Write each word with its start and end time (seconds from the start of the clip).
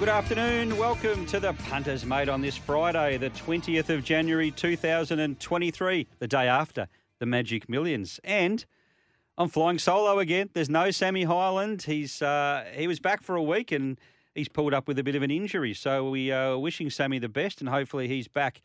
Good 0.00 0.08
afternoon. 0.08 0.78
Welcome 0.78 1.26
to 1.26 1.38
the 1.38 1.52
Punters 1.52 2.06
Mate 2.06 2.30
on 2.30 2.40
this 2.40 2.56
Friday, 2.56 3.18
the 3.18 3.28
20th 3.28 3.90
of 3.90 4.02
January 4.02 4.50
2023, 4.50 6.06
the 6.18 6.26
day 6.26 6.48
after 6.48 6.88
the 7.18 7.26
Magic 7.26 7.68
Millions. 7.68 8.18
And 8.24 8.64
I'm 9.36 9.50
flying 9.50 9.78
solo 9.78 10.18
again. 10.18 10.48
There's 10.54 10.70
no 10.70 10.90
Sammy 10.90 11.24
Highland. 11.24 11.82
He's 11.82 12.22
uh, 12.22 12.64
he 12.72 12.88
was 12.88 12.98
back 12.98 13.22
for 13.22 13.36
a 13.36 13.42
week 13.42 13.72
and 13.72 14.00
he's 14.34 14.48
pulled 14.48 14.72
up 14.72 14.88
with 14.88 14.98
a 14.98 15.02
bit 15.02 15.16
of 15.16 15.22
an 15.22 15.30
injury. 15.30 15.74
So 15.74 16.08
we 16.08 16.32
are 16.32 16.58
wishing 16.58 16.88
Sammy 16.88 17.18
the 17.18 17.28
best 17.28 17.60
and 17.60 17.68
hopefully 17.68 18.08
he's 18.08 18.26
back 18.26 18.62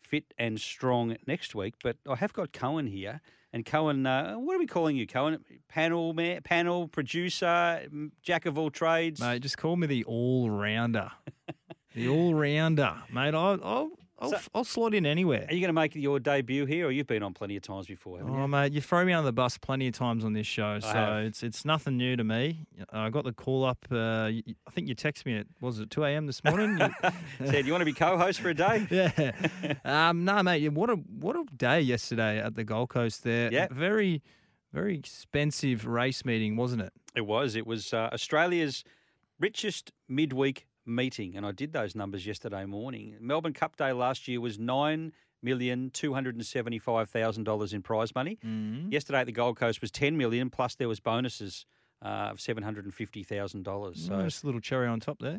fit 0.00 0.34
and 0.36 0.60
strong 0.60 1.16
next 1.28 1.54
week. 1.54 1.74
But 1.80 1.98
I 2.10 2.16
have 2.16 2.32
got 2.32 2.52
Cohen 2.52 2.88
here. 2.88 3.20
And 3.52 3.66
Cohen, 3.66 4.06
uh, 4.06 4.34
what 4.34 4.56
are 4.56 4.58
we 4.58 4.66
calling 4.66 4.96
you, 4.96 5.06
Cohen? 5.06 5.44
Panel, 5.68 6.14
panel 6.42 6.88
producer, 6.88 7.82
jack 8.22 8.46
of 8.46 8.56
all 8.56 8.70
trades. 8.70 9.20
Mate, 9.20 9.42
just 9.42 9.58
call 9.58 9.76
me 9.76 9.86
the 9.86 10.04
all 10.04 10.48
rounder. 10.50 11.10
the 11.94 12.08
all 12.08 12.34
rounder, 12.34 13.02
mate. 13.12 13.34
I'll 13.34 13.60
I'll 13.62 13.90
I'll, 14.22 14.30
So- 14.30 14.38
I'll 14.54 14.64
slot 14.64 14.94
in 14.94 15.04
anywhere. 15.04 15.44
Are 15.48 15.52
you 15.54 15.60
going 15.60 15.68
to 15.68 15.72
make 15.72 15.94
your 15.94 16.20
debut 16.20 16.64
here, 16.64 16.86
or 16.86 16.90
you've 16.92 17.06
been 17.06 17.22
on 17.22 17.34
plenty 17.34 17.56
of 17.56 17.62
times 17.62 17.86
before, 17.88 18.18
haven't 18.18 18.34
Oh 18.34 18.42
you? 18.42 18.48
mate, 18.48 18.72
you 18.72 18.80
throw 18.80 19.04
me 19.04 19.12
under 19.12 19.26
the 19.26 19.32
bus 19.32 19.58
plenty 19.58 19.88
of 19.88 19.94
times 19.94 20.24
on 20.24 20.32
this 20.32 20.46
show, 20.46 20.78
so 20.80 20.86
have. 20.88 21.24
it's 21.24 21.42
it's 21.42 21.64
nothing 21.64 21.96
new 21.96 22.16
to 22.16 22.24
me. 22.24 22.64
I 22.90 23.10
got 23.10 23.24
the 23.24 23.32
call 23.32 23.64
up. 23.64 23.84
Uh, 23.90 23.96
I 24.30 24.42
think 24.70 24.88
you 24.88 24.94
texted 24.94 25.26
me 25.26 25.36
at 25.38 25.46
was 25.60 25.80
it 25.80 25.90
two 25.90 26.04
a.m. 26.04 26.26
this 26.26 26.42
morning? 26.44 26.78
You- 26.78 27.10
Said, 27.46 27.66
you 27.66 27.72
want 27.72 27.82
to 27.82 27.86
be 27.86 27.92
co-host 27.92 28.40
for 28.40 28.48
a 28.50 28.54
day? 28.54 28.86
yeah. 28.90 29.32
Um, 29.84 30.24
no, 30.24 30.42
mate. 30.42 30.68
What 30.72 30.88
a 30.90 30.94
what 30.94 31.36
a 31.36 31.44
day 31.56 31.80
yesterday 31.80 32.38
at 32.38 32.54
the 32.54 32.62
Gold 32.64 32.88
Coast. 32.90 33.24
There. 33.24 33.52
Yeah. 33.52 33.66
Very 33.70 34.22
very 34.72 34.96
expensive 34.96 35.84
race 35.86 36.24
meeting, 36.24 36.56
wasn't 36.56 36.82
it? 36.82 36.92
It 37.14 37.26
was. 37.26 37.56
It 37.56 37.66
was 37.66 37.92
uh, 37.92 38.08
Australia's 38.12 38.84
richest 39.38 39.92
midweek 40.08 40.66
meeting, 40.86 41.36
and 41.36 41.46
I 41.46 41.52
did 41.52 41.72
those 41.72 41.94
numbers 41.94 42.26
yesterday 42.26 42.64
morning. 42.64 43.16
Melbourne 43.20 43.52
Cup 43.52 43.76
Day 43.76 43.92
last 43.92 44.28
year 44.28 44.40
was 44.40 44.58
nine 44.58 45.12
million 45.42 45.90
two 45.90 46.14
hundred 46.14 46.34
and 46.36 46.46
seventy-five 46.46 47.10
thousand 47.10 47.44
dollars 47.44 47.72
in 47.72 47.82
prize 47.82 48.14
money. 48.14 48.38
Mm-hmm. 48.44 48.90
Yesterday 48.90 49.20
at 49.20 49.26
the 49.26 49.32
Gold 49.32 49.56
Coast 49.56 49.80
was 49.80 49.90
ten 49.90 50.16
million, 50.16 50.50
plus 50.50 50.74
there 50.74 50.88
was 50.88 51.00
bonuses 51.00 51.66
uh, 52.04 52.30
of 52.32 52.40
seven 52.40 52.62
hundred 52.62 52.84
and 52.84 52.94
fifty 52.94 53.22
thousand 53.22 53.64
dollars. 53.64 54.06
So. 54.06 54.22
just 54.22 54.42
a 54.42 54.46
little 54.46 54.60
cherry 54.60 54.88
on 54.88 55.00
top 55.00 55.18
there. 55.20 55.38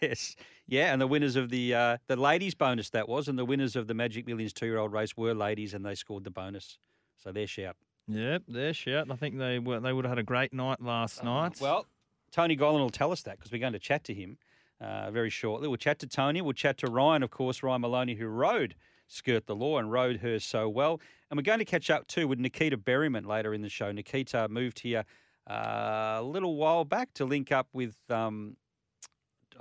Yes, 0.00 0.36
yeah, 0.66 0.92
and 0.92 1.00
the 1.00 1.06
winners 1.06 1.36
of 1.36 1.50
the 1.50 1.74
uh, 1.74 1.96
the 2.06 2.16
ladies 2.16 2.54
bonus 2.54 2.90
that 2.90 3.08
was, 3.08 3.28
and 3.28 3.38
the 3.38 3.44
winners 3.44 3.76
of 3.76 3.86
the 3.86 3.94
Magic 3.94 4.26
Millions 4.26 4.52
two 4.52 4.66
year 4.66 4.78
old 4.78 4.92
race 4.92 5.16
were 5.16 5.34
ladies, 5.34 5.74
and 5.74 5.84
they 5.84 5.94
scored 5.94 6.24
the 6.24 6.30
bonus. 6.30 6.78
So 7.22 7.32
their 7.32 7.46
shout. 7.46 7.76
Yep, 8.08 8.42
they're 8.48 8.74
shit. 8.74 9.10
I 9.10 9.14
think 9.14 9.38
they 9.38 9.60
were, 9.60 9.78
they 9.78 9.92
would 9.92 10.04
have 10.04 10.10
had 10.10 10.18
a 10.18 10.24
great 10.24 10.52
night 10.52 10.82
last 10.82 11.22
night. 11.22 11.52
Uh, 11.62 11.64
Well, 11.64 11.86
Tony 12.32 12.56
Gollan 12.56 12.80
will 12.80 12.90
tell 12.90 13.12
us 13.12 13.22
that 13.22 13.38
because 13.38 13.52
we're 13.52 13.60
going 13.60 13.74
to 13.74 13.78
chat 13.78 14.02
to 14.04 14.14
him 14.14 14.38
uh, 14.82 15.10
very 15.10 15.30
shortly. 15.30 15.68
We'll 15.68 15.76
chat 15.76 15.98
to 16.00 16.06
Tony. 16.06 16.42
We'll 16.42 16.52
chat 16.52 16.78
to 16.78 16.88
Ryan, 16.88 17.22
of 17.22 17.30
course, 17.30 17.62
Ryan 17.62 17.82
Maloney, 17.82 18.14
who 18.14 18.26
rode 18.26 18.74
Skirt 19.06 19.46
the 19.46 19.54
Law 19.54 19.78
and 19.78 19.92
rode 19.92 20.18
her 20.18 20.38
so 20.38 20.68
well. 20.68 21.00
And 21.30 21.38
we're 21.38 21.42
going 21.42 21.60
to 21.60 21.64
catch 21.64 21.90
up 21.90 22.06
too 22.06 22.26
with 22.26 22.38
Nikita 22.38 22.76
Beriman 22.76 23.26
later 23.26 23.54
in 23.54 23.62
the 23.62 23.68
show. 23.68 23.92
Nikita 23.92 24.48
moved 24.48 24.80
here 24.80 25.04
uh, 25.48 26.16
a 26.18 26.22
little 26.22 26.56
while 26.56 26.84
back 26.84 27.12
to 27.14 27.24
link 27.24 27.52
up 27.52 27.68
with. 27.72 27.96
Um, 28.10 28.56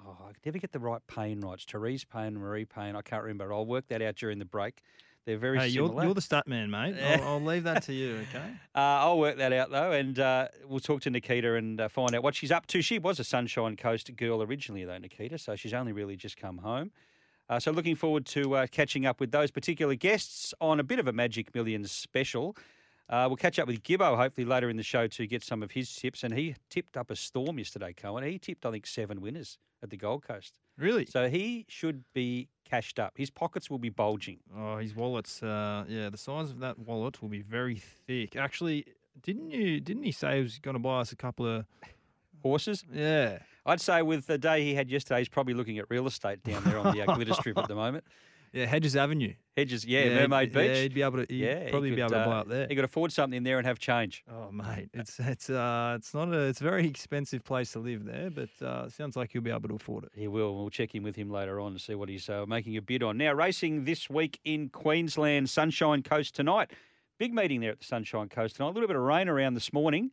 Oh, 0.03 0.17
I 0.27 0.31
never 0.45 0.57
get 0.57 0.71
the 0.71 0.79
right 0.79 1.01
pain 1.07 1.41
rights. 1.41 1.65
Therese 1.65 2.05
Payne, 2.05 2.37
Marie 2.37 2.65
Payne. 2.65 2.95
I 2.95 3.01
can't 3.01 3.23
remember. 3.23 3.53
I'll 3.53 3.65
work 3.65 3.87
that 3.89 4.01
out 4.01 4.15
during 4.15 4.39
the 4.39 4.45
break. 4.45 4.81
They're 5.25 5.37
very 5.37 5.59
hey, 5.59 5.67
you're, 5.67 5.87
similar. 5.87 6.05
you're 6.05 6.13
the 6.13 6.21
stat 6.21 6.47
man, 6.47 6.71
mate. 6.71 6.95
I'll, 6.99 7.23
I'll 7.23 7.41
leave 7.41 7.63
that 7.63 7.83
to 7.83 7.93
you, 7.93 8.15
okay? 8.29 8.51
Uh, 8.73 8.79
I'll 8.79 9.19
work 9.19 9.37
that 9.37 9.53
out 9.53 9.69
though, 9.69 9.91
and 9.91 10.17
uh, 10.17 10.47
we'll 10.67 10.79
talk 10.79 11.01
to 11.01 11.09
Nikita 11.09 11.55
and 11.55 11.79
uh, 11.79 11.87
find 11.89 12.15
out 12.15 12.23
what 12.23 12.35
she's 12.35 12.51
up 12.51 12.65
to. 12.67 12.81
She 12.81 12.97
was 12.97 13.19
a 13.19 13.23
Sunshine 13.23 13.75
Coast 13.75 14.15
girl 14.15 14.41
originally, 14.41 14.83
though, 14.83 14.97
Nikita, 14.97 15.37
so 15.37 15.55
she's 15.55 15.73
only 15.73 15.91
really 15.91 16.15
just 16.15 16.37
come 16.37 16.57
home. 16.57 16.91
Uh, 17.49 17.59
so 17.59 17.69
looking 17.69 17.95
forward 17.95 18.25
to 18.25 18.55
uh, 18.55 18.67
catching 18.71 19.05
up 19.05 19.19
with 19.19 19.31
those 19.31 19.51
particular 19.51 19.93
guests 19.93 20.53
on 20.61 20.79
a 20.79 20.83
bit 20.83 20.99
of 20.99 21.07
a 21.07 21.13
Magic 21.13 21.53
Millions 21.53 21.91
special. 21.91 22.55
Uh, 23.09 23.25
we'll 23.27 23.35
catch 23.35 23.59
up 23.59 23.67
with 23.67 23.83
Gibbo 23.83 24.15
hopefully 24.15 24.45
later 24.45 24.69
in 24.69 24.77
the 24.77 24.83
show 24.83 25.05
to 25.05 25.27
get 25.27 25.43
some 25.43 25.61
of 25.61 25.71
his 25.71 25.93
tips. 25.93 26.23
And 26.23 26.33
he 26.33 26.55
tipped 26.69 26.95
up 26.95 27.11
a 27.11 27.15
storm 27.15 27.59
yesterday, 27.59 27.91
Cohen. 27.91 28.23
He 28.23 28.39
tipped, 28.39 28.65
I 28.65 28.71
think, 28.71 28.87
seven 28.87 29.19
winners 29.19 29.57
at 29.83 29.89
the 29.89 29.97
Gold 29.97 30.23
Coast. 30.23 30.53
Really? 30.77 31.05
So 31.05 31.27
he 31.27 31.65
should 31.67 32.05
be 32.13 32.47
cashed 32.71 32.99
up. 32.99 33.13
His 33.17 33.29
pockets 33.29 33.69
will 33.69 33.79
be 33.79 33.89
bulging. 33.89 34.39
Oh, 34.57 34.77
his 34.77 34.95
wallet's 34.95 35.43
uh, 35.43 35.83
yeah, 35.87 36.09
the 36.09 36.17
size 36.17 36.49
of 36.49 36.59
that 36.59 36.79
wallet 36.79 37.21
will 37.21 37.29
be 37.29 37.41
very 37.41 37.75
thick. 37.75 38.35
Actually, 38.35 38.85
didn't 39.21 39.51
you? 39.51 39.79
Didn't 39.81 40.03
he 40.03 40.11
say 40.11 40.37
he 40.37 40.43
was 40.43 40.57
going 40.59 40.75
to 40.75 40.79
buy 40.79 41.01
us 41.01 41.11
a 41.11 41.15
couple 41.15 41.45
of? 41.45 41.65
Horses? 42.41 42.83
Yeah. 42.91 43.37
I'd 43.67 43.79
say 43.79 44.01
with 44.01 44.25
the 44.25 44.39
day 44.39 44.63
he 44.63 44.73
had 44.73 44.89
yesterday, 44.89 45.19
he's 45.19 45.29
probably 45.29 45.53
looking 45.53 45.77
at 45.77 45.85
real 45.89 46.07
estate 46.07 46.43
down 46.43 46.63
there 46.63 46.79
on 46.79 46.95
the 46.95 47.01
uh, 47.07 47.13
glitter 47.13 47.35
strip 47.35 47.55
at 47.57 47.67
the 47.67 47.75
moment. 47.75 48.03
Yeah, 48.53 48.65
Hedges 48.65 48.95
Avenue. 48.95 49.33
Hedges, 49.55 49.85
yeah, 49.85 50.03
Yeah, 50.05 50.15
Mermaid 50.21 50.53
yeah, 50.53 50.61
Beach. 50.61 50.77
he'd 50.77 50.93
be 50.93 51.01
able 51.01 51.25
to- 51.25 51.33
yeah, 51.33 51.69
probably 51.69 51.91
be 51.91 52.01
able 52.01 52.09
to 52.11 52.15
buy 52.15 52.23
uh, 52.23 52.39
up 52.41 52.47
there. 52.49 52.67
He 52.67 52.75
could 52.75 52.83
afford 52.85 53.11
something 53.13 53.35
in 53.37 53.43
there 53.43 53.57
and 53.57 53.65
have 53.67 53.79
change. 53.79 54.23
Oh, 54.29 54.51
mate, 54.51 54.89
it's 54.93 55.19
it's 55.19 55.49
uh 55.49 55.95
it's 55.97 56.13
not 56.13 56.29
a 56.33 56.39
it's 56.47 56.59
a 56.61 56.63
very 56.63 56.85
expensive 56.87 57.43
place 57.43 57.71
to 57.73 57.79
live 57.79 58.03
there, 58.05 58.29
but 58.29 58.49
uh, 58.65 58.89
sounds 58.89 59.15
like 59.15 59.33
you'll 59.33 59.43
be 59.43 59.51
able 59.51 59.69
to 59.69 59.75
afford 59.75 60.05
it. 60.05 60.11
He 60.15 60.27
will. 60.27 60.55
We'll 60.55 60.69
check 60.69 60.95
in 60.95 61.03
with 61.03 61.15
him 61.15 61.29
later 61.29 61.59
on 61.59 61.73
to 61.73 61.79
see 61.79 61.95
what 61.95 62.09
he's 62.09 62.29
uh, 62.29 62.45
making 62.45 62.75
a 62.77 62.81
bid 62.81 63.03
on. 63.03 63.17
Now, 63.17 63.33
racing 63.33 63.83
this 63.85 64.09
week 64.09 64.39
in 64.45 64.69
Queensland, 64.69 65.49
Sunshine 65.49 66.01
Coast 66.03 66.35
tonight. 66.35 66.71
Big 67.19 67.33
meeting 67.33 67.59
there 67.61 67.71
at 67.71 67.79
the 67.79 67.85
Sunshine 67.85 68.29
Coast 68.29 68.55
tonight. 68.55 68.69
A 68.69 68.73
little 68.73 68.87
bit 68.87 68.95
of 68.97 69.03
rain 69.03 69.29
around 69.29 69.53
this 69.53 69.71
morning, 69.71 70.11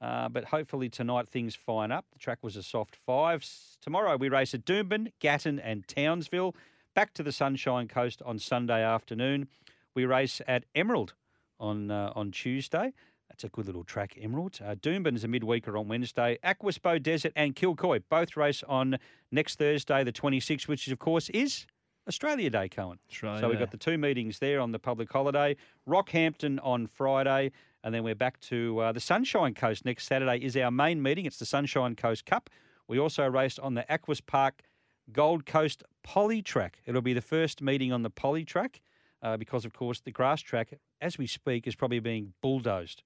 uh, 0.00 0.28
but 0.28 0.44
hopefully 0.46 0.88
tonight 0.88 1.28
things 1.28 1.54
fine 1.54 1.92
up. 1.92 2.06
The 2.12 2.18
track 2.18 2.38
was 2.42 2.56
a 2.56 2.62
soft 2.62 2.96
five. 2.96 3.44
Tomorrow 3.82 4.16
we 4.16 4.28
race 4.28 4.54
at 4.54 4.64
Doomben, 4.64 5.12
Gatton, 5.20 5.58
and 5.58 5.86
Townsville. 5.86 6.54
Back 6.98 7.14
to 7.14 7.22
the 7.22 7.30
Sunshine 7.30 7.86
Coast 7.86 8.22
on 8.26 8.40
Sunday 8.40 8.82
afternoon. 8.82 9.46
We 9.94 10.04
race 10.04 10.40
at 10.48 10.64
Emerald 10.74 11.14
on 11.60 11.92
uh, 11.92 12.12
on 12.16 12.32
Tuesday. 12.32 12.92
That's 13.28 13.44
a 13.44 13.48
good 13.48 13.66
little 13.66 13.84
track, 13.84 14.18
Emerald. 14.20 14.58
Uh, 14.60 14.74
Doomben 14.74 15.14
is 15.14 15.22
a 15.22 15.28
midweeker 15.28 15.78
on 15.78 15.86
Wednesday. 15.86 16.40
Aquaspo 16.44 17.00
Desert 17.00 17.32
and 17.36 17.54
Kilcoy 17.54 18.02
both 18.10 18.36
race 18.36 18.64
on 18.64 18.98
next 19.30 19.60
Thursday, 19.60 20.02
the 20.02 20.10
26th, 20.10 20.66
which 20.66 20.88
of 20.88 20.98
course 20.98 21.28
is 21.28 21.66
Australia 22.08 22.50
Day, 22.50 22.68
Cohen. 22.68 22.98
Australia 23.08 23.42
so 23.42 23.48
we've 23.48 23.60
got 23.60 23.70
the 23.70 23.76
two 23.76 23.96
meetings 23.96 24.40
there 24.40 24.58
on 24.58 24.72
the 24.72 24.80
public 24.80 25.08
holiday. 25.12 25.54
Rockhampton 25.88 26.58
on 26.64 26.88
Friday, 26.88 27.52
and 27.84 27.94
then 27.94 28.02
we're 28.02 28.16
back 28.16 28.40
to 28.40 28.76
uh, 28.80 28.90
the 28.90 28.98
Sunshine 28.98 29.54
Coast 29.54 29.84
next 29.84 30.08
Saturday 30.08 30.44
is 30.44 30.56
our 30.56 30.72
main 30.72 31.00
meeting. 31.00 31.26
It's 31.26 31.38
the 31.38 31.46
Sunshine 31.46 31.94
Coast 31.94 32.26
Cup. 32.26 32.50
We 32.88 32.98
also 32.98 33.24
race 33.24 33.56
on 33.56 33.74
the 33.74 33.88
Aquis 33.88 34.20
Park 34.20 34.64
Gold 35.12 35.46
Coast 35.46 35.84
Poly 36.08 36.40
Track. 36.40 36.78
It'll 36.86 37.02
be 37.02 37.12
the 37.12 37.20
first 37.20 37.60
meeting 37.60 37.92
on 37.92 38.02
the 38.02 38.08
Poly 38.08 38.42
Track 38.42 38.80
uh, 39.22 39.36
because, 39.36 39.66
of 39.66 39.74
course, 39.74 40.00
the 40.00 40.10
grass 40.10 40.40
track, 40.40 40.72
as 41.02 41.18
we 41.18 41.26
speak, 41.26 41.66
is 41.66 41.76
probably 41.76 42.00
being 42.00 42.32
bulldozed. 42.40 43.02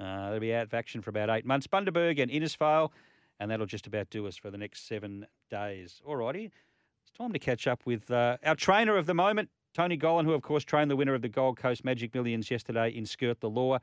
Uh, 0.00 0.30
they'll 0.30 0.40
be 0.40 0.54
out 0.54 0.62
of 0.62 0.72
action 0.72 1.02
for 1.02 1.10
about 1.10 1.28
eight 1.28 1.44
months. 1.44 1.66
Bundaberg 1.66 2.18
and 2.18 2.30
Innisfail, 2.30 2.92
and 3.38 3.50
that'll 3.50 3.66
just 3.66 3.86
about 3.86 4.08
do 4.08 4.26
us 4.26 4.38
for 4.38 4.50
the 4.50 4.56
next 4.56 4.88
seven 4.88 5.26
days. 5.50 6.00
Alrighty, 6.08 6.46
it's 6.46 7.10
time 7.14 7.34
to 7.34 7.38
catch 7.38 7.66
up 7.66 7.82
with 7.84 8.10
uh, 8.10 8.38
our 8.42 8.54
trainer 8.54 8.96
of 8.96 9.04
the 9.04 9.12
moment, 9.12 9.50
Tony 9.74 9.98
Gollan, 9.98 10.24
who, 10.24 10.32
of 10.32 10.40
course, 10.40 10.64
trained 10.64 10.90
the 10.90 10.96
winner 10.96 11.12
of 11.12 11.20
the 11.20 11.28
Gold 11.28 11.58
Coast 11.58 11.84
Magic 11.84 12.14
Millions 12.14 12.50
yesterday 12.50 12.88
in 12.88 13.04
Skirt 13.04 13.40
the 13.40 13.50
Law. 13.50 13.80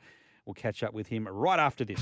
We'll 0.48 0.56
catch 0.56 0.82
up 0.82 0.96
with 0.96 1.10
him 1.10 1.28
right 1.28 1.60
after 1.60 1.86
this. 1.86 2.02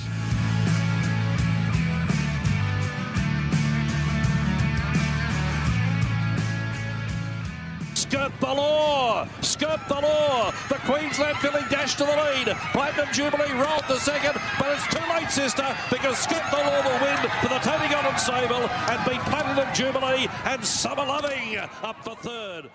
Skirt 8.35 8.47
the 8.47 8.53
Law. 8.53 9.27
Skirt 9.41 9.79
the 9.87 9.93
Law. 10.01 10.51
The 10.67 10.75
Queensland 10.85 11.37
filly 11.37 11.61
dash 11.69 11.95
to 11.95 12.03
the 12.03 12.11
lead. 12.11 12.55
Platinum 12.73 13.07
Jubilee 13.13 13.51
rolled 13.53 13.85
the 13.87 13.97
second, 13.97 14.33
but 14.59 14.75
it's 14.75 14.85
too 14.87 15.01
late, 15.13 15.31
sister, 15.31 15.65
because 15.89 16.17
Skirt 16.17 16.43
the 16.51 16.57
Law 16.57 16.83
will 16.83 16.99
win 17.01 17.17
for 17.41 17.47
the 17.47 17.59
Tony 17.59 17.85
Gollan 17.85 18.19
Sable 18.19 18.67
and 18.67 19.09
beat 19.09 19.21
Platinum 19.31 19.73
Jubilee 19.73 20.27
and 20.43 20.65
Summer 20.65 21.05
Loving 21.05 21.57
up 21.81 22.03
for 22.03 22.15
third. 22.15 22.69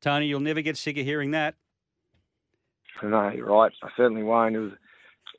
Tony, 0.00 0.28
you'll 0.28 0.40
never 0.40 0.62
get 0.62 0.78
sick 0.78 0.96
of 0.96 1.04
hearing 1.04 1.32
that. 1.32 1.56
No, 3.02 3.30
you're 3.30 3.46
right. 3.46 3.72
I 3.82 3.90
certainly 3.98 4.22
won't. 4.22 4.56
It 4.56 4.60
was, 4.60 4.72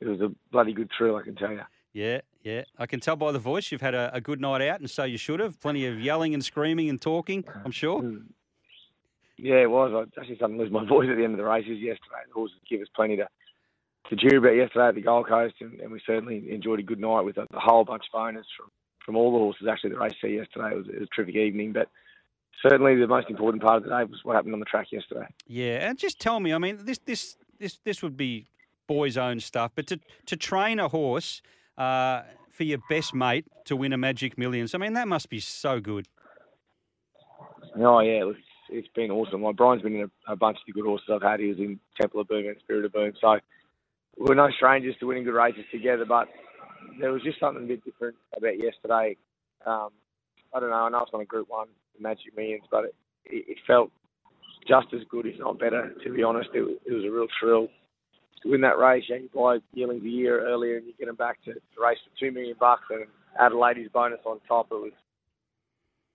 it 0.00 0.06
was 0.06 0.20
a 0.20 0.30
bloody 0.52 0.72
good 0.72 0.90
thrill, 0.96 1.16
I 1.16 1.22
can 1.22 1.34
tell 1.34 1.50
you. 1.50 1.62
Yeah, 1.92 2.20
yeah. 2.42 2.62
I 2.78 2.86
can 2.86 3.00
tell 3.00 3.16
by 3.16 3.32
the 3.32 3.40
voice 3.40 3.72
you've 3.72 3.80
had 3.80 3.96
a, 3.96 4.10
a 4.14 4.20
good 4.20 4.40
night 4.40 4.62
out, 4.62 4.78
and 4.78 4.88
so 4.88 5.02
you 5.02 5.18
should 5.18 5.40
have. 5.40 5.60
Plenty 5.60 5.84
of 5.86 5.98
yelling 5.98 6.32
and 6.32 6.44
screaming 6.44 6.88
and 6.88 7.00
talking, 7.00 7.44
I'm 7.64 7.72
sure. 7.72 8.02
Mm. 8.02 8.26
Yeah, 9.38 9.62
it 9.62 9.70
was. 9.70 9.92
I 9.94 10.20
actually 10.20 10.36
to 10.36 10.46
lose 10.46 10.70
my 10.70 10.84
voice 10.88 11.08
at 11.10 11.16
the 11.16 11.24
end 11.24 11.34
of 11.34 11.38
the 11.38 11.44
races 11.44 11.78
yesterday. 11.78 12.26
The 12.26 12.34
horses 12.34 12.58
give 12.68 12.80
us 12.80 12.88
plenty 12.94 13.16
to 13.16 13.28
to 14.10 14.16
cheer 14.16 14.38
about 14.38 14.56
yesterday 14.56 14.88
at 14.88 14.94
the 14.94 15.02
Gold 15.02 15.28
Coast, 15.28 15.56
and, 15.60 15.78
and 15.80 15.92
we 15.92 16.00
certainly 16.06 16.50
enjoyed 16.50 16.80
a 16.80 16.82
good 16.82 17.00
night 17.00 17.22
with 17.22 17.36
a, 17.36 17.42
a 17.52 17.60
whole 17.60 17.84
bunch 17.84 18.04
of 18.12 18.18
owners 18.18 18.46
from, 18.56 18.70
from 19.04 19.16
all 19.16 19.32
the 19.32 19.38
horses. 19.38 19.66
Actually, 19.70 19.90
the 19.90 19.98
race 19.98 20.14
there 20.22 20.30
yesterday 20.30 20.70
it 20.72 20.76
was, 20.76 20.86
it 20.88 21.00
was 21.00 21.08
a 21.12 21.14
terrific 21.14 21.36
evening, 21.36 21.72
but 21.72 21.88
certainly 22.62 22.96
the 22.96 23.06
most 23.06 23.28
important 23.28 23.62
part 23.62 23.76
of 23.76 23.82
the 23.82 23.90
day 23.90 24.04
was 24.04 24.20
what 24.22 24.34
happened 24.34 24.54
on 24.54 24.60
the 24.60 24.66
track 24.66 24.86
yesterday. 24.90 25.26
Yeah, 25.46 25.88
and 25.88 25.98
just 25.98 26.18
tell 26.18 26.40
me, 26.40 26.52
I 26.52 26.58
mean, 26.58 26.78
this 26.84 26.98
this 27.04 27.36
this 27.58 27.78
this 27.84 28.02
would 28.02 28.16
be 28.16 28.46
boys' 28.86 29.16
own 29.16 29.40
stuff, 29.40 29.72
but 29.74 29.86
to 29.88 30.00
to 30.26 30.36
train 30.36 30.78
a 30.78 30.88
horse 30.88 31.42
uh, 31.76 32.22
for 32.50 32.64
your 32.64 32.78
best 32.88 33.14
mate 33.14 33.44
to 33.66 33.76
win 33.76 33.92
a 33.92 33.98
Magic 33.98 34.38
Millions, 34.38 34.74
I 34.74 34.78
mean, 34.78 34.94
that 34.94 35.08
must 35.08 35.28
be 35.28 35.40
so 35.40 35.80
good. 35.80 36.08
Oh 37.76 38.00
yeah, 38.00 38.24
it's, 38.24 38.38
it's 38.70 38.88
been 38.94 39.10
awesome. 39.10 39.42
Like 39.42 39.56
Brian's 39.56 39.82
been 39.82 39.96
in 39.96 40.10
a, 40.28 40.32
a 40.32 40.36
bunch 40.36 40.58
of 40.58 40.62
the 40.66 40.72
good 40.72 40.86
horses 40.86 41.08
I've 41.12 41.22
had. 41.22 41.40
He 41.40 41.48
was 41.48 41.58
in 41.58 41.78
Temple 42.00 42.20
of 42.20 42.28
Boom 42.28 42.46
and 42.46 42.56
Spirit 42.60 42.84
of 42.84 42.92
Boom, 42.92 43.12
so 43.20 43.38
we're 44.16 44.34
no 44.34 44.50
strangers 44.56 44.96
to 45.00 45.06
winning 45.06 45.24
good 45.24 45.34
races 45.34 45.64
together. 45.70 46.04
But 46.04 46.28
there 47.00 47.12
was 47.12 47.22
just 47.22 47.40
something 47.40 47.64
a 47.64 47.66
bit 47.66 47.84
different 47.84 48.16
about 48.36 48.58
yesterday. 48.58 49.16
Um, 49.66 49.90
I 50.54 50.60
don't 50.60 50.70
know. 50.70 50.76
I 50.76 50.88
know 50.88 51.02
it's 51.02 51.10
on 51.12 51.20
a 51.20 51.26
Group 51.26 51.48
One, 51.48 51.68
the 51.96 52.02
Magic 52.02 52.36
Millions, 52.36 52.64
but 52.70 52.84
it, 52.84 52.94
it 53.24 53.58
felt 53.66 53.90
just 54.66 54.88
as 54.94 55.00
good, 55.10 55.26
if 55.26 55.38
not 55.38 55.58
better. 55.58 55.92
To 56.04 56.12
be 56.12 56.22
honest, 56.22 56.50
it, 56.54 56.80
it 56.86 56.92
was 56.92 57.04
a 57.04 57.10
real 57.10 57.26
thrill 57.40 57.68
to 58.42 58.50
win 58.50 58.60
that 58.62 58.78
race. 58.78 59.04
Yeah, 59.08 59.16
you 59.16 59.30
buy 59.34 59.58
Yearlings 59.74 60.04
a 60.04 60.08
year 60.08 60.46
earlier, 60.46 60.76
and 60.76 60.86
you 60.86 60.92
get 60.98 61.06
them 61.06 61.16
back 61.16 61.42
to, 61.44 61.54
to 61.54 61.60
race 61.82 61.98
for 62.04 62.18
two 62.18 62.32
million 62.32 62.56
bucks 62.58 62.84
and 62.90 63.06
add 63.38 63.52
a 63.52 63.58
ladies 63.58 63.88
bonus 63.92 64.20
on 64.24 64.40
top. 64.46 64.68
It 64.70 64.74
was 64.74 64.92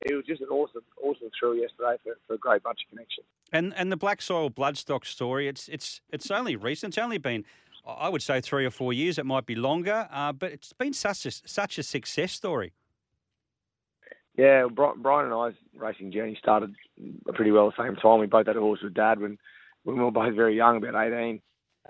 it 0.05 0.15
was 0.15 0.25
just 0.25 0.41
an 0.41 0.49
awesome, 0.49 0.83
awesome 1.01 1.29
thrill 1.37 1.55
yesterday 1.55 1.95
for, 2.03 2.17
for 2.27 2.33
a 2.35 2.37
great 2.37 2.63
bunch 2.63 2.79
of 2.85 2.89
connections. 2.89 3.25
And 3.51 3.73
and 3.75 3.91
the 3.91 3.97
black 3.97 4.21
soil 4.21 4.49
bloodstock 4.49 5.05
story, 5.05 5.47
it's 5.47 5.67
it's 5.67 6.01
it's 6.09 6.31
only 6.31 6.55
recent. 6.55 6.95
It's 6.95 7.03
only 7.03 7.17
been, 7.17 7.45
I 7.85 8.09
would 8.09 8.21
say, 8.21 8.41
three 8.41 8.65
or 8.65 8.71
four 8.71 8.93
years. 8.93 9.17
It 9.17 9.25
might 9.25 9.45
be 9.45 9.55
longer, 9.55 10.07
uh, 10.11 10.33
but 10.33 10.51
it's 10.51 10.73
been 10.73 10.93
such 10.93 11.25
a 11.25 11.31
such 11.31 11.77
a 11.77 11.83
success 11.83 12.31
story. 12.31 12.73
Yeah, 14.35 14.65
Brian 14.67 15.25
and 15.25 15.33
I's 15.33 15.53
racing 15.75 16.11
journey 16.11 16.35
started 16.41 16.73
pretty 17.35 17.51
well 17.51 17.67
at 17.67 17.75
the 17.77 17.83
same 17.83 17.95
time. 17.95 18.19
We 18.19 18.25
both 18.25 18.47
had 18.47 18.57
a 18.57 18.61
horse 18.61 18.79
with 18.81 18.95
Dad 18.95 19.19
when 19.19 19.37
when 19.83 19.97
we 19.97 20.03
were 20.03 20.11
both 20.11 20.35
very 20.35 20.55
young, 20.55 20.77
about 20.77 20.95
eighteen. 20.95 21.41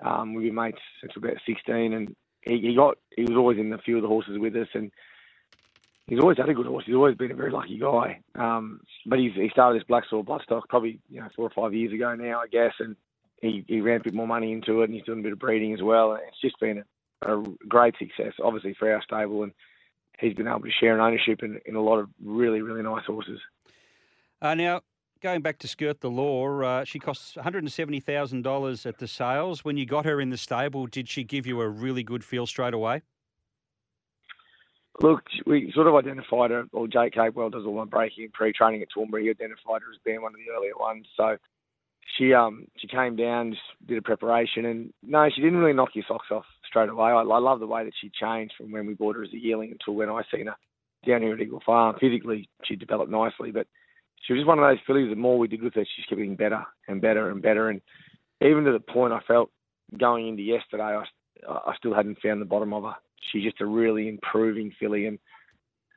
Um, 0.04 0.34
we've 0.34 0.48
been 0.48 0.54
mates 0.54 0.80
since 1.00 1.12
about 1.16 1.38
sixteen, 1.46 1.94
and 1.94 2.14
he, 2.42 2.58
he 2.60 2.74
got 2.74 2.98
he 3.16 3.22
was 3.22 3.36
always 3.36 3.58
in 3.58 3.70
the 3.70 3.78
few 3.78 3.96
of 3.96 4.02
the 4.02 4.08
horses 4.08 4.38
with 4.38 4.54
us, 4.56 4.68
and 4.74 4.90
he's 6.06 6.20
always 6.20 6.38
had 6.38 6.48
a 6.48 6.54
good 6.54 6.66
horse. 6.66 6.84
He's 6.86 6.94
always 6.94 7.16
been 7.16 7.30
a 7.30 7.36
very 7.36 7.50
lucky 7.50 7.78
guy. 7.78 8.20
Um, 8.34 8.80
but 9.06 9.18
he's, 9.18 9.32
he 9.34 9.48
started 9.50 9.80
this 9.80 9.86
black 9.86 10.04
soil 10.08 10.24
bloodstock 10.24 10.62
probably 10.68 11.00
you 11.08 11.20
know 11.20 11.28
four 11.34 11.46
or 11.46 11.50
five 11.50 11.74
years 11.74 11.92
ago 11.92 12.14
now, 12.14 12.40
I 12.40 12.46
guess, 12.48 12.72
and 12.80 12.96
he, 13.40 13.64
he 13.66 13.80
ran 13.80 14.00
a 14.00 14.04
bit 14.04 14.14
more 14.14 14.26
money 14.26 14.52
into 14.52 14.82
it, 14.82 14.84
and 14.84 14.94
he's 14.94 15.04
doing 15.04 15.20
a 15.20 15.22
bit 15.22 15.32
of 15.32 15.38
breeding 15.38 15.74
as 15.74 15.82
well. 15.82 16.12
And 16.12 16.22
it's 16.28 16.40
just 16.40 16.58
been 16.60 16.84
a, 17.22 17.38
a 17.38 17.44
great 17.68 17.94
success, 17.98 18.32
obviously 18.42 18.74
for 18.78 18.92
our 18.92 19.02
stable, 19.02 19.42
and 19.42 19.52
he's 20.18 20.34
been 20.34 20.48
able 20.48 20.60
to 20.60 20.70
share 20.70 20.94
an 20.94 21.00
ownership 21.00 21.42
in, 21.42 21.60
in 21.66 21.76
a 21.76 21.82
lot 21.82 21.98
of 21.98 22.08
really 22.24 22.62
really 22.62 22.82
nice 22.82 23.04
horses. 23.06 23.40
Uh, 24.40 24.54
now. 24.54 24.80
Going 25.22 25.40
back 25.40 25.56
to 25.60 25.68
Skirt 25.68 26.02
the 26.02 26.10
Law, 26.10 26.60
uh, 26.60 26.84
she 26.84 26.98
costs 26.98 27.34
$170,000 27.34 28.86
at 28.86 28.98
the 28.98 29.08
sales. 29.08 29.64
When 29.64 29.78
you 29.78 29.86
got 29.86 30.04
her 30.04 30.20
in 30.20 30.28
the 30.28 30.36
stable, 30.36 30.86
did 30.86 31.08
she 31.08 31.24
give 31.24 31.46
you 31.46 31.62
a 31.62 31.68
really 31.68 32.02
good 32.02 32.22
feel 32.22 32.46
straight 32.46 32.74
away? 32.74 33.00
Look, 35.00 35.22
we 35.44 35.72
sort 35.74 35.88
of 35.88 35.96
identified 35.96 36.50
her, 36.52 36.66
or 36.72 36.86
Jake 36.86 37.14
Capewell 37.14 37.50
does 37.50 37.64
all 37.66 37.74
my 37.74 37.84
breaking 37.84 38.30
pre-training 38.32 38.82
at 38.82 38.88
Toowoomba. 38.96 39.20
He 39.20 39.30
identified 39.30 39.82
her 39.82 39.92
as 39.92 39.98
being 40.04 40.22
one 40.22 40.32
of 40.32 40.38
the 40.38 40.52
earlier 40.56 40.76
ones. 40.78 41.06
So 41.16 41.36
she 42.16 42.32
um 42.32 42.66
she 42.76 42.86
came 42.86 43.16
down, 43.16 43.52
just 43.52 43.88
did 43.88 43.98
a 43.98 44.02
preparation, 44.02 44.66
and 44.66 44.92
no, 45.02 45.28
she 45.34 45.42
didn't 45.42 45.58
really 45.58 45.72
knock 45.72 45.90
your 45.94 46.04
socks 46.06 46.28
off 46.30 46.44
straight 46.66 46.88
away. 46.88 47.10
I, 47.10 47.22
I 47.22 47.38
love 47.38 47.60
the 47.60 47.66
way 47.66 47.84
that 47.84 47.94
she 48.00 48.10
changed 48.10 48.54
from 48.56 48.70
when 48.70 48.86
we 48.86 48.94
bought 48.94 49.16
her 49.16 49.24
as 49.24 49.32
a 49.32 49.38
yearling 49.38 49.72
until 49.72 49.94
when 49.94 50.08
I 50.08 50.22
seen 50.32 50.46
her 50.46 50.56
down 51.06 51.22
here 51.22 51.34
at 51.34 51.40
Eagle 51.40 51.62
Farm. 51.64 51.96
Physically, 52.00 52.48
she 52.64 52.76
developed 52.76 53.10
nicely, 53.10 53.50
but 53.50 53.66
she 54.22 54.32
was 54.32 54.40
just 54.40 54.48
one 54.48 54.58
of 54.58 54.64
those 54.64 54.78
fillies. 54.86 55.10
The 55.10 55.16
more 55.16 55.38
we 55.38 55.48
did 55.48 55.62
with 55.62 55.74
her, 55.74 55.84
she's 55.84 56.06
getting 56.08 56.36
better 56.36 56.64
and 56.88 57.00
better 57.00 57.30
and 57.30 57.42
better. 57.42 57.68
And 57.68 57.80
even 58.40 58.64
to 58.64 58.72
the 58.72 58.80
point 58.80 59.12
I 59.12 59.20
felt 59.26 59.50
going 59.98 60.28
into 60.28 60.42
yesterday, 60.42 60.82
I, 60.82 61.04
I 61.48 61.74
still 61.76 61.94
hadn't 61.94 62.22
found 62.22 62.40
the 62.40 62.46
bottom 62.46 62.72
of 62.72 62.84
her 62.84 62.94
she's 63.30 63.44
just 63.44 63.60
a 63.60 63.66
really 63.66 64.08
improving 64.08 64.72
filly, 64.78 65.06
and 65.06 65.18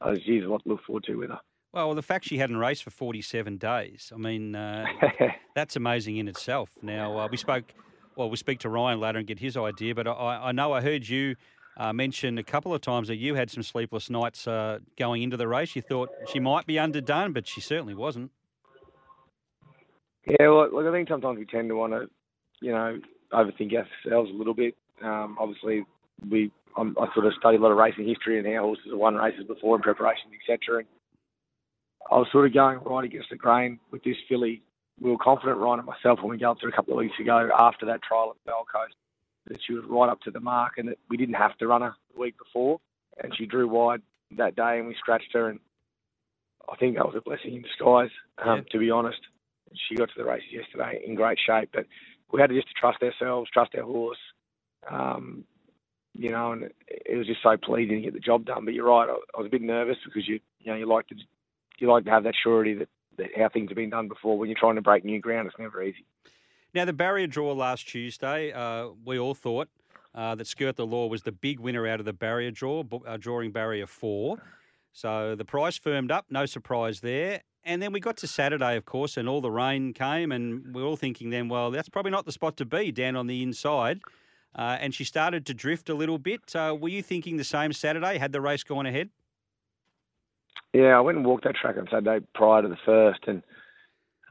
uh, 0.01 0.15
she's 0.25 0.43
a 0.43 0.47
lot 0.47 0.63
to 0.63 0.69
look 0.69 0.83
forward 0.85 1.03
to 1.05 1.15
with 1.15 1.29
her. 1.29 1.39
Well, 1.73 1.93
the 1.93 2.01
fact 2.01 2.25
she 2.25 2.37
hadn't 2.37 2.57
raced 2.57 2.83
for 2.83 2.89
47 2.89 3.57
days, 3.57 4.11
I 4.13 4.17
mean, 4.17 4.55
uh, 4.55 4.85
that's 5.55 5.75
amazing 5.75 6.17
in 6.17 6.27
itself. 6.27 6.71
Now, 6.81 7.17
uh, 7.17 7.27
we 7.29 7.37
spoke, 7.37 7.73
well, 8.15 8.29
we'll 8.29 8.37
speak 8.37 8.59
to 8.59 8.69
Ryan 8.69 8.99
later 8.99 9.19
and 9.19 9.27
get 9.27 9.39
his 9.39 9.57
idea, 9.57 9.93
but 9.93 10.07
I, 10.07 10.47
I 10.47 10.51
know 10.53 10.73
I 10.73 10.81
heard 10.81 11.07
you 11.07 11.35
uh, 11.77 11.93
mention 11.93 12.37
a 12.37 12.43
couple 12.43 12.73
of 12.73 12.81
times 12.81 13.07
that 13.09 13.17
you 13.17 13.35
had 13.35 13.51
some 13.51 13.63
sleepless 13.63 14.09
nights 14.09 14.47
uh, 14.47 14.79
going 14.97 15.21
into 15.21 15.37
the 15.37 15.47
race. 15.47 15.75
You 15.75 15.81
thought 15.81 16.09
she 16.31 16.39
might 16.39 16.65
be 16.65 16.79
underdone, 16.79 17.33
but 17.33 17.47
she 17.47 17.61
certainly 17.61 17.93
wasn't. 17.93 18.31
Yeah, 20.25 20.47
well, 20.47 20.69
look, 20.73 20.85
I 20.85 20.91
think 20.91 21.07
sometimes 21.07 21.37
we 21.37 21.45
tend 21.45 21.69
to 21.69 21.75
want 21.75 21.93
to, 21.93 22.09
you 22.59 22.71
know, 22.71 22.99
overthink 23.31 23.73
ourselves 23.73 24.31
a 24.31 24.33
little 24.33 24.53
bit. 24.53 24.75
Um, 25.03 25.37
obviously, 25.39 25.85
we 26.29 26.51
I'm, 26.77 26.95
i 26.99 27.11
sort 27.13 27.25
of 27.25 27.33
studied 27.39 27.59
a 27.59 27.63
lot 27.63 27.71
of 27.71 27.77
racing 27.77 28.07
history 28.07 28.37
and 28.37 28.47
how 28.47 28.61
horses 28.61 28.85
have 28.91 28.99
won 28.99 29.15
races 29.15 29.45
before 29.47 29.75
in 29.75 29.81
preparation, 29.81 30.29
etc. 30.39 30.79
And 30.79 30.87
I 32.11 32.15
was 32.15 32.27
sort 32.31 32.45
of 32.45 32.53
going 32.53 32.79
right 32.85 33.03
against 33.03 33.29
the 33.29 33.35
grain 33.35 33.79
with 33.91 34.03
this 34.03 34.15
filly. 34.29 34.61
We 34.99 35.11
were 35.11 35.17
confident, 35.17 35.57
Ryan 35.57 35.79
and 35.79 35.87
myself, 35.87 36.19
when 36.21 36.31
we 36.31 36.37
got 36.37 36.59
through 36.59 36.71
a 36.71 36.75
couple 36.75 36.93
of 36.93 36.99
weeks 36.99 37.19
ago 37.19 37.49
after 37.57 37.85
that 37.87 38.01
trial 38.01 38.31
at 38.31 38.37
the 38.45 38.51
Gold 38.51 38.67
Coast, 38.73 38.95
that 39.47 39.59
she 39.65 39.73
was 39.73 39.83
right 39.89 40.09
up 40.09 40.21
to 40.21 40.31
the 40.31 40.39
mark 40.39 40.73
and 40.77 40.87
that 40.89 40.97
we 41.09 41.17
didn't 41.17 41.35
have 41.35 41.57
to 41.57 41.67
run 41.67 41.81
her 41.81 41.93
the 42.13 42.19
week 42.19 42.35
before. 42.37 42.79
And 43.21 43.35
she 43.35 43.45
drew 43.45 43.67
wide 43.67 44.01
that 44.37 44.55
day 44.55 44.77
and 44.77 44.87
we 44.87 44.95
scratched 44.99 45.33
her. 45.33 45.49
And 45.49 45.59
I 46.71 46.75
think 46.75 46.95
that 46.95 47.05
was 47.05 47.15
a 47.15 47.21
blessing 47.21 47.55
in 47.55 47.61
disguise, 47.61 48.09
um, 48.43 48.57
yeah. 48.57 48.63
to 48.71 48.79
be 48.79 48.91
honest. 48.91 49.19
She 49.89 49.95
got 49.95 50.09
to 50.09 50.15
the 50.17 50.25
races 50.25 50.47
yesterday 50.51 51.01
in 51.05 51.15
great 51.15 51.37
shape, 51.45 51.69
but 51.73 51.85
we 52.31 52.39
had 52.39 52.49
to 52.49 52.55
just 52.55 52.73
trust 52.75 53.01
ourselves, 53.03 53.49
trust 53.51 53.75
our 53.75 53.83
horse. 53.83 54.17
Um, 54.89 55.43
you 56.17 56.31
know, 56.31 56.51
and 56.51 56.71
it 56.87 57.15
was 57.15 57.27
just 57.27 57.43
so 57.43 57.55
pleasing 57.57 57.97
to 57.97 58.01
get 58.01 58.13
the 58.13 58.19
job 58.19 58.45
done. 58.45 58.65
But 58.65 58.73
you're 58.73 58.87
right, 58.87 59.07
I, 59.09 59.37
was 59.37 59.47
a 59.47 59.49
bit 59.49 59.61
nervous 59.61 59.97
because 60.03 60.27
you, 60.27 60.39
you 60.59 60.71
know, 60.71 60.77
you 60.77 60.87
like 60.87 61.07
to, 61.07 61.15
you 61.77 61.89
like 61.89 62.05
to 62.05 62.11
have 62.11 62.23
that 62.23 62.33
surety 62.41 62.73
that, 62.73 62.89
that 63.17 63.27
how 63.37 63.49
things 63.49 63.69
have 63.69 63.75
been 63.75 63.91
done 63.91 64.07
before. 64.07 64.37
When 64.37 64.49
you're 64.49 64.59
trying 64.59 64.75
to 64.75 64.81
break 64.81 65.05
new 65.05 65.19
ground, 65.21 65.47
it's 65.47 65.59
never 65.59 65.81
easy. 65.83 66.05
Now, 66.73 66.85
the 66.85 66.93
barrier 66.93 67.27
draw 67.27 67.53
last 67.53 67.87
Tuesday, 67.87 68.51
uh, 68.51 68.89
we 69.05 69.17
all 69.17 69.35
thought 69.35 69.69
uh, 70.13 70.35
that 70.35 70.47
Skirt 70.47 70.75
the 70.75 70.85
Law 70.85 71.07
was 71.07 71.23
the 71.23 71.31
big 71.31 71.59
winner 71.59 71.87
out 71.87 71.99
of 71.99 72.05
the 72.05 72.13
barrier 72.13 72.51
draw, 72.51 72.83
uh, 73.05 73.17
drawing 73.17 73.51
barrier 73.51 73.87
four. 73.87 74.37
So 74.91 75.35
the 75.35 75.45
price 75.45 75.77
firmed 75.77 76.11
up, 76.11 76.25
no 76.29 76.45
surprise 76.45 77.01
there. 77.01 77.41
And 77.63 77.81
then 77.81 77.91
we 77.91 77.99
got 77.99 78.17
to 78.17 78.27
Saturday, 78.27 78.75
of 78.77 78.85
course, 78.85 79.17
and 79.17 79.27
all 79.29 79.41
the 79.41 79.51
rain 79.51 79.93
came, 79.93 80.31
and 80.31 80.73
we 80.73 80.81
are 80.81 80.85
all 80.85 80.95
thinking 80.95 81.29
then, 81.29 81.49
well, 81.49 81.69
that's 81.69 81.89
probably 81.89 82.11
not 82.11 82.25
the 82.25 82.31
spot 82.31 82.57
to 82.57 82.65
be 82.65 82.91
down 82.91 83.15
on 83.15 83.27
the 83.27 83.43
inside 83.43 83.99
uh, 84.55 84.77
and 84.79 84.93
she 84.93 85.03
started 85.03 85.45
to 85.45 85.53
drift 85.53 85.89
a 85.89 85.93
little 85.93 86.17
bit. 86.17 86.55
Uh, 86.55 86.75
were 86.79 86.89
you 86.89 87.01
thinking 87.01 87.37
the 87.37 87.43
same 87.43 87.73
Saturday? 87.73 88.17
Had 88.17 88.31
the 88.31 88.41
race 88.41 88.63
gone 88.63 88.85
ahead? 88.85 89.09
Yeah, 90.73 90.97
I 90.97 90.99
went 90.99 91.17
and 91.17 91.25
walked 91.25 91.45
that 91.45 91.55
track 91.55 91.77
on 91.77 91.87
Saturday 91.91 92.25
prior 92.33 92.61
to 92.61 92.67
the 92.67 92.77
first, 92.85 93.21
and 93.27 93.41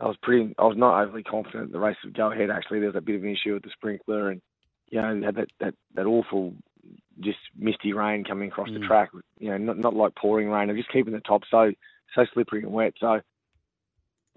I 0.00 0.06
was 0.06 0.16
pretty. 0.23 0.54
I 0.58 0.64
was 0.64 0.76
not 0.76 1.02
overly 1.02 1.23
confident 1.23 1.73
the 1.73 1.80
race 1.80 1.96
would 2.04 2.16
go 2.16 2.30
ahead. 2.30 2.50
Actually, 2.50 2.80
there 2.80 2.88
was 2.88 2.96
a 2.96 3.00
bit 3.00 3.16
of 3.16 3.25
an 3.25 3.30
issue 3.30 3.54
with 3.54 3.62
the 3.62 3.70
sprinkler, 3.73 4.30
and 4.30 4.42
you 4.90 5.00
know, 5.00 5.23
had 5.25 5.37
that 5.37 5.49
that 5.61 5.75
that 5.94 6.06
awful, 6.06 6.54
just 7.20 7.38
misty 7.56 7.92
rain 7.92 8.25
coming 8.25 8.49
across 8.49 8.68
mm. 8.68 8.78
the 8.78 8.87
track. 8.87 9.11
You 9.38 9.50
know, 9.50 9.58
not 9.58 9.78
not 9.78 9.94
like 9.94 10.14
pouring 10.14 10.49
rain, 10.49 10.75
just 10.76 10.92
keeping 10.92 11.14
the 11.14 11.20
top 11.20 11.42
so 11.50 11.73
so 12.14 12.26
slippery 12.35 12.62
and 12.62 12.73
wet. 12.73 12.94
So 13.00 13.20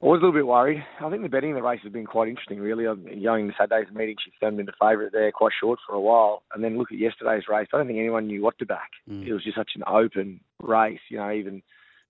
I 0.02 0.06
was 0.06 0.22
a 0.22 0.26
little 0.26 0.32
bit 0.32 0.48
worried. 0.48 0.82
I 1.02 1.10
think 1.10 1.24
the 1.24 1.30
betting 1.30 1.50
in 1.50 1.56
the 1.58 1.62
race 1.62 1.82
has 1.84 1.92
been 1.92 2.06
quite 2.06 2.30
interesting, 2.30 2.60
really. 2.60 2.86
Going 2.86 3.48
to 3.50 3.54
Saturday's 3.58 3.94
meeting, 3.94 4.16
she 4.24 4.32
turned 4.40 4.58
into 4.58 4.72
favourite 4.80 5.12
there, 5.12 5.30
quite 5.32 5.52
short 5.60 5.80
for 5.86 5.94
a 5.94 6.00
while. 6.00 6.44
And 6.54 6.64
then 6.64 6.78
look 6.78 6.92
at 6.92 6.98
yesterday's 6.98 7.50
race. 7.50 7.68
I 7.74 7.78
don't 7.78 7.88
think 7.88 8.00
anyone 8.00 8.28
knew 8.28 8.42
what 8.42 8.58
to 8.60 8.66
back. 8.66 8.92
Mm. 9.10 9.28
It 9.28 9.34
was 9.34 9.44
just 9.44 9.58
such 9.58 9.72
an 9.76 9.84
open 9.86 10.40
race. 10.62 11.02
You 11.10 11.18
know, 11.18 11.32
even 11.32 11.62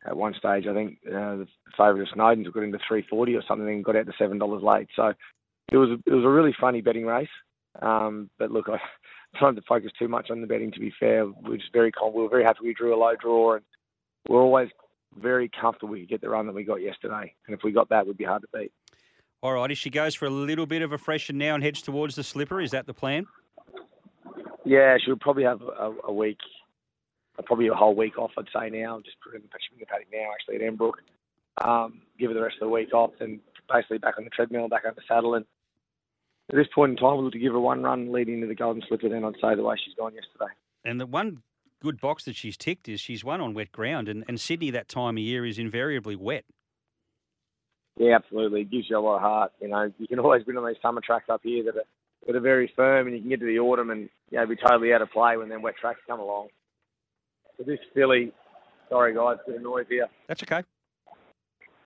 at 0.06 0.16
one 0.16 0.34
stage. 0.34 0.66
I 0.68 0.74
think 0.74 1.00
uh, 1.08 1.44
the 1.44 1.48
favourite 1.78 2.02
of 2.02 2.08
Snowden's 2.14 2.48
got 2.50 2.64
into 2.64 2.78
340 2.88 3.36
or 3.36 3.44
something 3.48 3.68
and 3.68 3.84
got 3.84 3.96
out 3.96 4.06
to 4.06 4.14
seven 4.18 4.38
dollars 4.38 4.64
late. 4.64 4.88
So 4.96 5.14
it 5.72 5.78
was 5.78 6.00
it 6.06 6.14
was 6.14 6.26
a 6.26 6.30
really 6.30 6.56
funny 6.60 6.82
betting 6.82 7.06
race. 7.06 7.28
Um, 7.82 8.30
but 8.38 8.52
look, 8.52 8.68
I 8.70 8.80
tried 9.38 9.56
to 9.56 9.62
focus 9.68 9.92
too 9.98 10.08
much 10.08 10.30
on 10.30 10.42
the 10.42 10.48
betting. 10.48 10.72
To 10.72 10.80
be 10.80 10.94
fair, 11.00 11.26
we 11.26 11.50
were 11.50 11.58
just 11.58 11.74
very 11.74 11.92
calm. 11.92 12.14
we 12.14 12.22
were 12.22 12.30
very 12.30 12.44
happy 12.44 12.60
we 12.64 12.74
drew 12.74 12.96
a 12.96 12.98
low 12.98 13.14
draw, 13.20 13.56
and 13.56 13.64
we're 14.28 14.42
always 14.42 14.70
very 15.18 15.50
comfortable 15.50 15.94
we 15.94 16.02
could 16.02 16.10
get 16.10 16.22
the 16.22 16.30
run 16.30 16.46
that 16.48 16.56
we 16.56 16.64
got 16.64 16.82
yesterday. 16.82 17.34
And 17.48 17.56
if 17.56 17.64
we 17.64 17.72
got 17.72 17.90
that, 17.90 18.06
we'd 18.06 18.18
be 18.18 18.24
hard 18.24 18.42
to 18.42 18.48
beat. 18.54 18.72
All 19.42 19.54
right, 19.54 19.72
if 19.72 19.78
she 19.78 19.90
goes 19.90 20.16
for 20.16 20.26
a 20.26 20.30
little 20.30 20.66
bit 20.66 20.82
of 20.82 20.92
a 20.92 20.98
freshen 20.98 21.38
now 21.38 21.56
and 21.56 21.64
heads 21.64 21.82
towards 21.82 22.16
the 22.16 22.24
slipper, 22.24 22.60
is 22.60 22.72
that 22.72 22.86
the 22.86 22.94
plan? 22.94 23.26
Yeah, 24.66 24.98
she'll 25.04 25.16
probably 25.16 25.44
have 25.44 25.62
a, 25.62 25.94
a 26.06 26.14
week, 26.14 26.40
probably 27.46 27.68
a 27.68 27.74
whole 27.74 27.96
week 27.96 28.18
off. 28.18 28.32
I'd 28.38 28.46
say 28.54 28.70
now, 28.70 29.00
just 29.04 29.18
put 29.24 29.36
in 29.36 29.42
the 29.42 29.86
paddock 29.86 30.08
now, 30.12 30.30
actually 30.34 30.56
at 30.56 30.62
Embrook. 30.62 30.98
Um, 31.64 32.02
give 32.20 32.30
her 32.30 32.34
the 32.34 32.42
rest 32.42 32.56
of 32.62 32.68
the 32.68 32.70
week 32.70 32.94
off, 32.94 33.12
and 33.22 33.40
basically 33.70 33.98
back 33.98 34.18
on 34.18 34.26
the 34.26 34.30
treadmill, 34.30 34.68
back 34.68 34.84
on 34.86 34.94
the 34.96 35.02
saddle, 35.08 35.36
and 35.36 35.46
at 36.50 36.56
this 36.56 36.68
point 36.74 36.92
in 36.92 36.98
time, 36.98 37.16
we'll 37.16 37.26
look 37.26 37.34
to 37.34 37.40
give 37.40 37.54
her 37.54 37.60
one 37.60 37.84
run 37.84 38.12
leading 38.12 38.36
into 38.36 38.48
the 38.48 38.56
Golden 38.56 38.84
Slipper. 38.88 39.08
Then 39.08 39.24
I'd 39.24 39.36
say 39.42 39.56
the 39.56 39.64
way 39.64 39.76
she's 39.84 39.94
gone 39.96 40.14
yesterday. 40.16 40.52
And 40.84 41.00
the 41.00 41.06
one 41.06 41.44
good 41.82 42.00
box 42.00 42.24
that 42.26 42.36
she's 42.36 42.58
ticked 42.58 42.88
is 42.90 43.00
she's 43.00 43.24
won 43.24 43.42
on 43.42 43.54
wet 43.54 43.72
ground, 43.72 44.10
and, 44.10 44.24
and 44.28 44.40
Sydney 44.40 44.72
that 44.72 44.88
time 44.88 45.18
of 45.18 45.24
year 45.24 45.46
is 45.46 45.58
invariably 45.58 46.16
wet. 46.16 46.46
Yeah, 47.98 48.16
absolutely. 48.16 48.62
It 48.62 48.72
gives 48.72 48.90
you 48.90 48.98
a 48.98 49.00
lot 49.00 49.16
of 49.16 49.22
heart. 49.22 49.52
You 49.62 49.68
know, 49.68 49.92
you 49.98 50.08
can 50.08 50.20
always 50.20 50.46
win 50.46 50.58
on 50.58 50.66
these 50.66 50.82
summer 50.82 51.02
tracks 51.02 51.26
up 51.30 51.42
here 51.44 51.64
that 51.64 51.76
are 51.76 51.86
that 52.28 52.36
are 52.36 52.42
very 52.42 52.72
firm, 52.76 53.08
and 53.08 53.16
you 53.16 53.22
can 53.22 53.30
get 53.30 53.40
to 53.40 53.46
the 53.46 53.60
autumn 53.60 53.90
and 53.90 54.10
you 54.30 54.38
know 54.38 54.46
be 54.46 54.56
totally 54.56 54.94
out 54.94 55.02
of 55.02 55.12
play 55.12 55.38
when 55.38 55.50
then 55.50 55.62
wet 55.62 55.76
tracks 55.80 56.00
come 56.08 56.20
along. 56.20 56.48
So 57.58 57.64
this 57.64 57.80
filly, 57.94 58.32
sorry 58.90 59.14
guys, 59.14 59.38
bit 59.46 59.58
of 59.58 59.62
noise 59.62 59.86
here. 59.90 60.08
That's 60.28 60.44
okay. 60.44 60.64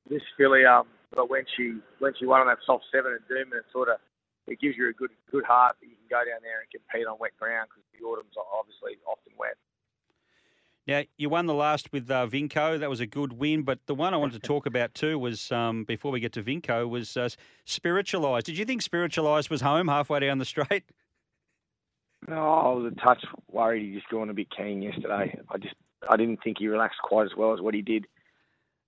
This 0.09 0.21
filly, 0.37 0.65
um, 0.65 0.85
but 1.15 1.29
when 1.29 1.45
she 1.57 1.79
when 1.99 2.13
she 2.19 2.25
won 2.25 2.41
on 2.41 2.47
that 2.47 2.59
soft 2.65 2.85
seven 2.93 3.13
at 3.13 3.27
Doom, 3.27 3.53
it 3.53 3.65
sort 3.71 3.89
of 3.89 3.97
it 4.45 4.59
gives 4.59 4.77
you 4.77 4.89
a 4.89 4.93
good 4.93 5.11
good 5.31 5.45
heart 5.45 5.77
that 5.81 5.87
you 5.87 5.95
can 5.95 6.09
go 6.09 6.21
down 6.21 6.41
there 6.41 6.61
and 6.61 6.69
compete 6.69 7.07
on 7.07 7.17
wet 7.19 7.33
ground 7.39 7.69
because 7.73 7.85
the 7.89 8.05
autumn's 8.05 8.37
obviously 8.37 9.01
often 9.09 9.33
wet. 9.37 9.57
Now, 10.85 11.03
you 11.17 11.29
won 11.29 11.45
the 11.45 11.53
last 11.53 11.93
with 11.93 12.11
uh, 12.11 12.27
Vinco. 12.27 12.77
That 12.77 12.89
was 12.89 12.99
a 12.99 13.07
good 13.07 13.33
win. 13.33 13.63
But 13.63 13.79
the 13.85 13.95
one 13.95 14.13
I 14.13 14.17
wanted 14.17 14.41
to 14.41 14.47
talk 14.47 14.65
about 14.65 14.93
too 14.93 15.17
was, 15.17 15.51
um, 15.51 15.85
before 15.85 16.11
we 16.11 16.19
get 16.19 16.33
to 16.33 16.43
Vinco, 16.43 16.89
was 16.89 17.15
uh, 17.15 17.29
Spiritualised. 17.65 18.45
Did 18.45 18.57
you 18.57 18.65
think 18.65 18.81
Spiritualized 18.81 19.49
was 19.49 19.61
home 19.61 19.87
halfway 19.87 20.19
down 20.19 20.39
the 20.39 20.45
straight? 20.45 20.83
No, 22.25 22.35
I 22.35 22.69
was 22.69 22.89
a 22.89 23.05
touch 23.05 23.21
worried 23.51 23.83
he 23.83 23.93
just 23.93 24.07
gone 24.07 24.29
a 24.29 24.33
bit 24.33 24.47
keen 24.49 24.81
yesterday. 24.81 25.37
I 25.49 25.57
just 25.57 25.75
I 26.09 26.15
didn't 26.15 26.39
think 26.41 26.57
he 26.57 26.69
relaxed 26.69 26.99
quite 27.03 27.25
as 27.25 27.35
well 27.37 27.53
as 27.53 27.59
what 27.59 27.73
he 27.73 27.81
did 27.81 28.05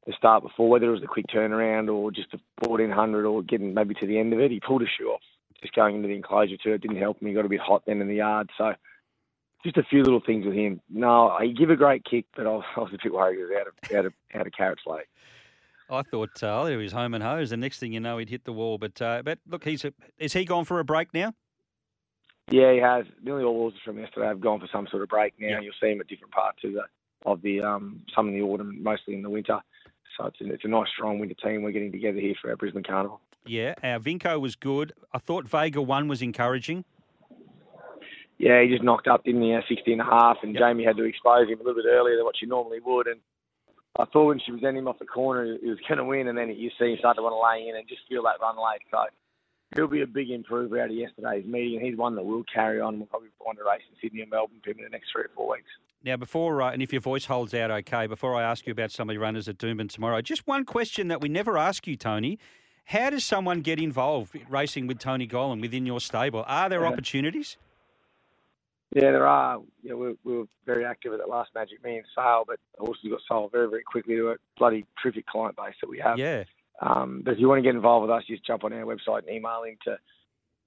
the 0.06 0.14
start 0.18 0.44
before, 0.44 0.70
whether 0.70 0.88
it 0.88 0.92
was 0.92 1.02
the 1.02 1.08
quick 1.08 1.25
turnaround 1.28 1.94
or 1.94 2.12
just 2.12 2.32
the 2.32 2.40
1400 2.60 3.25
or 3.25 3.42
getting 3.44 3.74
maybe 3.74 3.94
to 3.96 4.08
the 4.08 4.20
end 4.20 4.32
of 4.34 4.40
it. 4.40 4.52
He 4.52 4.60
pulled 4.60 4.84
a 4.84 4.86
shoe 4.86 5.10
off 5.10 5.22
just 5.62 5.74
going 5.74 5.96
into 5.96 6.08
the 6.08 6.16
enclosure 6.16 6.58
too. 6.64 6.74
It 6.74 6.82
didn't 6.82 6.98
help 6.98 7.22
him. 7.22 7.28
He 7.28 7.34
got 7.34 7.46
a 7.46 7.50
bit 7.50 7.60
hot 7.60 7.84
then 7.86 8.02
in 8.02 8.08
the 8.08 8.16
yard. 8.16 8.50
So 8.58 8.74
just 9.65 9.77
a 9.77 9.84
few 9.84 10.03
little 10.03 10.22
things 10.22 10.45
with 10.45 10.53
him. 10.53 10.79
No, 10.89 11.36
he 11.41 11.51
give 11.51 11.72
a 11.72 11.75
great 11.75 12.05
kick, 12.05 12.25
but 12.36 12.45
I 12.45 12.51
was, 12.51 12.63
I 12.77 12.79
was 12.81 12.91
a 12.93 12.98
bit 13.03 13.13
worried 13.13 13.38
he 13.38 13.43
was 13.43 13.51
out 13.60 13.67
of 13.67 13.98
out 13.98 14.05
of 14.05 14.13
out 14.34 14.48
of 14.48 14.53
carrots 14.53 14.84
late. 14.86 15.05
I 15.89 16.01
thought 16.03 16.41
uh, 16.41 16.65
he 16.65 16.75
was 16.75 16.93
home 16.93 17.13
and 17.13 17.24
hose. 17.24 17.50
The 17.50 17.57
next 17.57 17.79
thing 17.79 17.93
you 17.93 18.00
know, 18.00 18.17
he'd 18.17 18.29
hit 18.29 18.45
the 18.45 18.53
wall. 18.53 18.77
But 18.77 19.01
uh, 19.01 19.24
but 19.24 19.39
look, 19.48 19.63
he's 19.63 19.84
a, 19.84 19.93
is 20.17 20.34
he 20.34 20.45
gone 20.45 20.65
for 20.65 20.79
a 20.79 20.86
break 20.86 21.13
now? 21.13 21.34
Yeah, 22.50 22.74
he 22.74 22.79
has. 22.79 23.05
Nearly 23.24 23.43
all 23.43 23.57
horses 23.57 23.79
from 23.84 23.98
yesterday 23.98 24.27
have 24.27 24.39
gone 24.39 24.60
for 24.60 24.69
some 24.72 24.88
sort 24.89 25.01
of 25.01 25.10
break 25.10 25.34
now. 25.39 25.48
Yeah. 25.48 25.62
You'll 25.62 25.74
see 25.81 25.89
him 25.89 26.00
at 26.00 26.07
different 26.07 26.34
parts 26.34 26.60
of 26.63 26.74
the 26.74 26.84
of 27.25 27.41
the 27.41 27.62
um, 27.62 28.01
some 28.15 28.27
in 28.27 28.36
the 28.36 28.41
autumn, 28.41 28.81
mostly 28.84 29.15
in 29.15 29.24
the 29.24 29.29
winter. 29.29 29.60
So 30.17 30.27
it's 30.27 30.39
a, 30.39 30.53
it's 30.53 30.63
a 30.63 30.67
nice, 30.67 30.88
strong 30.95 31.19
winter 31.19 31.36
team 31.36 31.63
we're 31.63 31.72
getting 31.72 31.91
together 31.91 32.19
here 32.19 32.36
for 32.41 32.50
our 32.50 32.55
Brisbane 32.55 32.84
Carnival. 32.84 33.19
Yeah, 33.45 33.74
our 33.84 34.00
Vinco 34.00 34.39
was 34.39 34.55
good. 34.55 34.93
I 35.12 35.17
thought 35.17 35.48
Vega 35.48 35.81
one 35.81 36.07
was 36.07 36.22
encouraging 36.22 36.86
yeah, 38.46 38.62
he 38.62 38.70
just 38.70 38.84
knocked 38.84 39.08
up, 39.08 39.24
didn't 39.24 39.42
he, 39.42 39.54
at 39.54 39.64
60 39.68 39.92
and 39.92 40.02
a 40.02 40.06
half, 40.06 40.38
and 40.44 40.54
yep. 40.54 40.62
Jamie 40.62 40.86
had 40.86 40.98
to 40.98 41.04
expose 41.04 41.50
him 41.50 41.60
a 41.60 41.64
little 41.64 41.82
bit 41.82 41.90
earlier 41.90 42.16
than 42.16 42.25
what 42.25 42.38
she 42.40 42.46
normally 42.46 42.78
would. 42.80 43.08
And 43.08 43.20
I 43.98 44.06
thought 44.06 44.28
when 44.28 44.40
she 44.40 44.52
was 44.52 44.62
ending 44.64 44.84
him 44.84 44.88
off 44.88 45.00
the 45.00 45.06
corner, 45.06 45.58
he 45.60 45.68
was 45.68 45.80
going 45.90 45.98
to 45.98 46.06
win, 46.06 46.28
and 46.28 46.38
then 46.38 46.52
you 46.52 46.70
see 46.78 46.92
him 46.92 46.98
start 47.00 47.18
to 47.18 47.24
want 47.24 47.34
to 47.34 47.42
lay 47.42 47.68
in 47.68 47.75
and 47.75 47.90
just 47.90 48.02
feel 48.08 48.22
that 48.22 48.40
run 48.40 48.56
late. 48.58 48.86
So 48.92 49.06
he'll 49.74 49.88
be 49.88 50.04
a 50.04 50.08
big 50.08 50.30
improver 50.30 50.80
out 50.80 50.92
of 50.92 50.96
yesterday's 50.96 51.44
meeting, 51.48 51.78
and 51.78 51.88
he's 51.88 51.98
one 51.98 52.14
that 52.18 52.24
will 52.24 52.44
carry 52.54 52.80
on. 52.80 53.00
We'll 53.00 53.08
probably 53.08 53.30
find 53.44 53.58
a 53.58 53.64
race 53.64 53.82
in 53.90 53.98
Sydney 54.00 54.22
and 54.22 54.30
Melbourne 54.30 54.62
for 54.64 54.70
him 54.70 54.78
in 54.78 54.84
the 54.84 54.90
next 54.92 55.08
three 55.12 55.24
or 55.24 55.32
four 55.36 55.50
weeks. 55.54 55.72
Now, 56.04 56.18
before, 56.18 56.62
uh, 56.62 56.72
and 56.72 56.84
if 56.84 56.94
your 56.94 57.02
voice 57.02 57.25
holds 57.25 57.56
out 57.56 57.72
okay, 57.72 58.06
before 58.06 58.36
I 58.36 58.44
ask 58.44 58.68
you 58.68 58.72
about 58.74 58.92
some 58.92 59.10
of 59.10 59.16
the 59.16 59.20
runners 59.20 59.50
at 59.50 59.58
Doomben 59.58 59.90
tomorrow, 59.90 60.22
just 60.22 60.46
one 60.46 60.66
question 60.66 61.08
that 61.08 61.20
we 61.20 61.30
never 61.30 61.58
ask 61.58 61.88
you, 61.88 61.96
Tony. 61.96 62.38
How 62.90 63.10
does 63.10 63.24
someone 63.24 63.62
get 63.62 63.80
involved 63.80 64.38
racing 64.48 64.86
with 64.86 65.00
Tony 65.00 65.28
Gollan 65.28 65.62
within 65.62 65.88
your 65.88 66.00
stable? 66.00 66.46
Are 66.46 66.70
there 66.70 66.82
yeah. 66.82 66.90
opportunities? 66.90 67.58
Yeah, 68.94 69.12
there 69.12 69.27
are. 69.27 69.62
Yeah, 69.84 69.94
we, 69.94 70.15
we 70.24 70.38
were 70.38 70.46
very 70.65 70.86
active 70.86 71.13
at 71.13 71.20
that 71.20 71.30
last 71.30 71.50
Magic 71.56 71.84
Millions 71.84 72.08
sale, 72.15 72.44
but 72.48 72.60
horses 72.77 73.10
got 73.10 73.20
sold 73.27 73.51
very, 73.51 73.70
very 73.70 73.84
quickly 73.84 74.15
to 74.15 74.30
a 74.30 74.36
bloody 74.58 74.86
terrific 75.01 75.25
client 75.27 75.56
base 75.56 75.75
that 75.82 75.89
we 75.89 76.00
have. 76.00 76.18
Yeah. 76.18 76.44
Um, 76.82 77.22
but 77.24 77.34
if 77.34 77.39
you 77.39 77.48
want 77.48 77.60
to 77.60 77.63
get 77.63 77.75
involved 77.75 78.08
with 78.08 78.15
us, 78.15 78.24
just 78.27 78.46
jump 78.46 78.63
on 78.63 78.74
our 78.74 78.84
website 78.84 79.27
and 79.27 79.30
email 79.30 79.63
in 79.63 79.77
to, 79.86 79.98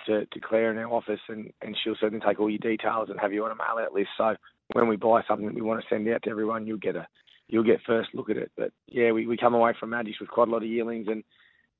to, 0.06 0.26
to 0.26 0.40
Claire 0.40 0.70
in 0.70 0.78
our 0.78 0.92
office, 0.92 1.20
and, 1.28 1.52
and 1.62 1.76
she'll 1.82 1.96
certainly 2.00 2.25
take 2.26 2.40
all 2.40 2.50
your 2.50 2.58
details 2.58 3.08
and 3.10 3.20
have 3.20 3.32
you 3.32 3.44
on 3.44 3.50
a 3.50 3.54
mail 3.54 3.84
out 3.84 3.92
list. 3.92 4.08
So 4.16 4.34
when 4.72 4.88
we 4.88 4.96
buy 4.96 5.22
something 5.26 5.46
that 5.46 5.54
we 5.54 5.60
want 5.62 5.80
to 5.80 5.87
send 5.88 6.08
out 6.08 6.22
to 6.25 6.30
everyone, 6.30 6.66
you'll 6.66 6.78
get 6.78 6.96
a 6.96 7.06
you'll 7.48 7.64
get 7.64 7.80
first 7.87 8.10
look 8.14 8.30
at 8.30 8.37
it. 8.37 8.52
But 8.56 8.72
yeah, 8.88 9.12
we, 9.12 9.26
we 9.26 9.37
come 9.37 9.54
away 9.54 9.72
from 9.78 9.90
Magic 9.90 10.14
with 10.20 10.28
quite 10.28 10.48
a 10.48 10.50
lot 10.50 10.62
of 10.62 10.68
yearlings 10.68 11.06
and 11.08 11.25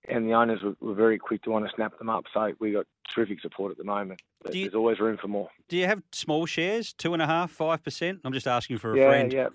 and 0.07 0.29
the 0.29 0.35
owners 0.35 0.63
were, 0.63 0.75
were, 0.81 0.95
very 0.95 1.19
quick 1.19 1.43
to 1.43 1.51
want 1.51 1.67
to 1.67 1.73
snap 1.75 1.99
them 1.99 2.09
up. 2.09 2.25
So 2.33 2.53
we 2.59 2.73
got 2.73 2.87
terrific 3.15 3.41
support 3.41 3.71
at 3.71 3.79
the 3.79 3.85
moment. 3.85 4.21
But 4.43 4.55
you, 4.55 4.65
there's 4.65 4.75
always 4.75 5.01
room 5.01 5.19
for 5.21 5.29
more. 5.29 5.49
Do 5.69 5.77
you 5.77 5.87
have 5.87 6.03
small 6.13 6.47
shares, 6.47 6.93
two 6.93 7.13
and 7.13 7.23
a 7.23 7.27
half, 7.27 7.51
five 7.51 7.83
percent? 7.83 8.21
I'm 8.25 8.33
just 8.33 8.47
asking 8.47 8.79
for 8.79 8.95
a 8.95 8.99
yeah, 8.99 9.09
friend. 9.09 9.33
Yeah, 9.33 9.49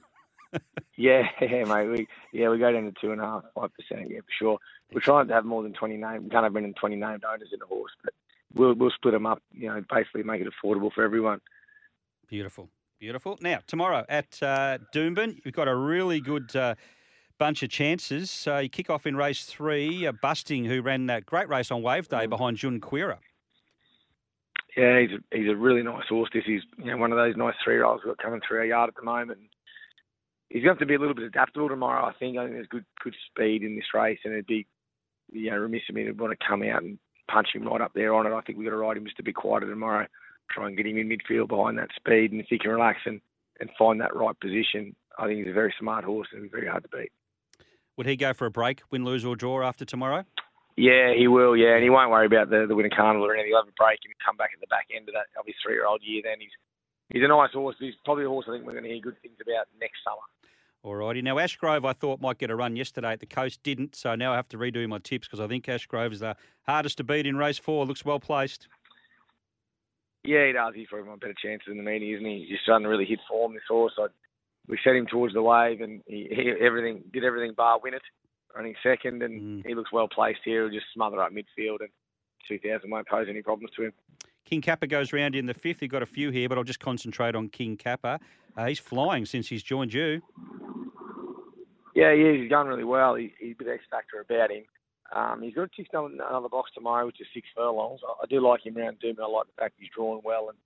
yeah, 0.97 1.27
yeah, 1.41 1.63
mate. 1.65 1.87
We 1.87 2.07
yeah 2.31 2.49
we 2.49 2.57
go 2.57 2.71
down 2.71 2.85
to 2.85 2.93
two 2.99 3.11
and 3.11 3.21
a 3.21 3.25
half, 3.25 3.43
five 3.55 3.69
percent. 3.73 4.09
Yeah, 4.09 4.19
for 4.19 4.31
sure. 4.37 4.57
We're 4.93 5.01
trying 5.01 5.27
to 5.27 5.33
have 5.33 5.45
more 5.45 5.63
than 5.63 5.73
twenty 5.73 5.97
named. 5.97 6.25
We 6.25 6.29
can't 6.29 6.43
have 6.43 6.53
more 6.53 6.61
than 6.61 6.73
twenty 6.73 6.95
named 6.95 7.23
owners 7.23 7.49
in 7.53 7.61
a 7.61 7.65
horse, 7.65 7.91
but 8.03 8.13
we'll 8.53 8.73
we'll 8.73 8.91
split 8.91 9.13
them 9.13 9.25
up. 9.25 9.41
You 9.53 9.69
know, 9.69 9.83
basically 9.89 10.23
make 10.23 10.41
it 10.41 10.47
affordable 10.47 10.91
for 10.91 11.03
everyone. 11.03 11.39
Beautiful, 12.27 12.69
beautiful. 12.99 13.37
Now 13.41 13.59
tomorrow 13.65 14.05
at 14.09 14.37
uh, 14.41 14.79
Doomben, 14.93 15.39
we've 15.45 15.53
got 15.53 15.67
a 15.67 15.75
really 15.75 16.19
good. 16.19 16.55
Uh, 16.55 16.75
bunch 17.39 17.63
of 17.63 17.69
chances. 17.69 18.31
So 18.31 18.59
you 18.59 18.69
kick 18.69 18.89
off 18.89 19.05
in 19.05 19.15
race 19.15 19.45
three, 19.45 20.07
uh, 20.07 20.11
Busting, 20.11 20.65
who 20.65 20.81
ran 20.81 21.07
that 21.07 21.25
great 21.25 21.49
race 21.49 21.71
on 21.71 21.81
Wave 21.81 22.07
Day 22.07 22.25
behind 22.25 22.57
Jun 22.57 22.79
Quira. 22.79 23.17
Yeah, 24.75 25.01
he's 25.01 25.11
a, 25.11 25.37
he's 25.37 25.49
a 25.49 25.55
really 25.55 25.83
nice 25.83 26.07
horse. 26.09 26.29
This 26.33 26.45
is 26.47 26.63
you 26.77 26.85
know 26.85 26.97
one 26.97 27.11
of 27.11 27.17
those 27.17 27.35
nice 27.35 27.53
three 27.63 27.75
year 27.75 27.85
olds 27.85 28.03
we've 28.03 28.15
got 28.15 28.23
coming 28.23 28.41
through 28.47 28.59
our 28.59 28.65
yard 28.65 28.89
at 28.89 28.95
the 28.95 29.03
moment. 29.03 29.39
He's 30.49 30.63
going 30.63 30.75
to 30.75 30.79
have 30.79 30.79
to 30.79 30.85
be 30.85 30.95
a 30.95 30.99
little 30.99 31.15
bit 31.15 31.25
adaptable 31.25 31.69
tomorrow. 31.69 32.05
I 32.05 32.13
think. 32.13 32.37
I 32.37 32.43
think 32.43 32.55
there's 32.55 32.67
good 32.67 32.85
good 33.03 33.15
speed 33.29 33.63
in 33.63 33.75
this 33.75 33.93
race, 33.93 34.19
and 34.23 34.33
it'd 34.33 34.47
be 34.47 34.65
you 35.31 35.51
know 35.51 35.57
remiss 35.57 35.83
of 35.89 35.95
me 35.95 36.05
to 36.05 36.11
want 36.11 36.37
to 36.37 36.47
come 36.47 36.63
out 36.63 36.83
and 36.83 36.97
punch 37.29 37.49
him 37.53 37.67
right 37.67 37.81
up 37.81 37.93
there 37.93 38.13
on 38.13 38.25
it. 38.25 38.33
I 38.33 38.41
think 38.41 38.57
we've 38.57 38.65
got 38.65 38.71
to 38.71 38.77
ride 38.77 38.97
him 38.97 39.05
just 39.05 39.19
a 39.19 39.23
bit 39.23 39.35
quieter 39.35 39.69
tomorrow. 39.69 40.07
Try 40.49 40.67
and 40.67 40.77
get 40.77 40.87
him 40.87 40.97
in 40.97 41.09
midfield 41.09 41.47
behind 41.47 41.77
that 41.77 41.89
speed, 41.95 42.31
and 42.31 42.41
if 42.41 42.47
he 42.49 42.59
can 42.59 42.71
relax 42.71 42.99
and, 43.05 43.21
and 43.59 43.69
find 43.77 44.01
that 44.01 44.15
right 44.15 44.37
position, 44.39 44.95
I 45.17 45.27
think 45.27 45.39
he's 45.39 45.51
a 45.51 45.53
very 45.53 45.73
smart 45.79 46.03
horse 46.03 46.27
and 46.33 46.51
very 46.51 46.67
hard 46.67 46.83
to 46.83 46.89
beat. 46.89 47.11
Would 47.97 48.07
he 48.07 48.15
go 48.15 48.33
for 48.33 48.45
a 48.45 48.51
break, 48.51 48.81
win, 48.91 49.05
lose, 49.05 49.23
or 49.23 49.35
draw 49.35 49.61
after 49.63 49.85
tomorrow? 49.85 50.25
Yeah, 50.75 51.13
he 51.15 51.27
will. 51.27 51.55
Yeah, 51.55 51.75
and 51.75 51.83
he 51.83 51.89
won't 51.89 52.09
worry 52.09 52.25
about 52.25 52.49
the 52.49 52.65
the 52.67 52.75
winter 52.75 52.95
carnival 52.95 53.27
or 53.27 53.33
anything. 53.33 53.49
He'll 53.49 53.61
have 53.61 53.67
a 53.67 53.77
break 53.77 53.99
and 54.03 54.13
come 54.25 54.37
back 54.37 54.49
at 54.53 54.59
the 54.59 54.67
back 54.67 54.87
end 54.95 55.07
of 55.07 55.13
that 55.13 55.27
of 55.39 55.45
his 55.45 55.55
three 55.63 55.75
year 55.75 55.85
old 55.85 56.01
year. 56.03 56.21
Then 56.23 56.37
he's 56.39 56.49
he's 57.09 57.23
a 57.23 57.27
nice 57.27 57.51
horse. 57.51 57.75
He's 57.79 57.93
probably 58.03 58.25
a 58.25 58.29
horse 58.29 58.45
I 58.49 58.53
think 58.53 58.65
we're 58.65 58.73
going 58.73 58.85
to 58.85 58.89
hear 58.89 59.01
good 59.01 59.21
things 59.21 59.37
about 59.39 59.67
next 59.79 60.01
summer. 60.03 60.25
Alrighty. 60.83 61.23
Now, 61.23 61.35
Ashgrove, 61.35 61.85
I 61.85 61.93
thought 61.93 62.19
might 62.19 62.39
get 62.39 62.49
a 62.49 62.55
run 62.55 62.75
yesterday 62.75 63.13
at 63.13 63.21
the 63.21 63.25
coast, 63.25 63.63
didn't. 63.63 63.95
So 63.95 64.15
now 64.15 64.33
I 64.33 64.35
have 64.35 64.49
to 64.49 64.57
redo 64.57 64.85
my 64.89 64.97
tips 64.97 65.27
because 65.27 65.39
I 65.39 65.47
think 65.47 65.65
Ashgrove 65.65 66.11
is 66.11 66.19
the 66.19 66.35
hardest 66.63 66.97
to 66.97 67.05
beat 67.05 67.25
in 67.25 67.37
race 67.37 67.57
four. 67.57 67.85
Looks 67.85 68.03
well 68.03 68.19
placed. 68.19 68.67
Yeah, 70.25 70.47
he 70.47 70.53
does. 70.53 70.73
He's 70.75 70.87
probably 70.87 71.09
my 71.09 71.15
better 71.17 71.35
chances 71.41 71.67
in 71.69 71.77
the 71.77 71.83
meeting, 71.83 72.11
isn't 72.11 72.25
he? 72.25 72.47
He's 72.49 72.59
starting 72.63 72.83
to 72.83 72.89
really 72.89 73.05
hit 73.05 73.19
form, 73.29 73.53
this 73.53 73.63
horse. 73.67 73.93
I, 73.97 74.07
we 74.67 74.79
set 74.83 74.95
him 74.95 75.07
towards 75.07 75.33
the 75.33 75.41
wave 75.41 75.81
and 75.81 76.01
he, 76.07 76.27
he 76.29 76.51
everything 76.61 77.03
did 77.11 77.23
everything 77.23 77.53
bar 77.55 77.79
win 77.83 77.93
it 77.93 78.01
running 78.55 78.75
second, 78.83 79.23
and 79.23 79.41
mm. 79.63 79.67
he 79.67 79.75
looks 79.75 79.91
well 79.91 80.07
placed 80.07 80.41
here. 80.43 80.63
He'll 80.63 80.79
just 80.79 80.91
smother 80.93 81.21
up 81.21 81.31
midfield, 81.31 81.79
and 81.79 81.89
2000 82.47 82.89
won't 82.89 83.07
pose 83.07 83.27
any 83.29 83.41
problems 83.41 83.71
to 83.75 83.85
him. 83.85 83.93
King 84.45 84.61
Kappa 84.61 84.87
goes 84.87 85.13
round 85.13 85.35
in 85.35 85.45
the 85.45 85.53
fifth. 85.53 85.81
You've 85.81 85.91
got 85.91 86.03
a 86.03 86.07
few 86.07 86.29
here, 86.29 86.49
but 86.49 86.57
I'll 86.57 86.63
just 86.63 86.79
concentrate 86.79 87.35
on 87.35 87.49
King 87.49 87.77
Kappa. 87.77 88.19
Uh, 88.55 88.65
he's 88.65 88.79
flying 88.79 89.25
since 89.25 89.47
he's 89.47 89.63
joined 89.63 89.93
you. 89.93 90.21
Yeah, 91.95 92.13
he 92.13 92.21
is. 92.21 92.41
He's 92.41 92.49
going 92.49 92.67
really 92.67 92.83
well. 92.83 93.15
He, 93.15 93.33
he's 93.39 93.55
a 93.59 93.63
bit 93.63 93.73
X 93.73 93.83
factor 93.89 94.19
about 94.19 94.51
him. 94.51 94.63
Um, 95.15 95.41
he's 95.43 95.53
got 95.53 95.69
six 95.75 95.89
another 95.93 96.49
box 96.49 96.71
tomorrow, 96.73 97.05
which 97.05 97.21
is 97.21 97.27
six 97.33 97.47
furlongs. 97.55 98.01
I, 98.07 98.23
I 98.23 98.25
do 98.29 98.41
like 98.41 98.65
him 98.65 98.77
around 98.77 98.99
Doom. 98.99 99.15
I 99.21 99.27
like 99.27 99.45
the 99.47 99.61
fact 99.61 99.75
he's 99.77 99.89
drawn 99.95 100.21
well, 100.23 100.49
and 100.49 100.57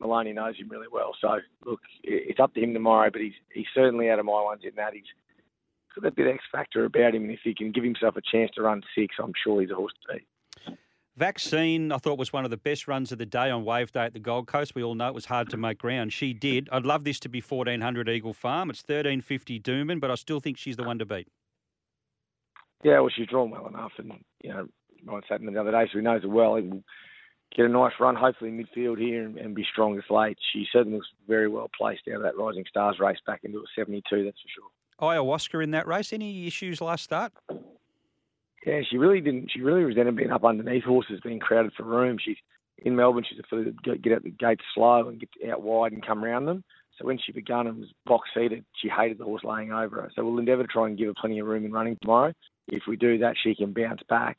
Maloney 0.00 0.32
knows 0.32 0.56
him 0.56 0.68
really 0.68 0.86
well. 0.90 1.12
So 1.20 1.38
look, 1.64 1.80
it's 2.02 2.40
up 2.40 2.54
to 2.54 2.62
him 2.62 2.74
tomorrow. 2.74 3.10
But 3.10 3.22
he's 3.22 3.34
he's 3.52 3.66
certainly 3.74 4.10
out 4.10 4.18
of 4.18 4.26
my 4.26 4.42
ones 4.42 4.62
in 4.64 4.74
that 4.76 4.94
he's 4.94 5.04
got 5.94 6.04
that 6.04 6.16
bit 6.16 6.26
of 6.26 6.34
X 6.34 6.44
factor 6.50 6.84
about 6.84 7.14
him, 7.14 7.24
and 7.24 7.32
if 7.32 7.40
he 7.44 7.54
can 7.54 7.72
give 7.72 7.84
himself 7.84 8.16
a 8.16 8.22
chance 8.22 8.50
to 8.54 8.62
run 8.62 8.82
six, 8.94 9.16
I'm 9.22 9.32
sure 9.42 9.60
he's 9.60 9.70
a 9.70 9.74
horse 9.74 9.92
to 10.06 10.14
beat. 10.14 10.26
Vaccine, 11.16 11.90
I 11.90 11.96
thought 11.96 12.16
was 12.16 12.32
one 12.32 12.44
of 12.44 12.52
the 12.52 12.56
best 12.56 12.86
runs 12.86 13.10
of 13.10 13.18
the 13.18 13.26
day 13.26 13.50
on 13.50 13.64
Wave 13.64 13.90
Day 13.90 14.04
at 14.04 14.12
the 14.12 14.20
Gold 14.20 14.46
Coast. 14.46 14.76
We 14.76 14.84
all 14.84 14.94
know 14.94 15.08
it 15.08 15.14
was 15.14 15.24
hard 15.24 15.50
to 15.50 15.56
mm. 15.56 15.60
make 15.60 15.78
ground. 15.78 16.12
She 16.12 16.32
did. 16.32 16.68
I'd 16.70 16.86
love 16.86 17.02
this 17.02 17.18
to 17.20 17.28
be 17.28 17.40
1400 17.40 18.08
Eagle 18.08 18.32
Farm. 18.32 18.70
It's 18.70 18.82
1350 18.82 19.58
Doomben, 19.58 20.00
but 20.00 20.12
I 20.12 20.14
still 20.14 20.38
think 20.38 20.58
she's 20.58 20.76
the 20.76 20.84
one 20.84 21.00
to 21.00 21.04
beat. 21.04 21.26
Yeah, 22.84 23.00
well, 23.00 23.10
she's 23.14 23.26
drawn 23.26 23.50
well 23.50 23.66
enough, 23.66 23.90
and 23.98 24.12
you 24.44 24.50
know, 24.50 24.68
Ryan 25.04 25.22
sat 25.28 25.40
the 25.40 25.60
other 25.60 25.72
day, 25.72 25.88
so 25.92 25.98
he 25.98 26.04
knows 26.04 26.22
it 26.22 26.28
well. 26.28 26.54
He 26.54 26.62
will 26.62 26.84
get 27.54 27.66
a 27.66 27.68
nice 27.68 27.92
run, 27.98 28.14
hopefully 28.14 28.50
midfield 28.50 28.98
here, 28.98 29.24
and, 29.24 29.36
and 29.38 29.54
be 29.54 29.64
strong 29.70 29.96
as 29.98 30.04
late. 30.10 30.38
She 30.52 30.66
certainly 30.72 30.98
looks 30.98 31.08
very 31.26 31.48
well 31.48 31.70
placed 31.76 32.02
out 32.08 32.16
of 32.16 32.22
that 32.22 32.36
Rising 32.36 32.64
Stars 32.68 32.98
race 33.00 33.18
back 33.26 33.40
into 33.44 33.58
a 33.58 33.64
72, 33.76 34.24
that's 34.24 34.36
for 34.40 34.48
sure. 34.48 34.70
Ayahuasca 35.00 35.62
in 35.62 35.70
that 35.72 35.86
race. 35.86 36.12
Any 36.12 36.46
issues 36.46 36.80
last 36.80 37.04
start? 37.04 37.32
Yeah, 38.66 38.80
she 38.88 38.98
really 38.98 39.20
didn't. 39.20 39.50
She 39.52 39.60
really 39.60 39.84
resented 39.84 40.16
being 40.16 40.32
up 40.32 40.44
underneath 40.44 40.84
horses, 40.84 41.20
being 41.22 41.38
crowded 41.38 41.72
for 41.76 41.84
room. 41.84 42.18
She's 42.22 42.36
in 42.78 42.96
Melbourne. 42.96 43.24
She's 43.28 43.38
a 43.38 43.42
filly 43.48 43.72
that 43.84 44.02
get 44.02 44.12
out 44.12 44.24
the 44.24 44.30
gates 44.30 44.64
slow 44.74 45.08
and 45.08 45.20
get 45.20 45.50
out 45.50 45.62
wide 45.62 45.92
and 45.92 46.04
come 46.04 46.24
around 46.24 46.46
them. 46.46 46.64
So 46.98 47.06
when 47.06 47.18
she 47.24 47.30
began 47.30 47.68
and 47.68 47.78
was 47.78 47.88
box 48.06 48.28
seated, 48.34 48.64
she 48.82 48.88
hated 48.88 49.18
the 49.18 49.24
horse 49.24 49.44
laying 49.44 49.72
over 49.72 50.02
her. 50.02 50.10
So 50.14 50.24
we'll 50.24 50.38
endeavour 50.38 50.64
to 50.64 50.68
try 50.68 50.88
and 50.88 50.98
give 50.98 51.06
her 51.06 51.14
plenty 51.18 51.38
of 51.38 51.46
room 51.46 51.64
in 51.64 51.72
running 51.72 51.96
tomorrow. 52.02 52.32
If 52.66 52.82
we 52.88 52.96
do 52.96 53.18
that, 53.18 53.36
she 53.42 53.54
can 53.54 53.72
bounce 53.72 54.02
back. 54.08 54.36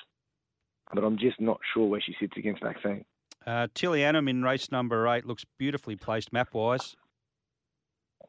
But 0.94 1.04
I'm 1.04 1.18
just 1.18 1.40
not 1.40 1.60
sure 1.74 1.88
where 1.88 2.02
she 2.02 2.16
sits 2.20 2.34
against 2.38 2.64
Maxine. 2.64 3.06
Uh, 3.46 3.68
Tillianum 3.74 4.30
in 4.30 4.44
race 4.44 4.72
number 4.72 5.08
eight 5.08 5.26
looks 5.26 5.46
beautifully 5.58 5.96
placed 5.96 6.34
map 6.34 6.54
wise. 6.54 6.96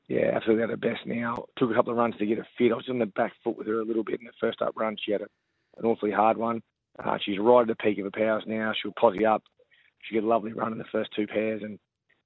Yeah, 0.09 0.33
absolutely 0.35 0.65
at 0.65 0.71
her 0.71 0.77
best 0.77 1.07
now. 1.07 1.45
Took 1.57 1.71
a 1.71 1.75
couple 1.75 1.93
of 1.93 1.99
runs 1.99 2.17
to 2.19 2.27
get 2.27 2.39
her 2.39 2.47
fit. 2.59 2.73
I 2.73 2.77
was 2.77 2.89
on 2.89 2.99
the 2.99 3.07
back 3.07 3.33
foot 3.43 3.57
with 3.57 3.67
her 3.67 3.81
a 3.81 3.85
little 3.85 4.05
bit 4.05 4.21
in 4.21 4.27
the 4.27 4.33
first 4.41 4.61
up 4.61 4.75
run. 4.77 4.97
She 5.05 5.13
had 5.13 5.23
a 5.23 5.27
an 5.79 5.87
awfully 5.87 6.11
hard 6.11 6.37
one. 6.37 6.63
Uh, 7.03 7.17
she's 7.25 7.39
right 7.39 7.63
at 7.63 7.69
the 7.69 7.75
peak 7.77 7.99
of 7.99 8.05
her 8.05 8.11
powers 8.11 8.45
now. 8.47 8.73
She'll 8.81 8.93
posse 8.99 9.25
up. 9.25 9.43
She 10.03 10.15
get 10.15 10.25
a 10.25 10.27
lovely 10.27 10.53
run 10.53 10.73
in 10.73 10.79
the 10.79 10.85
first 10.93 11.11
two 11.15 11.27
pairs, 11.27 11.63
and 11.63 11.79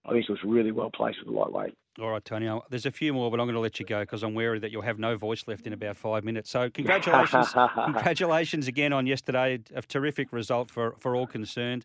I 0.04 0.12
think 0.12 0.26
she 0.26 0.32
was 0.32 0.40
really 0.44 0.72
well 0.72 0.90
placed 0.90 1.18
with 1.18 1.32
the 1.32 1.38
lightweight. 1.38 1.76
All 2.00 2.10
right, 2.10 2.24
Tony. 2.24 2.50
There's 2.70 2.86
a 2.86 2.90
few 2.90 3.12
more, 3.12 3.30
but 3.30 3.38
I'm 3.38 3.46
going 3.46 3.54
to 3.54 3.60
let 3.60 3.78
you 3.78 3.86
go 3.86 4.00
because 4.00 4.24
I'm 4.24 4.34
wary 4.34 4.58
that 4.58 4.72
you'll 4.72 4.82
have 4.82 4.98
no 4.98 5.16
voice 5.16 5.44
left 5.46 5.66
in 5.66 5.72
about 5.72 5.96
five 5.96 6.24
minutes. 6.24 6.50
So 6.50 6.68
congratulations, 6.68 7.52
congratulations 7.74 8.66
again 8.66 8.92
on 8.92 9.06
yesterday. 9.06 9.60
A 9.74 9.82
terrific 9.82 10.32
result 10.32 10.70
for 10.70 10.96
for 10.98 11.14
all 11.14 11.26
concerned. 11.26 11.84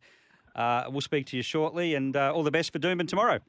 Uh, 0.55 0.85
we'll 0.89 1.01
speak 1.01 1.27
to 1.27 1.37
you 1.37 1.43
shortly, 1.43 1.93
and 1.93 2.15
uh, 2.17 2.33
all 2.33 2.41
the 2.43 2.51
best 2.51 2.73
for 2.73 2.79
Doomben 2.79 3.07
tomorrow. 3.07 3.39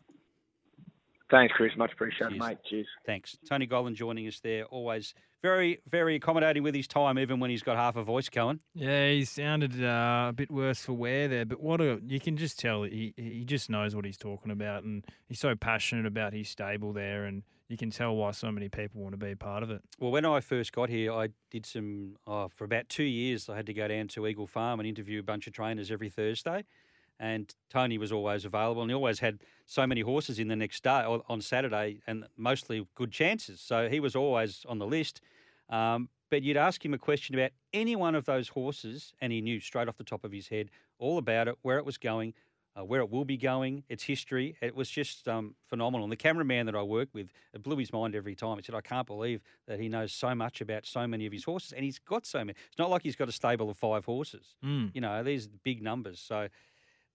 Thanks, 1.31 1.55
Chris. 1.57 1.73
Much 1.77 1.93
appreciated, 1.93 2.33
Cheers. 2.33 2.41
mate. 2.41 2.59
Cheers. 2.69 2.87
Thanks. 3.07 3.39
Tony 3.49 3.67
Gollan 3.67 3.95
joining 3.95 4.27
us 4.27 4.41
there. 4.41 4.65
Always 4.65 5.15
very, 5.43 5.81
very 5.89 6.17
accommodating 6.17 6.63
with 6.63 6.75
his 6.75 6.87
time, 6.87 7.19
even 7.19 7.41
when 7.41 7.51
he's 7.51 7.63
got 7.63 7.77
half 7.77 7.97
a 7.97 8.03
voice 8.03 8.29
going. 8.29 8.61
Yeah, 8.75 9.11
he 9.11 9.25
sounded 9.25 9.83
uh, 9.83 10.27
a 10.29 10.33
bit 10.35 10.51
worse 10.51 10.85
for 10.85 10.93
wear 10.93 11.29
there, 11.29 11.45
but 11.45 11.61
what 11.61 11.81
a 11.81 12.01
you 12.07 12.21
can 12.21 12.37
just 12.37 12.59
tell 12.59 12.83
he 12.83 13.15
he 13.17 13.45
just 13.45 13.71
knows 13.71 13.95
what 13.95 14.05
he's 14.05 14.19
talking 14.19 14.51
about, 14.51 14.85
and 14.85 15.05
he's 15.29 15.41
so 15.41 15.55
passionate 15.55 16.07
about 16.07 16.33
his 16.33 16.49
stable 16.49 16.93
there, 16.93 17.25
and 17.25 17.43
you 17.69 17.77
can 17.77 17.91
tell 17.91 18.17
why 18.17 18.33
so 18.33 18.51
many 18.51 18.69
people 18.69 19.01
want 19.01 19.13
to 19.13 19.17
be 19.17 19.31
a 19.31 19.37
part 19.37 19.63
of 19.63 19.71
it. 19.71 19.81
Well, 19.99 20.11
when 20.11 20.25
I 20.25 20.41
first 20.41 20.73
got 20.73 20.89
here, 20.89 21.13
I 21.13 21.29
did 21.51 21.65
some 21.65 22.17
oh, 22.27 22.49
for 22.49 22.65
about 22.65 22.89
two 22.89 23.05
years. 23.05 23.49
I 23.49 23.57
had 23.57 23.67
to 23.67 23.75
go 23.75 23.89
down 23.89 24.09
to 24.09 24.27
Eagle 24.27 24.47
Farm 24.47 24.81
and 24.81 24.89
interview 24.89 25.21
a 25.21 25.23
bunch 25.23 25.47
of 25.47 25.53
trainers 25.53 25.91
every 25.91 26.11
Thursday 26.11 26.65
and 27.21 27.55
Tony 27.69 27.99
was 27.99 28.11
always 28.11 28.45
available, 28.47 28.81
and 28.81 28.91
he 28.91 28.95
always 28.95 29.21
had 29.21 29.41
so 29.67 29.87
many 29.87 30.01
horses 30.01 30.39
in 30.39 30.49
the 30.49 30.57
next 30.57 30.83
day 30.83 31.05
on 31.29 31.41
Saturday, 31.43 32.01
and 32.07 32.25
mostly 32.37 32.89
good 32.97 33.13
chances. 33.13 33.61
So 33.61 33.89
he 33.89 34.01
was 34.01 34.17
always 34.17 34.65
on 34.67 34.79
the 34.79 34.87
list. 34.87 35.21
Um, 35.69 36.09
but 36.31 36.43
you'd 36.43 36.57
ask 36.57 36.85
him 36.85 36.95
a 36.95 36.99
question 36.99 37.35
about 37.35 37.51
any 37.73 37.95
one 37.95 38.15
of 38.15 38.25
those 38.25 38.49
horses, 38.49 39.13
and 39.21 39.33
he 39.33 39.43
knew 39.43 39.61
straight 39.61 39.87
off 39.87 39.99
the 39.99 40.05
top 40.05 40.25
of 40.25 40.33
his 40.33 40.49
head 40.49 40.71
all 40.99 41.19
about 41.19 41.47
it, 41.47 41.57
where 41.63 41.77
it 41.77 41.85
was 41.85 41.99
going, 41.99 42.33
uh, 42.75 42.85
where 42.85 43.01
it 43.01 43.11
will 43.11 43.25
be 43.25 43.37
going, 43.37 43.85
its 43.89 44.05
history. 44.05 44.57
It 44.63 44.75
was 44.75 44.89
just 44.89 45.29
um, 45.29 45.57
phenomenal. 45.67 46.05
And 46.05 46.13
the 46.13 46.17
cameraman 46.17 46.67
that 46.67 46.75
I 46.75 46.83
worked 46.83 47.15
with, 47.15 47.29
it 47.53 47.63
blew 47.63 47.77
his 47.77 47.93
mind 47.93 48.15
every 48.15 48.35
time. 48.35 48.57
He 48.57 48.63
said, 48.63 48.75
I 48.75 48.81
can't 48.81 49.07
believe 49.07 49.43
that 49.67 49.79
he 49.79 49.89
knows 49.89 50.13
so 50.13 50.35
much 50.35 50.61
about 50.61 50.87
so 50.87 51.07
many 51.07 51.27
of 51.27 51.33
his 51.33 51.45
horses. 51.45 51.73
And 51.73 51.85
he's 51.85 51.99
got 51.99 52.25
so 52.25 52.39
many. 52.39 52.53
It's 52.69 52.79
not 52.79 52.89
like 52.89 53.03
he's 53.03 53.17
got 53.17 53.29
a 53.29 53.33
stable 53.33 53.69
of 53.69 53.77
five 53.77 54.05
horses. 54.05 54.55
Mm. 54.65 54.93
You 54.95 55.01
know, 55.01 55.23
these 55.23 55.49
big 55.49 55.83
numbers. 55.83 56.21
So 56.21 56.49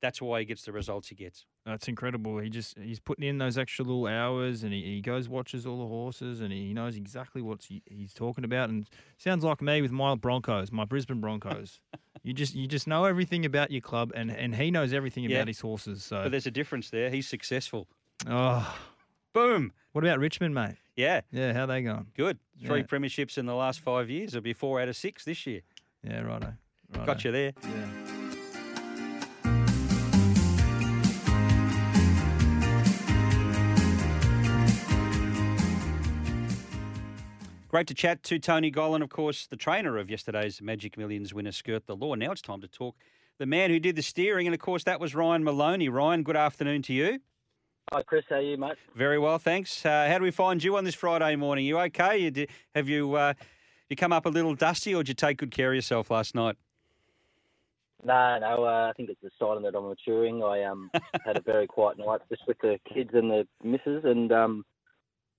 that's 0.01 0.21
why 0.21 0.39
he 0.39 0.45
gets 0.45 0.63
the 0.63 0.71
results 0.71 1.09
he 1.09 1.15
gets. 1.15 1.45
That's 1.65 1.87
incredible. 1.87 2.37
He 2.39 2.49
just 2.49 2.77
he's 2.77 2.99
putting 2.99 3.27
in 3.27 3.37
those 3.37 3.57
extra 3.57 3.83
little 3.83 4.07
hours, 4.07 4.63
and 4.63 4.71
he, 4.71 4.81
he 4.83 5.01
goes 5.01 5.27
watches 5.27 5.65
all 5.65 5.79
the 5.79 5.87
horses, 5.87 6.41
and 6.41 6.51
he 6.51 6.73
knows 6.73 6.95
exactly 6.95 7.41
what 7.41 7.63
he, 7.63 7.81
he's 7.85 8.13
talking 8.13 8.43
about. 8.43 8.69
And 8.69 8.87
sounds 9.17 9.43
like 9.43 9.61
me 9.61 9.81
with 9.81 9.91
my 9.91 10.15
Broncos, 10.15 10.71
my 10.71 10.85
Brisbane 10.85 11.21
Broncos. 11.21 11.79
you 12.23 12.33
just 12.33 12.55
you 12.55 12.67
just 12.67 12.87
know 12.87 13.05
everything 13.05 13.45
about 13.45 13.71
your 13.71 13.81
club, 13.81 14.11
and, 14.15 14.29
and 14.29 14.55
he 14.55 14.69
knows 14.69 14.93
everything 14.93 15.23
yeah. 15.23 15.37
about 15.37 15.47
his 15.47 15.59
horses. 15.59 16.03
So, 16.03 16.23
but 16.23 16.31
there's 16.31 16.47
a 16.47 16.51
difference 16.51 16.89
there. 16.89 17.09
He's 17.09 17.27
successful. 17.27 17.87
Oh, 18.27 18.77
boom! 19.33 19.71
What 19.93 20.03
about 20.03 20.19
Richmond, 20.19 20.53
mate? 20.53 20.75
Yeah, 20.95 21.21
yeah. 21.31 21.53
How 21.53 21.65
they 21.65 21.81
going? 21.81 22.07
Good. 22.15 22.37
Three 22.63 22.79
yeah. 22.79 22.85
premierships 22.85 23.37
in 23.37 23.45
the 23.45 23.55
last 23.55 23.79
five 23.79 24.09
years. 24.09 24.29
It'll 24.29 24.41
be 24.41 24.53
four 24.53 24.79
out 24.79 24.87
of 24.87 24.95
six 24.95 25.25
this 25.25 25.45
year. 25.45 25.61
Yeah, 26.03 26.21
righto. 26.21 26.53
righto. 26.93 27.05
Got 27.05 27.23
you 27.25 27.31
there. 27.31 27.53
Yeah. 27.63 28.24
Great 37.75 37.87
to 37.87 37.93
chat 37.93 38.23
to 38.23 38.39
Tony 38.39 38.71
Gollan, 38.71 39.03
of 39.03 39.09
course, 39.09 39.47
the 39.47 39.57
trainer 39.57 39.97
of 39.97 40.09
yesterday's 40.09 40.61
Magic 40.61 40.97
Millions 40.97 41.33
winner, 41.33 41.51
Skirt 41.51 41.87
the 41.87 41.95
Law. 41.97 42.15
Now 42.15 42.31
it's 42.31 42.41
time 42.41 42.61
to 42.61 42.69
talk 42.69 42.95
the 43.37 43.45
man 43.45 43.69
who 43.69 43.81
did 43.81 43.97
the 43.97 44.01
steering, 44.01 44.47
and 44.47 44.53
of 44.53 44.61
course 44.61 44.85
that 44.85 45.01
was 45.01 45.13
Ryan 45.13 45.43
Maloney. 45.43 45.89
Ryan, 45.89 46.23
good 46.23 46.37
afternoon 46.37 46.83
to 46.83 46.93
you. 46.93 47.19
Hi, 47.91 48.01
Chris. 48.03 48.23
How 48.29 48.37
are 48.37 48.41
you, 48.41 48.55
mate? 48.55 48.77
Very 48.95 49.19
well, 49.19 49.37
thanks. 49.39 49.85
Uh, 49.85 50.07
how 50.09 50.17
do 50.17 50.23
we 50.23 50.31
find 50.31 50.63
you 50.63 50.77
on 50.77 50.85
this 50.85 50.95
Friday 50.95 51.35
morning? 51.35 51.65
You 51.65 51.77
okay? 51.79 52.17
You 52.17 52.31
did, 52.31 52.49
have 52.73 52.87
you 52.87 53.13
uh, 53.15 53.33
you 53.89 53.97
come 53.97 54.13
up 54.13 54.25
a 54.25 54.29
little 54.29 54.55
dusty, 54.55 54.95
or 54.95 55.03
did 55.03 55.09
you 55.09 55.15
take 55.15 55.39
good 55.39 55.51
care 55.51 55.71
of 55.71 55.75
yourself 55.75 56.09
last 56.09 56.33
night? 56.33 56.55
No, 58.05 58.39
no. 58.39 58.63
Uh, 58.63 58.89
I 58.89 58.93
think 58.95 59.09
it's 59.09 59.21
a 59.21 59.31
sign 59.37 59.63
that 59.63 59.75
I'm 59.75 59.89
maturing. 59.89 60.41
I 60.41 60.63
um, 60.63 60.89
had 61.25 61.35
a 61.35 61.41
very 61.41 61.67
quiet 61.67 61.99
night 61.99 62.21
just 62.29 62.43
with 62.47 62.57
the 62.59 62.79
kids 62.93 63.09
and 63.11 63.29
the 63.29 63.45
missus, 63.61 64.05
and 64.05 64.31
um, 64.31 64.65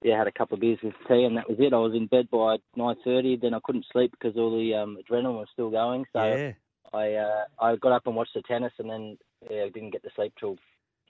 yeah, 0.07 0.17
had 0.17 0.29
a 0.29 0.33
couple 0.33 0.55
of 0.55 0.61
beers 0.61 0.79
with 0.85 0.95
tea, 1.09 1.25
and 1.25 1.37
that 1.37 1.49
was 1.49 1.59
it. 1.59 1.73
I 1.73 1.79
was 1.79 1.93
in 1.93 2.07
bed 2.07 2.31
by 2.31 2.59
nine 2.77 2.95
thirty. 3.05 3.37
Then 3.37 3.55
I 3.55 3.59
couldn't 3.65 3.87
sleep 3.93 4.13
because 4.13 4.37
all 4.37 4.57
the 4.57 4.73
um, 4.73 4.97
adrenaline 5.03 5.35
was 5.35 5.49
still 5.53 5.69
going. 5.69 6.05
So 6.13 6.23
yeah. 6.23 6.53
I 6.95 7.15
uh, 7.15 7.45
I 7.59 7.75
got 7.75 7.91
up 7.91 8.07
and 8.07 8.15
watched 8.15 8.35
the 8.35 8.43
tennis, 8.43 8.73
and 8.79 8.89
then 8.89 9.19
yeah, 9.51 9.65
I 9.65 9.69
didn't 9.69 9.91
get 9.91 10.05
to 10.05 10.11
sleep 10.15 10.33
till 10.39 10.59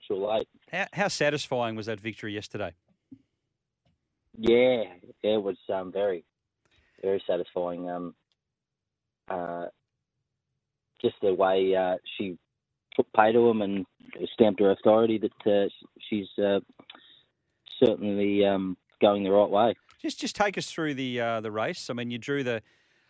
till 0.07 0.27
late. 0.27 0.47
How, 0.71 0.87
how 0.93 1.07
satisfying 1.09 1.75
was 1.75 1.85
that 1.85 1.99
victory 1.99 2.33
yesterday? 2.33 2.73
Yeah, 4.35 4.85
yeah, 5.23 5.35
it 5.35 5.43
was 5.43 5.57
um, 5.71 5.91
very 5.91 6.25
very 7.03 7.21
satisfying. 7.27 7.87
Um, 7.91 8.15
uh, 9.29 9.65
just 11.03 11.17
the 11.21 11.35
way 11.35 11.75
uh, 11.75 11.97
she 12.17 12.35
took 12.95 13.05
pay 13.13 13.31
to 13.31 13.47
him 13.47 13.61
and 13.61 13.85
stamped 14.33 14.59
her 14.59 14.71
authority 14.71 15.19
that 15.19 15.51
uh, 15.51 15.69
she's 16.09 16.25
uh, 16.43 16.61
certainly 17.79 18.43
um, 18.43 18.75
going 18.99 19.23
the 19.23 19.31
right 19.31 19.49
way. 19.49 19.73
Just 20.01 20.19
just 20.19 20.35
take 20.35 20.57
us 20.57 20.71
through 20.71 20.93
the 20.93 21.19
uh, 21.19 21.41
the 21.41 21.51
race. 21.51 21.89
I 21.89 21.93
mean, 21.93 22.11
you 22.11 22.17
drew 22.17 22.43
the. 22.43 22.61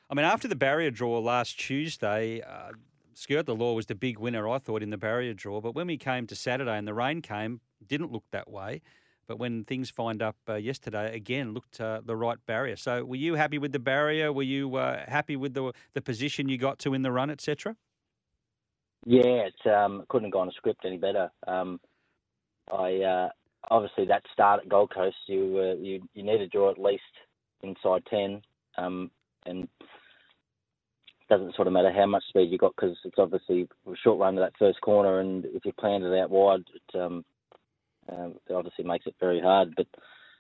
I 0.10 0.16
mean, 0.16 0.26
after 0.26 0.48
the 0.48 0.56
barrier 0.56 0.90
draw 0.90 1.20
last 1.20 1.60
Tuesday, 1.60 2.42
uh, 2.42 2.72
Skirt 3.14 3.46
the 3.46 3.56
Law 3.56 3.74
was 3.74 3.88
the 3.88 3.96
big 3.96 4.20
winner, 4.20 4.48
I 4.48 4.58
thought, 4.58 4.82
in 4.82 4.90
the 4.90 4.98
barrier 4.98 5.34
draw. 5.34 5.60
But 5.60 5.76
when 5.76 5.88
we 5.88 5.98
came 5.98 6.28
to 6.28 6.36
Saturday 6.36 6.78
and 6.78 6.88
the 6.88 6.94
rain 6.94 7.22
came, 7.22 7.60
didn't 7.86 8.12
look 8.12 8.24
that 8.32 8.50
way. 8.50 8.82
But 9.28 9.40
when 9.40 9.66
things 9.66 9.90
find 9.90 10.22
up 10.22 10.38
uh, 10.48 10.54
yesterday, 10.54 11.14
again 11.14 11.54
looked 11.54 11.82
uh, 11.82 12.02
the 12.06 12.16
right 12.16 12.38
barrier. 12.46 12.78
So, 12.78 13.04
were 13.04 13.18
you 13.18 13.36
happy 13.36 13.58
with 13.58 13.74
the 13.74 13.80
barrier? 13.80 14.32
Were 14.32 14.44
you 14.44 14.76
uh, 14.76 15.04
happy 15.08 15.36
with 15.36 15.54
the 15.54 15.74
the 15.94 16.02
position 16.02 16.48
you 16.48 16.58
got 16.58 16.80
to 16.80 16.94
in 16.94 17.02
the 17.02 17.12
run, 17.12 17.30
etc.? 17.30 17.76
Yeah, 19.06 19.48
it 19.50 19.70
um, 19.70 20.04
couldn't 20.10 20.28
have 20.28 20.34
gone 20.34 20.48
a 20.48 20.52
script 20.52 20.86
any 20.86 20.98
better. 20.98 21.30
Um, 21.46 21.80
I 22.72 23.02
uh, 23.02 23.30
obviously 23.70 24.06
that 24.06 24.24
start 24.34 24.62
at 24.64 24.70
Gold 24.70 24.94
Coast, 24.94 25.16
you 25.28 25.60
uh, 25.60 25.82
you 25.82 26.08
you 26.14 26.24
need 26.24 26.38
to 26.40 26.48
draw 26.48 26.72
at 26.72 26.80
least 26.80 27.04
inside 27.62 28.04
ten, 28.10 28.42
um, 28.78 29.12
and 29.46 29.64
it 29.64 31.30
doesn't 31.30 31.56
sort 31.56 31.68
of 31.68 31.74
matter 31.74 31.92
how 31.92 32.06
much 32.06 32.24
speed 32.30 32.52
you 32.52 32.58
got 32.58 32.76
because 32.76 32.98
it's 33.04 33.18
obviously 33.18 33.68
a 33.88 33.92
short 34.04 34.20
run 34.20 34.36
to 34.36 34.42
that 34.42 34.58
first 34.58 34.82
corner, 34.82 35.20
and 35.20 35.46
if 35.46 35.66
you 35.66 35.74
planned 35.74 36.04
it 36.04 36.20
out 36.20 36.30
wide, 36.30 36.64
it, 36.74 37.00
um, 37.00 37.26
um, 38.10 38.36
it 38.48 38.54
obviously 38.54 38.86
makes 38.86 39.06
it 39.06 39.16
very 39.20 39.42
hard. 39.42 39.74
But 39.76 39.88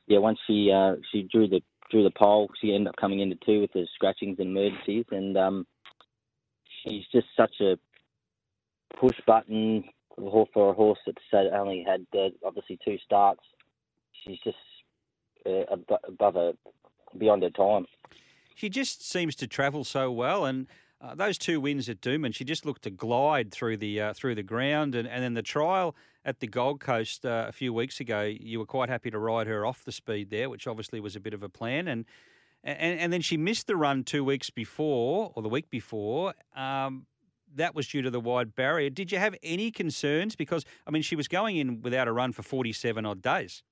yeah, 0.07 0.19
once 0.19 0.39
she 0.47 0.71
uh, 0.73 0.95
she 1.11 1.23
drew 1.23 1.47
the 1.47 1.61
drew 1.91 2.03
the 2.03 2.11
pole, 2.11 2.49
she 2.61 2.73
ended 2.73 2.89
up 2.89 2.95
coming 2.97 3.19
into 3.19 3.37
two 3.45 3.61
with 3.61 3.73
the 3.73 3.87
scratchings 3.95 4.37
and 4.39 4.49
emergencies, 4.49 5.05
and 5.11 5.37
um, 5.37 5.67
she's 6.83 7.03
just 7.11 7.27
such 7.35 7.55
a 7.61 7.77
push 8.99 9.19
button 9.25 9.83
for 10.53 10.71
a 10.71 10.73
horse 10.73 10.99
that's 11.05 11.51
only 11.53 11.85
had 11.87 12.05
uh, 12.13 12.29
obviously 12.45 12.79
two 12.83 12.97
starts. 13.05 13.41
She's 14.23 14.39
just 14.43 14.57
uh, 15.45 15.75
above 16.07 16.35
a 16.35 16.53
beyond 17.17 17.43
her 17.43 17.49
time. 17.49 17.85
she 18.55 18.69
just 18.69 19.07
seems 19.07 19.35
to 19.35 19.47
travel 19.47 19.83
so 19.83 20.11
well. 20.11 20.45
And 20.45 20.67
uh, 20.99 21.15
those 21.15 21.37
two 21.37 21.61
wins 21.61 21.87
at 21.89 22.01
Doomben, 22.01 22.33
she 22.33 22.43
just 22.43 22.65
looked 22.65 22.81
to 22.83 22.89
glide 22.89 23.51
through 23.51 23.77
the 23.77 24.01
uh, 24.01 24.13
through 24.13 24.35
the 24.35 24.43
ground. 24.43 24.95
And, 24.95 25.07
and 25.07 25.23
then 25.23 25.35
the 25.35 25.43
trial 25.43 25.95
at 26.25 26.39
the 26.39 26.47
Gold 26.47 26.79
Coast 26.79 27.25
uh, 27.25 27.45
a 27.47 27.51
few 27.51 27.71
weeks 27.71 27.99
ago, 27.99 28.21
you 28.23 28.59
were 28.59 28.65
quite 28.65 28.89
happy 28.89 29.11
to 29.11 29.19
ride 29.19 29.47
her 29.47 29.65
off 29.65 29.83
the 29.83 29.91
speed 29.91 30.31
there, 30.31 30.49
which 30.49 30.67
obviously 30.67 30.99
was 30.99 31.15
a 31.15 31.19
bit 31.19 31.33
of 31.33 31.43
a 31.43 31.49
plan. 31.49 31.87
And 31.87 32.05
and, 32.63 32.99
and 32.99 33.13
then 33.13 33.21
she 33.21 33.37
missed 33.37 33.67
the 33.67 33.75
run 33.75 34.03
two 34.03 34.25
weeks 34.25 34.49
before 34.49 35.31
or 35.35 35.43
the 35.43 35.49
week 35.49 35.69
before. 35.69 36.33
Um, 36.55 37.05
that 37.55 37.75
was 37.75 37.87
due 37.87 38.01
to 38.01 38.09
the 38.09 38.19
wide 38.19 38.55
barrier. 38.55 38.89
Did 38.89 39.11
you 39.11 39.17
have 39.17 39.35
any 39.43 39.71
concerns? 39.71 40.35
Because 40.35 40.65
I 40.85 40.91
mean, 40.91 41.01
she 41.01 41.15
was 41.15 41.27
going 41.27 41.57
in 41.57 41.81
without 41.81 42.07
a 42.07 42.11
run 42.11 42.33
for 42.33 42.43
forty-seven 42.43 43.05
odd 43.05 43.21
days. 43.21 43.63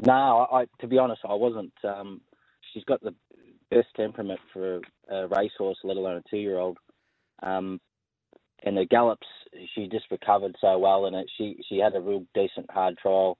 No, 0.00 0.46
I, 0.50 0.66
to 0.80 0.88
be 0.88 0.98
honest, 0.98 1.20
I 1.28 1.34
wasn't. 1.34 1.72
Um, 1.84 2.20
she's 2.72 2.84
got 2.84 3.00
the 3.00 3.14
best 3.70 3.88
temperament 3.96 4.40
for 4.52 4.80
a 5.08 5.28
racehorse, 5.28 5.78
let 5.84 5.96
alone 5.96 6.16
a 6.16 6.30
two-year-old. 6.30 6.78
Um, 7.42 7.80
and 8.64 8.76
the 8.76 8.86
gallops, 8.86 9.26
she 9.74 9.88
just 9.88 10.10
recovered 10.10 10.56
so 10.60 10.78
well 10.78 11.06
it. 11.06 11.30
She 11.36 11.56
she 11.68 11.78
had 11.78 11.94
a 11.94 12.00
real 12.00 12.24
decent 12.34 12.70
hard 12.70 12.96
trial 12.98 13.38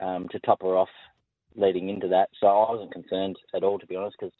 um, 0.00 0.28
to 0.30 0.38
top 0.40 0.62
her 0.62 0.76
off 0.76 0.88
leading 1.56 1.88
into 1.88 2.08
that. 2.08 2.28
So 2.40 2.46
I 2.46 2.70
wasn't 2.70 2.92
concerned 2.92 3.36
at 3.54 3.64
all, 3.64 3.78
to 3.78 3.86
be 3.86 3.96
honest, 3.96 4.16
because 4.18 4.34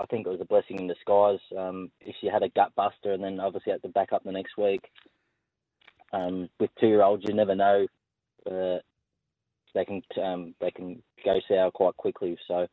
I 0.00 0.06
think 0.06 0.26
it 0.26 0.30
was 0.30 0.40
a 0.40 0.44
blessing 0.44 0.78
in 0.78 0.86
disguise. 0.86 1.40
Um, 1.56 1.90
if 2.00 2.14
she 2.20 2.28
had 2.28 2.42
a 2.42 2.48
gut 2.50 2.74
buster 2.76 3.12
and 3.12 3.22
then 3.22 3.40
obviously 3.40 3.72
had 3.72 3.82
to 3.82 3.88
back 3.88 4.12
up 4.12 4.24
the 4.24 4.32
next 4.32 4.56
week, 4.56 4.82
um, 6.12 6.48
with 6.58 6.70
two-year-olds, 6.80 7.24
you 7.26 7.34
never 7.34 7.54
know. 7.54 7.86
Uh, 8.46 8.78
they 9.74 9.84
can 9.84 10.02
um, 10.22 10.54
they 10.60 10.70
can 10.70 11.02
go 11.24 11.38
sour 11.48 11.70
quite 11.70 11.96
quickly. 11.96 12.36
So 12.46 12.66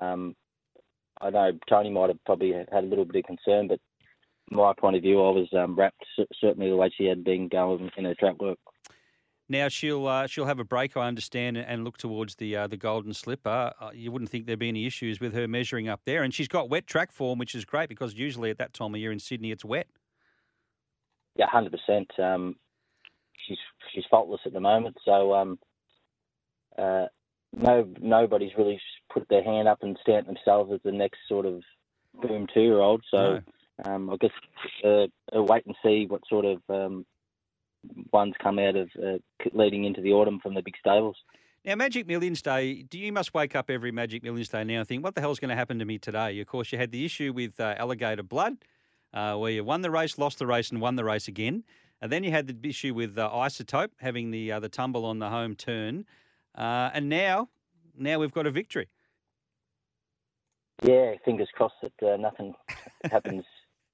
um, 0.00 0.34
I 1.20 1.30
know 1.30 1.52
Tony 1.68 1.90
might 1.90 2.08
have 2.08 2.24
probably 2.24 2.52
had 2.52 2.84
a 2.84 2.86
little 2.86 3.04
bit 3.04 3.24
of 3.24 3.24
concern, 3.24 3.68
but 3.68 3.80
my 4.50 4.72
point 4.78 4.96
of 4.96 5.02
view, 5.02 5.18
I 5.22 5.30
was 5.30 5.48
um, 5.52 5.74
wrapped 5.76 6.04
certainly 6.40 6.70
the 6.70 6.76
way 6.76 6.90
she 6.96 7.04
had 7.04 7.24
been 7.24 7.48
going 7.48 7.90
in 7.96 8.04
her 8.04 8.14
track 8.14 8.40
work. 8.40 8.58
Now 9.48 9.68
she'll 9.68 10.06
uh, 10.08 10.26
she'll 10.26 10.46
have 10.46 10.58
a 10.58 10.64
break, 10.64 10.96
I 10.96 11.06
understand, 11.06 11.56
and 11.56 11.84
look 11.84 11.98
towards 11.98 12.34
the 12.34 12.56
uh, 12.56 12.66
the 12.66 12.76
Golden 12.76 13.14
Slipper. 13.14 13.72
Uh, 13.80 13.90
you 13.94 14.10
wouldn't 14.10 14.30
think 14.30 14.46
there'd 14.46 14.58
be 14.58 14.68
any 14.68 14.86
issues 14.86 15.20
with 15.20 15.34
her 15.34 15.46
measuring 15.46 15.88
up 15.88 16.00
there, 16.04 16.24
and 16.24 16.34
she's 16.34 16.48
got 16.48 16.68
wet 16.68 16.86
track 16.86 17.12
form, 17.12 17.38
which 17.38 17.54
is 17.54 17.64
great 17.64 17.88
because 17.88 18.14
usually 18.14 18.50
at 18.50 18.58
that 18.58 18.72
time 18.72 18.94
of 18.94 19.00
year 19.00 19.12
in 19.12 19.20
Sydney 19.20 19.52
it's 19.52 19.64
wet. 19.64 19.86
Yeah, 21.36 21.46
hundred 21.48 21.74
um, 21.74 21.80
percent. 21.86 22.56
She's 23.46 23.58
she's 23.94 24.04
faultless 24.10 24.40
at 24.46 24.52
the 24.52 24.60
moment, 24.60 24.96
so 25.04 25.34
um, 25.34 25.58
uh, 26.76 27.06
no 27.56 27.88
nobody's 28.00 28.52
really 28.58 28.80
put 29.12 29.28
their 29.28 29.44
hand 29.44 29.68
up 29.68 29.82
and 29.82 29.96
stamped 30.02 30.26
themselves 30.26 30.72
as 30.72 30.80
the 30.84 30.92
next 30.92 31.18
sort 31.28 31.46
of 31.46 31.62
boom 32.20 32.48
two 32.52 32.62
year 32.62 32.80
old. 32.80 33.02
So 33.10 33.40
no. 33.84 33.94
um, 33.94 34.10
I 34.10 34.16
guess 34.16 34.30
uh, 34.84 35.42
wait 35.42 35.66
and 35.66 35.76
see 35.84 36.06
what 36.08 36.22
sort 36.28 36.44
of 36.44 36.60
um, 36.68 37.06
ones 38.12 38.34
come 38.42 38.58
out 38.58 38.76
of 38.76 38.90
uh, 39.02 39.18
leading 39.52 39.84
into 39.84 40.00
the 40.00 40.12
autumn 40.12 40.40
from 40.40 40.54
the 40.54 40.62
big 40.62 40.74
stables. 40.78 41.16
Now, 41.64 41.74
Magic 41.74 42.06
Millions 42.06 42.42
Day, 42.42 42.84
do 42.84 42.96
you 42.96 43.12
must 43.12 43.34
wake 43.34 43.56
up 43.56 43.70
every 43.70 43.90
Magic 43.90 44.22
Millions 44.22 44.48
Day 44.48 44.62
now 44.62 44.78
and 44.78 44.88
think, 44.88 45.02
what 45.02 45.16
the 45.16 45.20
hell's 45.20 45.40
going 45.40 45.48
to 45.48 45.56
happen 45.56 45.80
to 45.80 45.84
me 45.84 45.98
today? 45.98 46.38
Of 46.38 46.46
course, 46.46 46.70
you 46.70 46.78
had 46.78 46.92
the 46.92 47.04
issue 47.04 47.32
with 47.32 47.58
uh, 47.58 47.74
Alligator 47.76 48.22
Blood, 48.22 48.58
uh, 49.12 49.34
where 49.34 49.50
you 49.50 49.64
won 49.64 49.82
the 49.82 49.90
race, 49.90 50.16
lost 50.16 50.38
the 50.38 50.46
race, 50.46 50.70
and 50.70 50.80
won 50.80 50.94
the 50.94 51.02
race 51.02 51.26
again. 51.26 51.64
And 52.00 52.12
then 52.12 52.22
you 52.22 52.30
had 52.30 52.46
the 52.46 52.68
issue 52.68 52.94
with 52.94 53.18
uh, 53.18 53.28
Isotope 53.32 53.90
having 53.98 54.30
the 54.30 54.52
uh, 54.52 54.60
the 54.60 54.68
tumble 54.68 55.04
on 55.04 55.18
the 55.18 55.30
home 55.30 55.54
turn, 55.54 56.04
uh, 56.54 56.90
and 56.92 57.08
now 57.08 57.48
now 57.96 58.18
we've 58.18 58.32
got 58.32 58.46
a 58.46 58.50
victory. 58.50 58.88
Yeah, 60.82 61.14
fingers 61.24 61.48
crossed 61.54 61.76
that 61.82 62.06
uh, 62.06 62.16
nothing 62.16 62.54
happens 63.10 63.44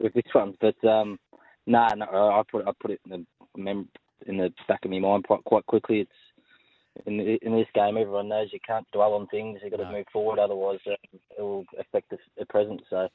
with 0.00 0.12
this 0.14 0.24
one. 0.32 0.54
But 0.60 0.76
um, 0.84 1.18
no, 1.66 1.86
nah, 1.86 1.94
no, 1.94 2.30
I 2.30 2.42
put 2.50 2.66
I 2.66 2.72
put 2.80 2.90
it 2.90 3.00
in 3.04 3.10
the 3.10 3.26
mem- 3.56 3.88
in 4.26 4.36
the 4.36 4.52
back 4.68 4.84
of 4.84 4.90
my 4.90 4.98
mind 4.98 5.24
quite 5.24 5.44
quite 5.44 5.66
quickly. 5.66 6.00
It's 6.00 7.06
in 7.06 7.20
in 7.20 7.56
this 7.56 7.68
game, 7.74 7.96
everyone 7.96 8.28
knows 8.28 8.48
you 8.52 8.60
can't 8.66 8.86
dwell 8.92 9.14
on 9.14 9.26
things. 9.28 9.60
You've 9.62 9.70
got 9.72 9.78
to 9.78 9.84
no. 9.84 9.92
move 9.92 10.06
forward, 10.12 10.38
otherwise 10.38 10.80
uh, 10.86 10.94
it 11.12 11.42
will 11.42 11.64
affect 11.78 12.10
the, 12.10 12.18
the 12.38 12.46
present. 12.46 12.82
So 12.90 13.08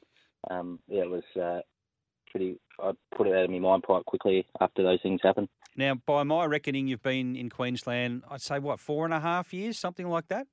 um, 0.50 0.78
yeah, 0.88 1.02
it 1.02 1.10
was 1.10 1.22
uh, 1.40 1.60
pretty. 2.30 2.58
I 2.80 2.92
put 3.16 3.26
it 3.26 3.34
out 3.34 3.44
of 3.44 3.50
my 3.50 3.58
mind 3.58 3.82
quite 3.82 4.04
quickly 4.04 4.46
after 4.60 4.82
those 4.82 5.00
things 5.02 5.20
happened. 5.22 5.48
Now, 5.76 5.94
by 5.94 6.24
my 6.24 6.44
reckoning, 6.44 6.88
you've 6.88 7.02
been 7.02 7.36
in 7.36 7.50
Queensland. 7.50 8.24
I'd 8.28 8.42
say 8.42 8.58
what 8.58 8.80
four 8.80 9.04
and 9.04 9.14
a 9.14 9.20
half 9.20 9.52
years, 9.54 9.78
something 9.78 10.08
like 10.08 10.28
that. 10.28 10.46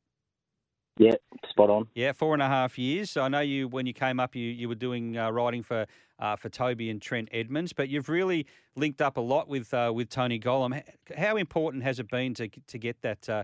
Yeah, 0.97 1.15
spot 1.49 1.69
on. 1.69 1.87
Yeah, 1.93 2.13
four 2.13 2.33
and 2.33 2.41
a 2.41 2.47
half 2.47 2.77
years. 2.77 3.17
I 3.17 3.27
know 3.27 3.41
you 3.41 3.67
when 3.67 3.85
you 3.85 3.93
came 3.93 4.19
up, 4.19 4.35
you 4.35 4.45
you 4.45 4.69
were 4.69 4.75
doing 4.75 5.17
uh, 5.17 5.29
riding 5.29 5.61
for 5.61 5.85
uh, 6.19 6.35
for 6.37 6.49
Toby 6.49 6.89
and 6.89 7.01
Trent 7.01 7.27
Edmonds, 7.31 7.73
but 7.73 7.89
you've 7.89 8.07
really 8.07 8.45
linked 8.75 9.01
up 9.01 9.17
a 9.17 9.21
lot 9.21 9.49
with 9.49 9.73
uh, 9.73 9.91
with 9.93 10.09
Tony 10.09 10.39
Gollan. 10.39 10.81
How 11.17 11.35
important 11.35 11.83
has 11.83 11.99
it 11.99 12.09
been 12.09 12.33
to 12.35 12.47
to 12.47 12.77
get 12.77 13.01
that? 13.01 13.27
Uh, 13.27 13.43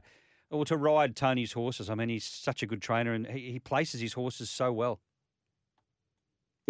or 0.51 0.65
to 0.65 0.77
ride 0.77 1.15
Tony's 1.15 1.53
horses. 1.53 1.89
I 1.89 1.95
mean, 1.95 2.09
he's 2.09 2.25
such 2.25 2.61
a 2.61 2.65
good 2.65 2.81
trainer, 2.81 3.13
and 3.13 3.25
he, 3.25 3.53
he 3.53 3.59
places 3.59 4.01
his 4.01 4.13
horses 4.13 4.49
so 4.49 4.71
well. 4.71 4.99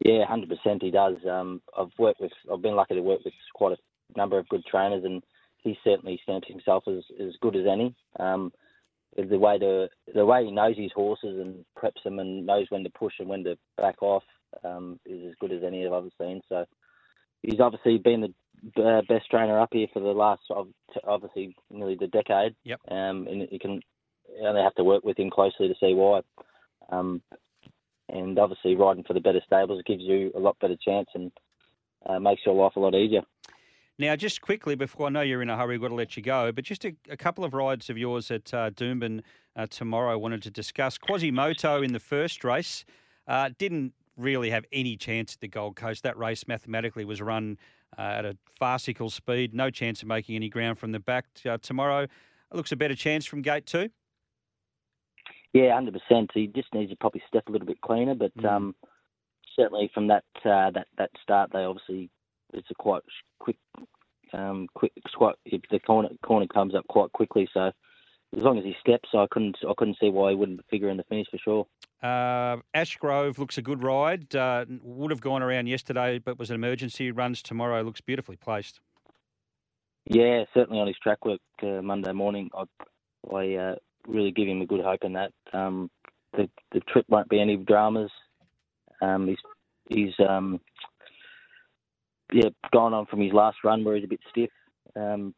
Yeah, 0.05 0.25
hundred 0.25 0.49
percent, 0.49 0.81
he 0.81 0.91
does. 0.91 1.17
Um, 1.29 1.61
I've 1.77 1.91
worked 1.97 2.21
with, 2.21 2.31
I've 2.51 2.61
been 2.61 2.75
lucky 2.75 2.95
to 2.95 3.01
work 3.01 3.21
with 3.25 3.33
quite 3.53 3.77
a 3.77 4.17
number 4.17 4.37
of 4.37 4.47
good 4.49 4.63
trainers, 4.65 5.03
and 5.03 5.21
he 5.57 5.77
certainly 5.83 6.19
stamps 6.23 6.47
himself 6.47 6.83
as 6.87 7.03
as 7.19 7.33
good 7.41 7.55
as 7.55 7.65
any. 7.69 7.95
Um, 8.19 8.51
the 9.17 9.37
way 9.37 9.57
to 9.59 9.89
the 10.13 10.25
way 10.25 10.45
he 10.45 10.51
knows 10.51 10.77
his 10.77 10.91
horses 10.93 11.39
and 11.39 11.65
preps 11.77 12.03
them 12.03 12.19
and 12.19 12.45
knows 12.45 12.67
when 12.69 12.83
to 12.83 12.89
push 12.89 13.13
and 13.19 13.27
when 13.27 13.43
to 13.43 13.57
back 13.77 14.01
off 14.01 14.23
um, 14.63 14.99
is 15.05 15.27
as 15.27 15.35
good 15.39 15.51
as 15.51 15.63
any 15.65 15.85
I've 15.85 15.93
ever 15.93 16.09
seen. 16.19 16.41
So 16.49 16.65
he's 17.41 17.59
obviously 17.59 17.97
been 17.97 18.33
the 18.75 18.83
uh, 18.83 19.01
best 19.07 19.29
trainer 19.29 19.59
up 19.59 19.69
here 19.71 19.87
for 19.93 19.99
the 19.99 20.07
last 20.07 20.41
obviously 21.07 21.55
nearly 21.69 21.97
the 21.99 22.07
decade. 22.07 22.55
Yep. 22.63 22.79
Um, 22.89 23.27
and 23.27 23.47
you 23.51 23.59
can 23.59 23.81
only 24.43 24.61
have 24.61 24.75
to 24.75 24.83
work 24.83 25.03
with 25.03 25.19
him 25.19 25.29
closely 25.29 25.67
to 25.67 25.75
see 25.79 25.93
why. 25.93 26.21
Um, 26.89 27.21
and 28.09 28.37
obviously 28.37 28.75
riding 28.75 29.03
for 29.03 29.13
the 29.13 29.21
better 29.21 29.41
stables 29.45 29.83
gives 29.85 30.03
you 30.03 30.31
a 30.35 30.39
lot 30.39 30.59
better 30.59 30.75
chance 30.83 31.07
and 31.15 31.31
uh, 32.05 32.19
makes 32.19 32.41
your 32.45 32.55
life 32.55 32.73
a 32.75 32.79
lot 32.79 32.95
easier. 32.95 33.21
Now, 34.01 34.15
just 34.15 34.41
quickly 34.41 34.73
before 34.73 35.05
I 35.05 35.09
know 35.11 35.21
you're 35.21 35.43
in 35.43 35.49
a 35.51 35.55
hurry, 35.55 35.75
we've 35.75 35.81
got 35.81 35.89
to 35.89 35.93
let 35.93 36.17
you 36.17 36.23
go, 36.23 36.51
but 36.51 36.63
just 36.63 36.83
a, 36.85 36.95
a 37.07 37.15
couple 37.15 37.43
of 37.43 37.53
rides 37.53 37.87
of 37.87 37.99
yours 37.99 38.31
at 38.31 38.51
uh, 38.51 38.71
Doomben 38.71 39.21
uh, 39.55 39.67
tomorrow 39.67 40.11
I 40.11 40.15
wanted 40.15 40.41
to 40.41 40.49
discuss. 40.49 40.97
Quasimoto 40.97 41.85
in 41.85 41.93
the 41.93 41.99
first 41.99 42.43
race 42.43 42.83
uh, 43.27 43.51
didn't 43.59 43.93
really 44.17 44.49
have 44.49 44.65
any 44.71 44.97
chance 44.97 45.35
at 45.35 45.41
the 45.41 45.47
Gold 45.47 45.75
Coast. 45.75 46.01
That 46.01 46.17
race 46.17 46.47
mathematically 46.47 47.05
was 47.05 47.21
run 47.21 47.59
uh, 47.95 48.01
at 48.01 48.25
a 48.25 48.35
farcical 48.57 49.11
speed, 49.11 49.53
no 49.53 49.69
chance 49.69 50.01
of 50.01 50.07
making 50.07 50.35
any 50.35 50.49
ground 50.49 50.79
from 50.79 50.93
the 50.93 50.99
back. 50.99 51.27
Uh, 51.47 51.59
tomorrow 51.61 52.07
looks 52.51 52.71
a 52.71 52.75
better 52.75 52.95
chance 52.95 53.27
from 53.27 53.43
gate 53.43 53.67
two. 53.67 53.91
Yeah, 55.53 55.75
hundred 55.75 55.93
percent. 55.93 56.31
He 56.33 56.47
just 56.47 56.73
needs 56.73 56.89
to 56.89 56.97
probably 56.97 57.21
step 57.27 57.43
a 57.49 57.51
little 57.51 57.67
bit 57.67 57.81
cleaner, 57.81 58.15
but 58.15 58.35
mm. 58.35 58.49
um, 58.49 58.75
certainly 59.55 59.91
from 59.93 60.07
that 60.07 60.23
uh, 60.43 60.71
that 60.71 60.87
that 60.97 61.11
start, 61.21 61.51
they 61.53 61.59
obviously 61.59 62.09
it's 62.53 62.69
a 62.71 62.75
quite 62.75 63.03
quick, 63.39 63.57
um, 64.33 64.67
quick. 64.73 64.91
It's 64.95 65.13
quite 65.13 65.35
if 65.45 65.61
the 65.69 65.79
corner 65.79 66.09
corner 66.23 66.47
comes 66.47 66.75
up 66.75 66.87
quite 66.87 67.11
quickly. 67.11 67.47
So 67.53 67.71
as 68.35 68.43
long 68.43 68.57
as 68.57 68.63
he 68.63 68.75
steps, 68.79 69.09
I 69.13 69.27
couldn't 69.29 69.57
I 69.67 69.73
couldn't 69.77 69.97
see 69.99 70.09
why 70.09 70.31
he 70.31 70.35
wouldn't 70.35 70.61
figure 70.69 70.89
in 70.89 70.97
the 70.97 71.03
finish 71.03 71.27
for 71.29 71.37
sure. 71.37 71.67
Uh, 72.01 72.57
Ashgrove 72.75 73.37
looks 73.37 73.57
a 73.57 73.61
good 73.61 73.83
ride. 73.83 74.35
Uh, 74.35 74.65
would 74.81 75.11
have 75.11 75.21
gone 75.21 75.43
around 75.43 75.67
yesterday, 75.67 76.19
but 76.19 76.39
was 76.39 76.49
an 76.49 76.55
emergency. 76.55 77.11
Runs 77.11 77.41
tomorrow. 77.41 77.81
Looks 77.81 78.01
beautifully 78.01 78.37
placed. 78.37 78.79
Yeah, 80.05 80.45
certainly 80.53 80.79
on 80.79 80.87
his 80.87 80.97
track 80.97 81.23
work 81.25 81.41
uh, 81.61 81.81
Monday 81.81 82.11
morning. 82.11 82.49
I, 82.55 82.63
I 83.33 83.53
uh, 83.55 83.75
really 84.07 84.31
give 84.31 84.47
him 84.47 84.61
a 84.61 84.65
good 84.65 84.83
hope 84.83 85.03
in 85.03 85.13
that. 85.13 85.31
Um, 85.53 85.91
the 86.33 86.49
the 86.71 86.79
trip 86.81 87.05
won't 87.07 87.29
be 87.29 87.39
any 87.39 87.57
dramas. 87.57 88.11
Um, 89.01 89.27
he's 89.27 89.37
he's 89.89 90.13
um, 90.27 90.59
yeah, 92.31 92.49
gone 92.71 92.93
on 92.93 93.05
from 93.05 93.21
his 93.21 93.33
last 93.33 93.57
run 93.63 93.83
where 93.83 93.95
he's 93.95 94.05
a 94.05 94.07
bit 94.07 94.19
stiff. 94.29 94.49
Um, 94.95 95.33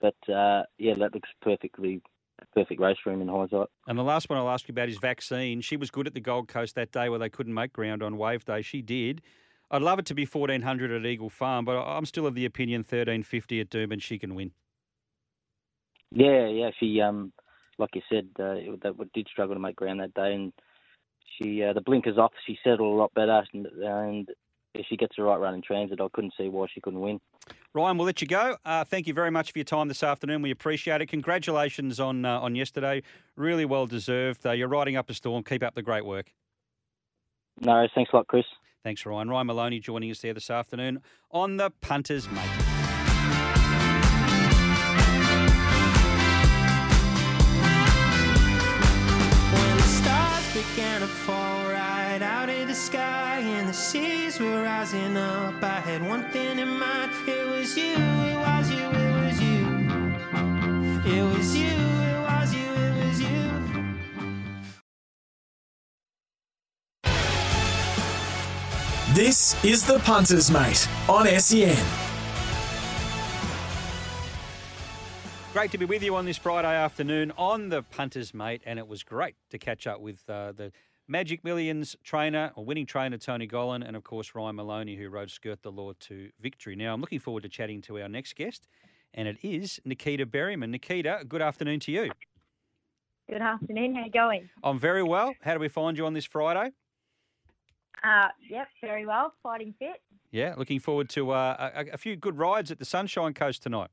but 0.00 0.16
uh, 0.32 0.62
yeah, 0.78 0.94
that 0.98 1.14
looks 1.14 1.28
perfectly 1.42 2.02
perfect 2.54 2.80
race 2.80 2.96
for 3.02 3.12
him 3.12 3.22
in 3.22 3.28
hindsight. 3.28 3.68
And 3.86 3.98
the 3.98 4.02
last 4.02 4.28
one 4.28 4.38
I'll 4.38 4.50
ask 4.50 4.68
you 4.68 4.72
about 4.72 4.88
is 4.88 4.98
vaccine. 4.98 5.60
She 5.60 5.76
was 5.76 5.90
good 5.90 6.06
at 6.06 6.14
the 6.14 6.20
Gold 6.20 6.48
Coast 6.48 6.74
that 6.74 6.92
day 6.92 7.08
where 7.08 7.18
they 7.18 7.28
couldn't 7.30 7.54
make 7.54 7.72
ground 7.72 8.02
on 8.02 8.16
wave 8.16 8.44
day. 8.44 8.62
She 8.62 8.82
did. 8.82 9.22
I'd 9.70 9.82
love 9.82 9.98
it 9.98 10.06
to 10.06 10.14
be 10.14 10.24
fourteen 10.24 10.62
hundred 10.62 10.90
at 10.90 11.06
Eagle 11.06 11.30
Farm, 11.30 11.64
but 11.64 11.76
I'm 11.76 12.04
still 12.04 12.26
of 12.26 12.34
the 12.34 12.44
opinion 12.44 12.82
thirteen 12.82 13.22
fifty 13.22 13.60
at 13.60 13.70
Doomben 13.70 14.02
she 14.02 14.18
can 14.18 14.34
win. 14.34 14.52
Yeah, 16.10 16.46
yeah. 16.48 16.70
She, 16.78 17.00
um, 17.00 17.32
like 17.78 17.90
you 17.94 18.02
said, 18.08 18.28
uh, 18.38 18.76
that 18.82 18.94
did 19.14 19.26
struggle 19.28 19.54
to 19.54 19.60
make 19.60 19.76
ground 19.76 20.00
that 20.00 20.14
day, 20.14 20.34
and 20.34 20.52
she 21.36 21.62
uh, 21.62 21.72
the 21.72 21.80
blinkers 21.80 22.18
off. 22.18 22.32
She 22.46 22.58
settled 22.62 22.92
a 22.92 22.96
lot 22.96 23.14
better, 23.14 23.42
and, 23.52 23.66
and 23.66 24.28
if 24.74 24.86
she 24.88 24.96
gets 24.96 25.16
the 25.16 25.22
right 25.22 25.36
run 25.36 25.54
in 25.54 25.62
transit, 25.62 26.00
I 26.00 26.08
couldn't 26.12 26.34
see 26.36 26.48
why 26.48 26.66
she 26.72 26.80
couldn't 26.80 27.00
win. 27.00 27.20
Ryan, 27.72 27.96
we'll 27.96 28.06
let 28.06 28.20
you 28.20 28.28
go. 28.28 28.56
Uh, 28.64 28.84
thank 28.84 29.06
you 29.06 29.14
very 29.14 29.30
much 29.30 29.52
for 29.52 29.58
your 29.58 29.64
time 29.64 29.88
this 29.88 30.02
afternoon. 30.02 30.42
We 30.42 30.50
appreciate 30.50 31.00
it. 31.00 31.06
Congratulations 31.06 31.98
on 32.00 32.24
uh, 32.24 32.40
on 32.40 32.54
yesterday. 32.54 33.02
Really 33.36 33.64
well 33.64 33.86
deserved. 33.86 34.46
Uh, 34.46 34.52
you're 34.52 34.68
riding 34.68 34.96
up 34.96 35.10
a 35.10 35.14
storm. 35.14 35.42
Keep 35.42 35.62
up 35.62 35.74
the 35.74 35.82
great 35.82 36.04
work. 36.04 36.32
No, 37.60 37.86
thanks 37.94 38.12
a 38.12 38.16
lot, 38.16 38.26
Chris. 38.26 38.44
Thanks, 38.82 39.06
Ryan. 39.06 39.30
Ryan 39.30 39.46
Maloney 39.46 39.80
joining 39.80 40.10
us 40.10 40.20
there 40.20 40.34
this 40.34 40.50
afternoon 40.50 41.00
on 41.30 41.56
the 41.56 41.70
Punters 41.80 42.30
Mate. 42.30 42.40
When 49.52 49.76
the 49.76 49.82
stars 49.82 50.52
began 50.52 51.00
to 51.00 51.06
fall 51.06 51.64
right 51.70 51.93
out 52.22 52.48
of 52.48 52.68
the 52.68 52.74
sky 52.74 53.38
and 53.38 53.68
the 53.68 53.72
seas 53.72 54.38
were 54.38 54.62
rising 54.62 55.16
up, 55.16 55.62
I 55.62 55.80
had 55.80 56.06
one 56.06 56.24
thing 56.30 56.58
in 56.58 56.68
mind. 56.68 57.10
It 57.26 57.46
was 57.48 57.76
you, 57.76 57.94
it 57.94 58.36
was 58.36 58.70
you, 58.70 58.86
it 58.86 59.14
was 59.20 59.40
you. 59.42 59.64
It 61.06 61.22
was 61.22 61.56
you, 61.56 61.66
it 61.66 62.20
was 62.22 62.54
you, 62.54 62.72
it 62.72 63.06
was 63.06 63.20
you. 63.20 63.50
This 69.14 69.64
is 69.64 69.86
the 69.86 69.98
Punters 70.00 70.50
Mate 70.50 70.88
on 71.08 71.26
SEN. 71.40 71.86
Great 75.52 75.70
to 75.70 75.78
be 75.78 75.84
with 75.84 76.02
you 76.02 76.16
on 76.16 76.24
this 76.24 76.36
Friday 76.36 76.74
afternoon 76.74 77.32
on 77.38 77.68
the 77.68 77.82
Punters 77.82 78.34
Mate, 78.34 78.62
and 78.66 78.78
it 78.78 78.88
was 78.88 79.04
great 79.04 79.36
to 79.50 79.58
catch 79.58 79.86
up 79.86 80.00
with 80.00 80.28
uh, 80.28 80.50
the 80.50 80.72
Magic 81.06 81.44
Millions 81.44 81.96
trainer 82.02 82.50
or 82.56 82.64
winning 82.64 82.86
trainer 82.86 83.18
Tony 83.18 83.46
Gollan, 83.46 83.86
and 83.86 83.94
of 83.96 84.04
course 84.04 84.34
Ryan 84.34 84.56
Maloney, 84.56 84.96
who 84.96 85.08
rode 85.08 85.30
Skirt 85.30 85.62
the 85.62 85.70
Law 85.70 85.92
to 86.00 86.30
victory. 86.40 86.76
Now 86.76 86.94
I'm 86.94 87.00
looking 87.00 87.20
forward 87.20 87.42
to 87.42 87.48
chatting 87.48 87.82
to 87.82 88.00
our 88.00 88.08
next 88.08 88.36
guest, 88.36 88.66
and 89.12 89.28
it 89.28 89.36
is 89.42 89.80
Nikita 89.84 90.24
Beriman. 90.26 90.70
Nikita, 90.70 91.24
good 91.28 91.42
afternoon 91.42 91.80
to 91.80 91.92
you. 91.92 92.10
Good 93.28 93.42
afternoon. 93.42 93.94
How 93.94 94.02
are 94.02 94.04
you 94.04 94.10
going? 94.10 94.48
I'm 94.62 94.78
very 94.78 95.02
well. 95.02 95.34
How 95.42 95.54
do 95.54 95.60
we 95.60 95.68
find 95.68 95.96
you 95.96 96.06
on 96.06 96.14
this 96.14 96.24
Friday? 96.24 96.72
Uh, 98.02 98.28
yep, 98.50 98.68
very 98.82 99.06
well. 99.06 99.32
Fighting 99.42 99.74
fit. 99.78 100.02
Yeah, 100.30 100.54
looking 100.58 100.80
forward 100.80 101.08
to 101.10 101.30
uh, 101.30 101.70
a, 101.74 101.94
a 101.94 101.96
few 101.96 102.16
good 102.16 102.36
rides 102.36 102.70
at 102.70 102.78
the 102.78 102.84
Sunshine 102.84 103.34
Coast 103.34 103.62
tonight. 103.62 103.90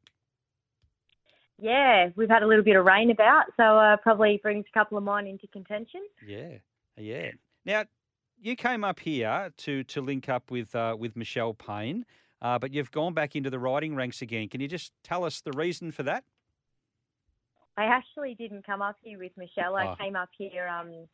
Yeah, 1.61 2.09
we've 2.15 2.29
had 2.29 2.41
a 2.41 2.47
little 2.47 2.63
bit 2.63 2.75
of 2.75 2.85
rain 2.85 3.11
about, 3.11 3.45
so 3.55 3.63
uh, 3.63 3.95
probably 3.97 4.39
brings 4.41 4.65
a 4.67 4.77
couple 4.77 4.97
of 4.97 5.03
mine 5.03 5.27
into 5.27 5.45
contention. 5.47 6.01
Yeah, 6.25 6.57
yeah. 6.97 7.31
Now, 7.65 7.85
you 8.41 8.55
came 8.55 8.83
up 8.83 8.99
here 8.99 9.51
to 9.57 9.83
to 9.85 10.01
link 10.01 10.29
up 10.29 10.49
with 10.51 10.75
uh, 10.75 10.95
with 10.97 11.15
Michelle 11.15 11.53
Payne, 11.53 12.05
uh, 12.41 12.57
but 12.59 12.73
you've 12.73 12.91
gone 12.91 13.13
back 13.13 13.35
into 13.35 13.49
the 13.49 13.59
riding 13.59 13.95
ranks 13.95 14.21
again. 14.21 14.49
Can 14.49 14.61
you 14.61 14.67
just 14.67 14.91
tell 15.03 15.23
us 15.23 15.41
the 15.41 15.51
reason 15.51 15.91
for 15.91 16.03
that? 16.03 16.23
I 17.77 17.85
actually 17.85 18.35
didn't 18.35 18.65
come 18.65 18.81
up 18.81 18.97
here 19.01 19.17
with 19.17 19.31
Michelle. 19.37 19.75
I 19.75 19.87
Oh. 19.87 19.95
came 19.95 20.15
up 20.15 20.29
here 20.37 20.67
um, 20.67 21.07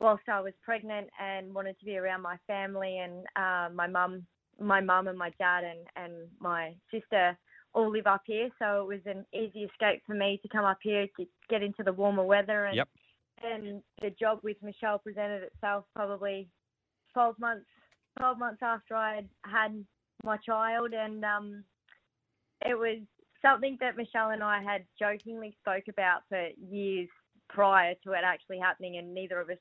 whilst 0.00 0.28
I 0.28 0.40
was 0.40 0.52
pregnant 0.62 1.08
and 1.20 1.54
wanted 1.54 1.78
to 1.78 1.84
be 1.84 1.96
around 1.96 2.22
my 2.22 2.36
family 2.46 2.98
and 2.98 3.24
uh, 3.36 3.68
my 3.72 3.86
mum, 3.86 4.26
my 4.60 4.80
mum 4.80 5.06
and 5.06 5.16
my 5.18 5.30
dad 5.38 5.64
and 5.64 5.86
and 5.96 6.28
my 6.40 6.74
sister 6.90 7.38
all 7.74 7.90
live 7.90 8.06
up 8.06 8.22
here, 8.24 8.48
so 8.58 8.80
it 8.82 8.86
was 8.86 9.00
an 9.06 9.24
easy 9.34 9.64
escape 9.64 10.02
for 10.06 10.14
me 10.14 10.38
to 10.42 10.48
come 10.48 10.64
up 10.64 10.78
here 10.82 11.06
to 11.18 11.26
get 11.50 11.62
into 11.62 11.82
the 11.82 11.92
warmer 11.92 12.24
weather 12.24 12.64
and 12.64 12.76
Yep. 12.76 12.88
And 13.44 13.82
the 14.02 14.10
job 14.10 14.40
with 14.42 14.56
Michelle 14.62 14.98
presented 14.98 15.42
itself 15.42 15.84
probably 15.94 16.48
12 17.12 17.38
months 17.38 17.66
12 18.18 18.38
months 18.38 18.60
after 18.62 18.94
I 18.94 19.16
had 19.16 19.28
had 19.44 19.84
my 20.24 20.36
child 20.38 20.92
and 20.92 21.24
um 21.24 21.64
it 22.64 22.76
was 22.76 22.98
something 23.40 23.76
that 23.80 23.96
Michelle 23.96 24.30
and 24.30 24.42
I 24.42 24.62
had 24.62 24.84
jokingly 24.98 25.56
spoke 25.60 25.84
about 25.88 26.22
for 26.28 26.48
years 26.70 27.08
prior 27.48 27.94
to 28.04 28.12
it 28.12 28.24
actually 28.24 28.58
happening 28.58 28.96
and 28.96 29.14
neither 29.14 29.40
of 29.40 29.50
us 29.50 29.58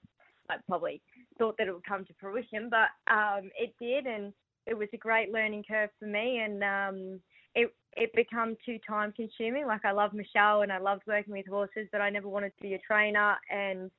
like 0.50 0.60
probably 0.68 1.02
thought 1.38 1.56
that 1.58 1.68
it 1.68 1.74
would 1.74 1.86
come 1.86 2.06
to 2.06 2.14
fruition 2.20 2.70
but 2.70 2.90
um 3.14 3.50
it 3.58 3.74
did 3.80 4.06
and 4.06 4.34
it 4.66 4.78
was 4.78 4.90
a 4.94 4.98
great 4.98 5.32
learning 5.32 5.64
curve 5.70 5.90
for 6.00 6.08
me 6.08 6.40
and 6.40 6.64
um 6.64 7.20
it 7.58 7.74
it 7.96 8.14
become 8.14 8.56
too 8.66 8.78
time 8.88 9.12
consuming. 9.12 9.66
Like 9.66 9.84
I 9.84 9.92
love 9.92 10.14
Michelle 10.14 10.62
and 10.62 10.72
I 10.72 10.78
loved 10.78 11.02
working 11.08 11.34
with 11.34 11.48
horses, 11.48 11.88
but 11.92 12.00
I 12.00 12.10
never 12.10 12.30
wanted 12.30 12.54
to 12.56 12.62
be 12.62 12.76
a 12.76 12.80
trainer. 12.80 13.36
And 13.50 13.90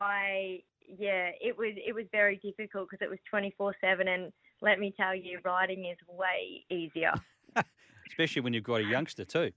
I 0.00 0.60
yeah, 0.86 1.30
it 1.40 1.56
was 1.56 1.74
it 1.76 1.94
was 1.94 2.04
very 2.12 2.36
difficult 2.36 2.88
because 2.90 3.04
it 3.04 3.10
was 3.10 3.18
twenty 3.28 3.54
four 3.56 3.74
seven. 3.80 4.08
And 4.08 4.32
let 4.60 4.78
me 4.78 4.92
tell 4.96 5.14
you, 5.14 5.38
riding 5.44 5.86
is 5.86 5.96
way 6.08 6.64
easier. 6.70 7.14
Especially 8.08 8.42
when 8.42 8.52
you've 8.52 8.64
got 8.64 8.80
a 8.80 8.84
youngster 8.84 9.24
too. 9.24 9.50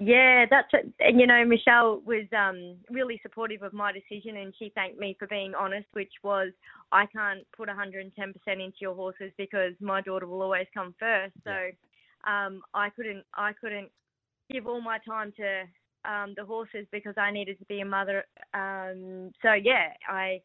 Yeah, 0.00 0.46
that's 0.48 0.68
it. 0.72 0.92
and 1.00 1.20
you 1.20 1.26
know 1.26 1.44
Michelle 1.44 2.00
was 2.06 2.24
um 2.32 2.76
really 2.88 3.18
supportive 3.22 3.62
of 3.62 3.72
my 3.74 3.92
decision, 3.92 4.38
and 4.38 4.54
she 4.58 4.70
thanked 4.74 4.98
me 4.98 5.16
for 5.18 5.26
being 5.26 5.54
honest, 5.54 5.88
which 5.92 6.12
was 6.22 6.52
I 6.92 7.04
can't 7.06 7.40
put 7.54 7.68
110% 7.68 8.12
into 8.46 8.76
your 8.80 8.94
horses 8.94 9.32
because 9.36 9.72
my 9.80 10.00
daughter 10.00 10.26
will 10.26 10.40
always 10.40 10.68
come 10.72 10.94
first. 10.98 11.34
So 11.44 11.70
um 12.26 12.62
I 12.74 12.90
couldn't 12.90 13.24
I 13.34 13.52
couldn't 13.52 13.90
give 14.50 14.66
all 14.66 14.80
my 14.80 14.98
time 15.06 15.32
to 15.36 15.62
um 16.10 16.34
the 16.36 16.44
horses 16.44 16.86
because 16.90 17.14
I 17.16 17.30
needed 17.30 17.58
to 17.58 17.64
be 17.66 17.80
a 17.80 17.84
mother. 17.84 18.24
Um 18.54 19.32
so 19.42 19.52
yeah, 19.52 19.92
I 20.08 20.40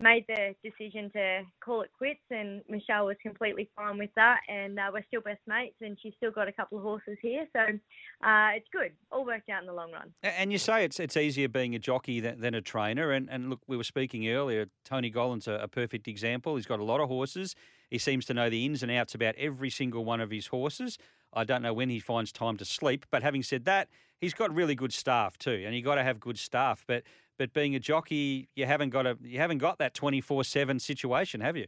made 0.00 0.24
the 0.28 0.54
decision 0.62 1.10
to 1.10 1.42
call 1.62 1.82
it 1.82 1.90
quits, 1.96 2.20
and 2.30 2.62
Michelle 2.68 3.06
was 3.06 3.16
completely 3.22 3.68
fine 3.76 3.98
with 3.98 4.10
that. 4.16 4.40
And 4.48 4.78
uh, 4.78 4.90
we're 4.92 5.04
still 5.08 5.20
best 5.20 5.40
mates, 5.46 5.76
and 5.80 5.96
she's 6.02 6.14
still 6.16 6.30
got 6.30 6.48
a 6.48 6.52
couple 6.52 6.78
of 6.78 6.84
horses 6.84 7.18
here, 7.20 7.46
so 7.54 7.60
uh, 7.60 8.48
it's 8.54 8.68
good. 8.72 8.92
All 9.12 9.24
worked 9.24 9.50
out 9.50 9.60
in 9.60 9.66
the 9.66 9.72
long 9.72 9.92
run. 9.92 10.12
And 10.22 10.52
you 10.52 10.58
say 10.58 10.84
it's 10.84 10.98
it's 10.98 11.16
easier 11.16 11.48
being 11.48 11.74
a 11.74 11.78
jockey 11.78 12.20
than, 12.20 12.40
than 12.40 12.54
a 12.54 12.60
trainer. 12.60 13.10
And, 13.10 13.28
and 13.30 13.50
look, 13.50 13.60
we 13.66 13.76
were 13.76 13.84
speaking 13.84 14.28
earlier. 14.28 14.66
Tony 14.84 15.10
Gollan's 15.10 15.48
a, 15.48 15.54
a 15.54 15.68
perfect 15.68 16.08
example. 16.08 16.56
He's 16.56 16.66
got 16.66 16.80
a 16.80 16.84
lot 16.84 17.00
of 17.00 17.08
horses. 17.08 17.54
He 17.90 17.98
seems 17.98 18.24
to 18.26 18.34
know 18.34 18.48
the 18.48 18.64
ins 18.64 18.82
and 18.82 18.90
outs 18.90 19.14
about 19.14 19.34
every 19.36 19.70
single 19.70 20.04
one 20.04 20.20
of 20.20 20.30
his 20.30 20.46
horses. 20.46 20.96
I 21.32 21.44
don't 21.44 21.62
know 21.62 21.74
when 21.74 21.90
he 21.90 21.98
finds 21.98 22.32
time 22.32 22.56
to 22.58 22.64
sleep. 22.64 23.04
But 23.10 23.22
having 23.22 23.42
said 23.42 23.64
that, 23.64 23.88
he's 24.20 24.34
got 24.34 24.54
really 24.54 24.74
good 24.74 24.92
staff 24.92 25.36
too, 25.38 25.62
and 25.66 25.74
you 25.74 25.82
got 25.82 25.96
to 25.96 26.02
have 26.02 26.20
good 26.20 26.38
staff. 26.38 26.84
But 26.86 27.02
but 27.36 27.52
being 27.52 27.74
a 27.74 27.80
jockey, 27.80 28.48
you 28.54 28.66
haven't 28.66 28.90
got 28.90 29.06
a 29.06 29.18
you 29.22 29.38
haven't 29.38 29.58
got 29.58 29.78
that 29.78 29.94
twenty 29.94 30.20
four 30.20 30.44
seven 30.44 30.78
situation, 30.78 31.40
have 31.40 31.56
you? 31.56 31.66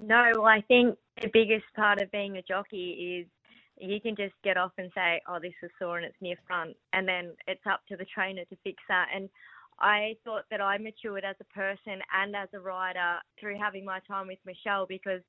No, 0.00 0.32
well, 0.34 0.46
I 0.46 0.60
think 0.62 0.96
the 1.22 1.30
biggest 1.32 1.66
part 1.76 2.02
of 2.02 2.10
being 2.10 2.36
a 2.36 2.42
jockey 2.42 3.20
is 3.20 3.26
you 3.80 4.00
can 4.00 4.16
just 4.16 4.34
get 4.42 4.56
off 4.56 4.72
and 4.76 4.90
say, 4.94 5.20
"Oh, 5.28 5.38
this 5.40 5.54
is 5.62 5.70
sore 5.78 5.98
and 5.98 6.06
it's 6.06 6.20
near 6.20 6.36
front," 6.46 6.76
and 6.92 7.06
then 7.06 7.32
it's 7.46 7.64
up 7.66 7.82
to 7.88 7.96
the 7.96 8.04
trainer 8.04 8.44
to 8.44 8.56
fix 8.64 8.82
that. 8.88 9.08
And 9.14 9.28
I 9.80 10.16
thought 10.24 10.44
that 10.50 10.60
I 10.60 10.78
matured 10.78 11.24
as 11.24 11.36
a 11.40 11.54
person 11.54 12.00
and 12.14 12.36
as 12.36 12.48
a 12.54 12.60
rider 12.60 13.18
through 13.40 13.58
having 13.58 13.84
my 13.84 14.00
time 14.06 14.28
with 14.28 14.38
Michelle 14.46 14.86
because 14.86 15.20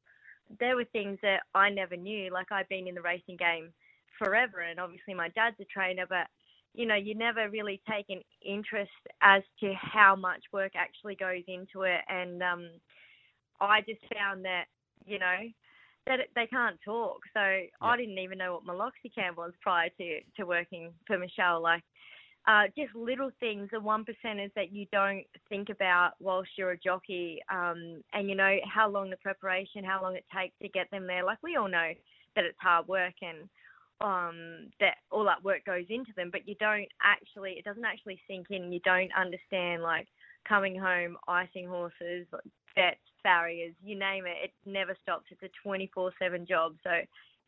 there 0.59 0.75
were 0.75 0.85
things 0.85 1.17
that 1.21 1.41
I 1.53 1.69
never 1.69 1.95
knew. 1.95 2.31
Like 2.31 2.51
I've 2.51 2.69
been 2.69 2.87
in 2.87 2.95
the 2.95 3.01
racing 3.01 3.37
game 3.37 3.73
forever, 4.19 4.61
and 4.61 4.79
obviously 4.79 5.13
my 5.13 5.29
dad's 5.29 5.59
a 5.59 5.65
trainer, 5.65 6.05
but 6.07 6.27
you 6.75 6.85
know, 6.85 6.95
you 6.95 7.15
never 7.15 7.49
really 7.49 7.81
take 7.89 8.05
an 8.09 8.21
interest 8.45 8.91
as 9.21 9.41
to 9.61 9.73
how 9.75 10.15
much 10.15 10.43
work 10.51 10.73
actually 10.75 11.15
goes 11.15 11.43
into 11.47 11.83
it. 11.83 12.01
And 12.09 12.43
um, 12.43 12.69
I 13.61 13.79
just 13.81 14.01
found 14.13 14.43
that, 14.45 14.65
you 15.05 15.17
know, 15.17 15.37
that 16.05 16.19
they 16.35 16.47
can't 16.47 16.77
talk. 16.83 17.19
So 17.33 17.39
I 17.39 17.97
didn't 17.97 18.19
even 18.19 18.37
know 18.37 18.59
what 18.59 18.65
meloxicam 18.65 19.37
was 19.37 19.53
prior 19.61 19.89
to, 19.97 20.19
to 20.37 20.45
working 20.45 20.91
for 21.07 21.17
Michelle. 21.17 21.61
Like, 21.61 21.83
uh, 22.47 22.63
just 22.77 22.95
little 22.95 23.31
things, 23.39 23.69
the 23.71 23.79
one 23.79 24.05
percenters 24.05 24.53
that 24.55 24.71
you 24.71 24.85
don't 24.91 25.25
think 25.49 25.69
about 25.69 26.11
whilst 26.19 26.51
you're 26.57 26.71
a 26.71 26.77
jockey, 26.77 27.39
um, 27.51 28.03
and 28.13 28.29
you 28.29 28.35
know 28.35 28.57
how 28.71 28.89
long 28.89 29.09
the 29.09 29.17
preparation, 29.17 29.83
how 29.83 30.01
long 30.01 30.15
it 30.15 30.25
takes 30.35 30.53
to 30.61 30.69
get 30.69 30.89
them 30.91 31.07
there. 31.07 31.23
Like 31.23 31.39
we 31.41 31.55
all 31.55 31.67
know 31.67 31.91
that 32.35 32.45
it's 32.45 32.57
hard 32.61 32.87
work 32.87 33.13
and 33.21 33.49
um, 34.01 34.67
that 34.79 34.97
all 35.11 35.23
that 35.25 35.43
work 35.43 35.65
goes 35.65 35.85
into 35.89 36.11
them, 36.15 36.29
but 36.31 36.47
you 36.47 36.55
don't 36.59 36.87
actually, 37.01 37.53
it 37.53 37.65
doesn't 37.65 37.85
actually 37.85 38.19
sink 38.27 38.47
in. 38.49 38.71
You 38.71 38.79
don't 38.83 39.11
understand 39.19 39.81
like 39.81 40.07
coming 40.47 40.77
home, 40.77 41.17
icing 41.27 41.67
horses, 41.67 42.27
vets, 42.75 42.99
farriers, 43.23 43.73
you 43.83 43.97
name 43.97 44.25
it. 44.27 44.37
It 44.43 44.69
never 44.69 44.95
stops. 45.01 45.25
It's 45.31 45.41
a 45.41 45.67
24/7 45.67 46.47
job. 46.47 46.75
So 46.83 46.91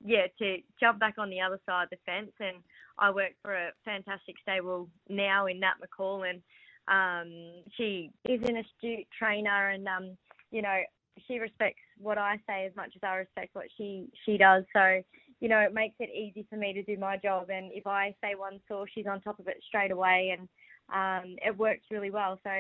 yeah, 0.04 0.28
to 0.40 0.58
jump 0.80 1.00
back 1.00 1.16
on 1.18 1.30
the 1.30 1.42
other 1.42 1.60
side 1.66 1.86
of 1.86 1.90
the 1.90 1.98
fence, 2.06 2.32
and 2.40 2.58
I 3.00 3.12
work 3.12 3.32
for 3.42 3.54
a 3.54 3.72
fantastic 3.86 4.36
stable 4.42 4.90
now 5.10 5.48
in 5.48 5.60
Nat 5.60 5.76
McCall, 5.82 6.30
and 6.30 6.42
um, 6.88 7.64
she 7.76 8.12
is 8.26 8.42
an 8.48 8.58
astute 8.58 9.08
trainer, 9.18 9.70
and 9.70 9.88
um, 9.88 10.18
you 10.52 10.62
know 10.62 10.80
she 11.28 11.40
respects 11.40 11.82
what 11.98 12.18
I 12.18 12.38
say 12.48 12.66
as 12.66 12.76
much 12.76 12.94
as 12.96 13.02
I 13.04 13.16
respect 13.16 13.56
what 13.56 13.66
she 13.78 14.08
she 14.26 14.38
does. 14.38 14.64
So 14.74 15.02
you 15.40 15.50
know 15.50 15.60
it 15.60 15.74
makes 15.74 15.96
it 16.00 16.10
easy 16.10 16.46
for 16.50 16.58
me 16.58 16.74
to 16.74 16.84
do 16.84 16.98
my 16.98 17.18
job, 17.18 17.50
and 17.50 17.72
if 17.74 17.88
I 17.88 18.16
say 18.22 18.36
one 18.36 18.60
sore, 18.68 18.88
she's 18.94 19.08
on 19.08 19.22
top 19.22 19.40
of 19.40 19.48
it 19.48 19.58
straight 19.68 19.92
away, 19.92 20.36
and 20.38 20.48
um, 20.94 21.36
it 21.46 21.58
works 21.58 21.84
really 21.92 22.12
well. 22.12 22.40
So 22.44 22.52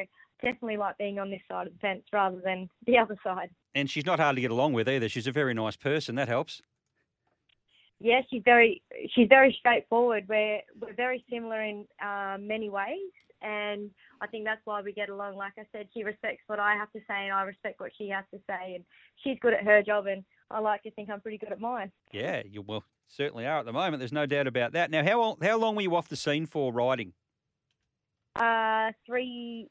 definitely 0.41 0.77
like 0.77 0.97
being 0.97 1.19
on 1.19 1.29
this 1.29 1.41
side 1.49 1.67
of 1.67 1.73
the 1.73 1.79
fence 1.79 2.03
rather 2.11 2.41
than 2.43 2.69
the 2.85 2.97
other 3.01 3.17
side. 3.23 3.49
And 3.75 3.89
she's 3.89 4.05
not 4.05 4.19
hard 4.19 4.35
to 4.35 4.41
get 4.41 4.51
along 4.51 4.73
with 4.73 4.89
either. 4.89 5.07
She's 5.07 5.27
a 5.27 5.31
very 5.31 5.53
nice 5.53 5.75
person. 5.75 6.15
That 6.15 6.27
helps. 6.27 6.61
Yeah, 7.99 8.21
she's 8.29 8.43
very 8.45 8.81
she's 9.13 9.27
very 9.27 9.55
straightforward. 9.59 10.25
We're 10.27 10.61
we're 10.79 10.93
very 10.93 11.23
similar 11.29 11.61
in 11.61 11.85
uh, 12.03 12.37
many 12.39 12.69
ways. 12.69 13.11
and 13.41 13.91
I 14.19 14.25
think 14.27 14.45
that's 14.45 14.61
why 14.65 14.81
we 14.81 14.93
get 14.93 15.09
along. 15.09 15.35
Like 15.35 15.53
I 15.59 15.65
said, 15.71 15.87
she 15.93 16.03
respects 16.03 16.41
what 16.47 16.59
I 16.59 16.73
have 16.75 16.91
to 16.93 16.99
say, 17.07 17.25
and 17.25 17.33
I 17.33 17.43
respect 17.43 17.79
what 17.79 17.91
she 17.97 18.09
has 18.09 18.25
to 18.33 18.39
say, 18.49 18.75
and 18.75 18.83
she's 19.23 19.37
good 19.41 19.53
at 19.53 19.63
her 19.63 19.83
job, 19.83 20.07
and 20.07 20.23
I 20.49 20.59
like 20.59 20.81
to 20.83 20.91
think 20.91 21.09
I'm 21.09 21.21
pretty 21.21 21.37
good 21.37 21.51
at 21.51 21.59
mine. 21.59 21.91
Yeah, 22.11 22.41
you 22.49 22.61
well 22.63 22.83
certainly 23.07 23.45
are 23.45 23.59
at 23.59 23.65
the 23.65 23.73
moment. 23.73 23.99
There's 23.99 24.11
no 24.11 24.25
doubt 24.25 24.47
about 24.47 24.71
that. 24.73 24.89
Now, 24.91 25.03
how 25.03 25.19
long, 25.21 25.35
how 25.41 25.57
long 25.57 25.75
were 25.75 25.81
you 25.83 25.95
off 25.95 26.09
the 26.09 26.15
scene 26.15 26.45
for 26.45 26.73
riding? 26.73 27.13
Uh, 28.35 28.91
three, 29.05 29.69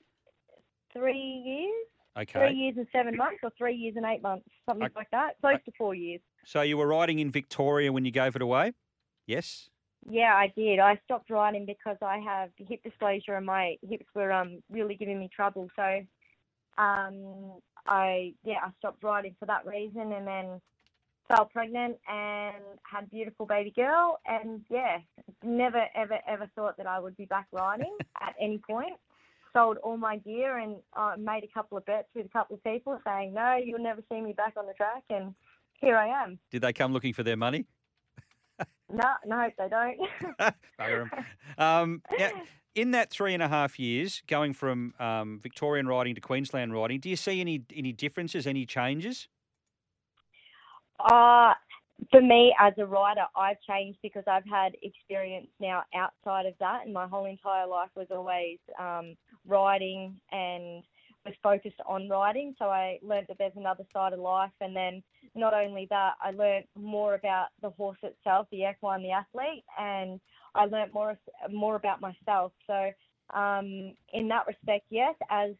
three 0.92 1.42
years. 1.44 1.86
Okay. 2.18 2.32
Three 2.48 2.56
years 2.56 2.74
and 2.78 2.86
seven 2.92 3.16
months, 3.16 3.40
or 3.42 3.50
three 3.58 3.74
years 3.74 3.94
and 3.96 4.06
eight 4.06 4.22
months, 4.22 4.46
something 4.68 4.86
Okay. 4.86 4.94
like 4.96 5.10
that. 5.10 5.34
Close 5.40 5.58
to 5.66 5.72
four 5.76 5.94
years. 5.94 6.20
So 6.46 6.62
you 6.62 6.76
were 6.76 6.86
riding 6.86 7.18
in 7.18 7.32
Victoria 7.32 7.92
when 7.92 8.04
you 8.04 8.12
gave 8.12 8.36
it 8.36 8.40
away? 8.40 8.72
Yes. 9.26 9.68
Yeah, 10.08 10.32
I 10.32 10.52
did. 10.56 10.78
I 10.78 10.96
stopped 11.04 11.28
riding 11.28 11.66
because 11.66 11.96
I 12.00 12.18
have 12.18 12.50
hip 12.56 12.82
dysplasia 12.86 13.36
and 13.36 13.44
my 13.44 13.74
hips 13.82 14.06
were 14.14 14.30
um 14.30 14.62
really 14.70 14.94
giving 14.94 15.18
me 15.18 15.28
trouble. 15.34 15.68
So, 15.74 15.82
um, 16.78 17.58
I 17.84 18.32
yeah 18.44 18.58
I 18.62 18.70
stopped 18.78 19.02
riding 19.02 19.34
for 19.40 19.46
that 19.46 19.66
reason, 19.66 20.12
and 20.12 20.24
then 20.24 20.60
fell 21.26 21.46
pregnant 21.46 21.96
and 22.08 22.62
had 22.88 23.04
a 23.04 23.08
beautiful 23.08 23.46
baby 23.46 23.72
girl, 23.74 24.20
and 24.24 24.64
yeah, 24.70 24.98
never 25.42 25.86
ever 25.96 26.20
ever 26.28 26.48
thought 26.54 26.76
that 26.76 26.86
I 26.86 27.00
would 27.00 27.16
be 27.16 27.24
back 27.24 27.48
riding 27.50 27.96
at 28.22 28.36
any 28.40 28.58
point. 28.58 28.94
Sold 29.52 29.78
all 29.78 29.96
my 29.96 30.18
gear 30.18 30.58
and 30.58 30.76
uh, 30.96 31.14
made 31.18 31.42
a 31.42 31.52
couple 31.52 31.76
of 31.76 31.86
bets 31.86 32.08
with 32.14 32.26
a 32.26 32.28
couple 32.28 32.54
of 32.54 32.62
people 32.62 33.00
saying, 33.04 33.32
no, 33.34 33.56
you'll 33.56 33.82
never 33.82 34.02
see 34.12 34.20
me 34.20 34.32
back 34.32 34.52
on 34.56 34.66
the 34.66 34.74
track, 34.74 35.02
and 35.10 35.34
here 35.80 35.96
I 35.96 36.08
am. 36.24 36.38
Did 36.50 36.62
they 36.62 36.72
come 36.72 36.92
looking 36.92 37.12
for 37.12 37.22
their 37.22 37.36
money? 37.36 37.66
No, 38.92 39.04
no, 39.26 39.50
they 39.58 39.68
don't. 39.68 39.98
Bugger 40.80 41.10
'em. 41.12 41.24
um, 41.58 42.02
now, 42.18 42.30
in 42.74 42.92
that 42.92 43.10
three 43.10 43.34
and 43.34 43.42
a 43.42 43.48
half 43.48 43.78
years, 43.78 44.22
going 44.28 44.52
from 44.52 44.94
um, 45.00 45.40
Victorian 45.42 45.88
riding 45.88 46.14
to 46.14 46.20
Queensland 46.20 46.72
riding, 46.72 47.00
do 47.00 47.10
you 47.10 47.16
see 47.16 47.40
any 47.40 47.62
any 47.74 47.92
differences, 47.92 48.46
any 48.46 48.64
changes? 48.64 49.28
Uh, 51.00 51.52
for 52.10 52.20
me 52.20 52.54
as 52.60 52.74
a 52.78 52.86
rider, 52.86 53.24
I've 53.34 53.60
changed 53.68 53.98
because 54.02 54.24
I've 54.26 54.46
had 54.46 54.72
experience 54.82 55.48
now 55.60 55.82
outside 55.94 56.46
of 56.46 56.54
that, 56.60 56.82
and 56.84 56.94
my 56.94 57.06
whole 57.06 57.24
entire 57.24 57.66
life 57.66 57.90
was 57.96 58.06
always 58.10 58.58
um, 58.78 59.16
riding 59.46 60.14
and 60.30 60.84
was 61.26 61.34
focused 61.42 61.80
on 61.86 62.08
riding. 62.08 62.54
So 62.58 62.66
I 62.66 62.98
learned 63.02 63.26
that 63.28 63.38
there's 63.38 63.52
another 63.56 63.84
side 63.92 64.12
of 64.12 64.20
life, 64.20 64.52
and 64.60 64.74
then 64.74 65.02
not 65.34 65.52
only 65.52 65.86
that, 65.90 66.14
I 66.22 66.30
learned 66.30 66.64
more 66.74 67.14
about 67.14 67.48
the 67.60 67.70
horse 67.70 67.98
itself, 68.02 68.46
the 68.50 68.64
equine, 68.64 69.02
the 69.02 69.10
athlete, 69.10 69.64
and 69.78 70.20
I 70.54 70.64
learned 70.64 70.94
more 70.94 71.18
more 71.50 71.76
about 71.76 72.00
myself. 72.00 72.52
So 72.66 72.90
um, 73.34 73.94
in 74.12 74.28
that 74.28 74.46
respect, 74.46 74.86
yes. 74.90 75.14
As 75.30 75.50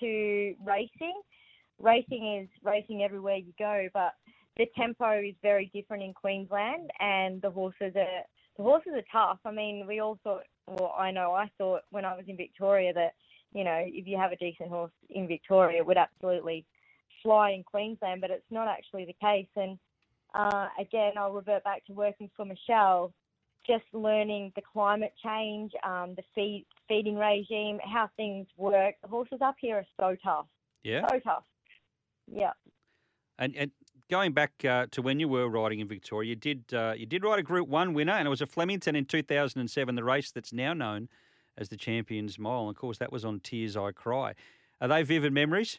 to 0.00 0.54
racing, 0.64 1.20
racing 1.80 2.40
is 2.40 2.48
racing 2.62 3.02
everywhere 3.02 3.36
you 3.36 3.52
go, 3.58 3.88
but 3.94 4.12
the 4.56 4.66
tempo 4.76 5.20
is 5.20 5.34
very 5.42 5.70
different 5.74 6.02
in 6.02 6.12
Queensland, 6.12 6.90
and 7.00 7.40
the 7.40 7.50
horses 7.50 7.92
are 7.96 8.22
the 8.56 8.62
horses 8.62 8.92
are 8.94 9.10
tough. 9.10 9.38
I 9.44 9.50
mean, 9.50 9.86
we 9.86 10.00
all 10.00 10.18
thought, 10.22 10.44
well, 10.66 10.94
I 10.96 11.10
know 11.10 11.32
I 11.32 11.50
thought 11.58 11.82
when 11.90 12.04
I 12.04 12.14
was 12.14 12.24
in 12.28 12.36
Victoria 12.36 12.92
that 12.92 13.14
you 13.54 13.64
know 13.64 13.80
if 13.86 14.06
you 14.06 14.18
have 14.18 14.32
a 14.32 14.36
decent 14.36 14.68
horse 14.68 14.92
in 15.08 15.26
Victoria, 15.26 15.78
it 15.78 15.86
would 15.86 15.96
absolutely 15.96 16.66
fly 17.22 17.50
in 17.52 17.62
Queensland, 17.62 18.20
but 18.20 18.30
it's 18.30 18.44
not 18.50 18.68
actually 18.68 19.06
the 19.06 19.14
case. 19.14 19.48
And 19.56 19.78
uh, 20.34 20.68
again, 20.78 21.12
I'll 21.16 21.32
revert 21.32 21.64
back 21.64 21.86
to 21.86 21.92
working 21.92 22.28
for 22.36 22.44
Michelle, 22.44 23.12
just 23.66 23.84
learning 23.92 24.52
the 24.56 24.62
climate 24.62 25.14
change, 25.24 25.72
um, 25.84 26.14
the 26.16 26.22
feed, 26.34 26.66
feeding 26.88 27.16
regime, 27.16 27.78
how 27.82 28.10
things 28.16 28.46
work. 28.58 28.96
The 29.02 29.08
horses 29.08 29.38
up 29.40 29.54
here 29.58 29.76
are 29.76 29.86
so 29.98 30.16
tough, 30.22 30.46
Yeah. 30.82 31.06
so 31.08 31.18
tough. 31.20 31.44
Yeah. 32.30 32.52
And 33.38 33.56
and 33.56 33.70
going 34.10 34.32
back 34.32 34.52
uh, 34.64 34.86
to 34.92 35.02
when 35.02 35.18
you 35.18 35.28
were 35.28 35.48
riding 35.48 35.80
in 35.80 35.88
Victoria, 35.88 36.30
you 36.30 36.36
did 36.36 36.64
uh, 36.74 36.94
you 36.96 37.06
did 37.06 37.24
ride 37.24 37.38
a 37.38 37.42
Group 37.42 37.68
One 37.68 37.94
winner, 37.94 38.12
and 38.12 38.26
it 38.26 38.30
was 38.30 38.40
a 38.40 38.46
Flemington 38.46 38.94
in 38.94 39.06
2007, 39.06 39.94
the 39.94 40.04
race 40.04 40.30
that's 40.30 40.52
now 40.52 40.72
known 40.72 41.08
as 41.58 41.68
the 41.68 41.76
Champions 41.76 42.38
Mile. 42.38 42.62
And 42.62 42.70
of 42.70 42.76
course, 42.76 42.98
that 42.98 43.12
was 43.12 43.24
on 43.24 43.40
Tears 43.40 43.76
I 43.76 43.92
Cry. 43.92 44.34
Are 44.80 44.88
they 44.88 45.02
vivid 45.02 45.32
memories? 45.32 45.78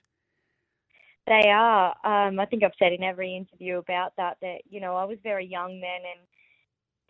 They 1.27 1.49
are. 1.49 1.95
Um, 2.03 2.39
I 2.39 2.45
think 2.45 2.63
I've 2.63 2.71
said 2.77 2.93
in 2.93 3.03
every 3.03 3.35
interview 3.35 3.77
about 3.77 4.13
that 4.17 4.37
that 4.41 4.59
you 4.69 4.79
know 4.79 4.95
I 4.95 5.05
was 5.05 5.17
very 5.23 5.45
young 5.45 5.79
then 5.79 6.01
and 6.13 6.27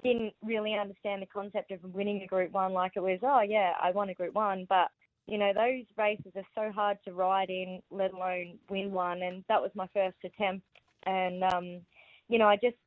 didn't 0.03 0.33
really 0.43 0.73
understand 0.73 1.21
the 1.21 1.27
concept 1.27 1.71
of 1.71 1.83
winning 1.83 2.21
a 2.21 2.27
Group 2.27 2.51
One. 2.51 2.73
Like 2.73 2.93
it 2.95 3.01
was, 3.01 3.19
oh 3.23 3.41
yeah, 3.41 3.73
I 3.81 3.91
won 3.91 4.09
a 4.09 4.13
Group 4.13 4.33
One, 4.33 4.65
but 4.69 4.87
you 5.27 5.37
know 5.37 5.51
those 5.53 5.83
races 5.97 6.31
are 6.35 6.45
so 6.55 6.71
hard 6.71 6.97
to 7.05 7.13
ride 7.13 7.49
in, 7.49 7.81
let 7.91 8.13
alone 8.13 8.57
win 8.69 8.91
one. 8.91 9.21
And 9.21 9.43
that 9.49 9.61
was 9.61 9.71
my 9.75 9.87
first 9.93 10.17
attempt. 10.23 10.65
And 11.05 11.43
um, 11.43 11.81
you 12.29 12.39
know, 12.39 12.47
I 12.47 12.55
just 12.55 12.77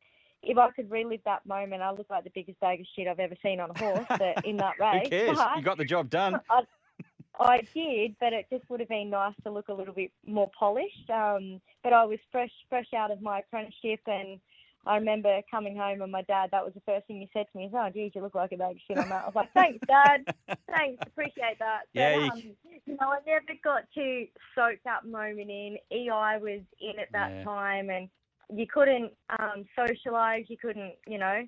if 0.43 0.57
I 0.59 0.71
could 0.71 0.91
relive 0.91 1.21
that 1.25 1.45
moment, 1.47 1.83
I 1.83 1.91
look 1.91 2.07
like 2.11 2.25
the 2.25 2.31
biggest 2.35 2.61
bag 2.61 2.81
of 2.81 2.87
shit 2.95 3.09
I've 3.09 3.19
ever 3.21 3.35
seen 3.43 3.61
on 3.61 3.71
a 3.71 3.79
horse 3.79 4.07
but 4.19 4.45
in 4.45 4.57
that 4.59 4.79
race. 4.79 5.05
Who 5.05 5.11
cares? 5.11 5.37
But- 5.37 5.57
You 5.57 5.63
got 5.63 5.79
the 5.79 5.85
job 5.85 6.11
done. 6.11 6.41
I, 6.51 6.63
I 7.41 7.61
did, 7.73 8.17
but 8.19 8.33
it 8.33 8.47
just 8.51 8.69
would 8.69 8.81
have 8.81 8.89
been 8.89 9.11
nice 9.11 9.35
to 9.45 9.51
look 9.51 9.69
a 9.69 9.73
little 9.75 9.95
bit 9.95 10.11
more 10.27 10.51
polished. 10.59 11.09
Um, 11.09 11.61
but 11.85 11.93
I 11.93 12.05
was 12.05 12.19
fresh, 12.33 12.51
fresh 12.69 12.93
out 12.97 13.11
of 13.13 13.23
my 13.23 13.39
apprenticeship, 13.41 14.01
and 14.09 14.41
I 14.87 14.97
remember 14.97 15.41
coming 15.49 15.77
home 15.77 16.03
and 16.03 16.11
my 16.11 16.23
dad. 16.23 16.49
That 16.51 16.65
was 16.65 16.75
the 16.75 16.81
first 16.81 17.07
thing 17.07 17.21
he 17.21 17.29
said 17.33 17.47
to 17.53 17.59
me: 17.59 17.67
"Is 17.67 17.73
oh, 17.77 17.89
geez, 17.95 18.11
you 18.15 18.23
look 18.23 18.35
like 18.35 18.51
a 18.51 18.57
bag 18.57 18.73
of 18.77 18.83
shit 18.89 18.99
on 18.99 19.09
that." 19.11 19.23
I 19.23 19.27
was 19.27 19.35
like, 19.37 19.53
"Thanks, 19.53 19.79
Dad. 19.87 20.35
Thanks, 20.69 20.99
appreciate 21.07 21.59
that." 21.61 21.83
Yeah, 21.93 22.17
you- 22.17 22.31
um, 22.33 22.43
you 22.87 22.97
know, 23.01 23.09
I 23.13 23.19
never 23.25 23.45
got 23.63 23.83
to 23.95 24.27
soak 24.57 24.79
that 24.85 25.05
moment 25.07 25.49
in. 25.51 25.77
EI 25.93 26.39
was 26.41 26.63
in 26.81 26.99
at 26.99 27.13
that 27.13 27.31
Yeah. 27.31 27.45
time, 27.45 27.91
and 27.91 28.09
you 28.55 28.67
couldn't 28.67 29.13
um, 29.39 29.65
socialise. 29.77 30.49
You 30.49 30.57
couldn't, 30.57 30.95
you 31.07 31.19
know, 31.19 31.43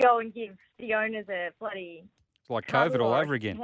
go 0.00 0.18
and 0.18 0.32
give 0.32 0.56
the 0.78 0.94
owners 0.94 1.26
a 1.28 1.50
bloody 1.60 2.04
It's 2.40 2.50
like 2.50 2.66
COVID 2.66 3.00
all 3.00 3.14
over 3.14 3.34
again. 3.34 3.60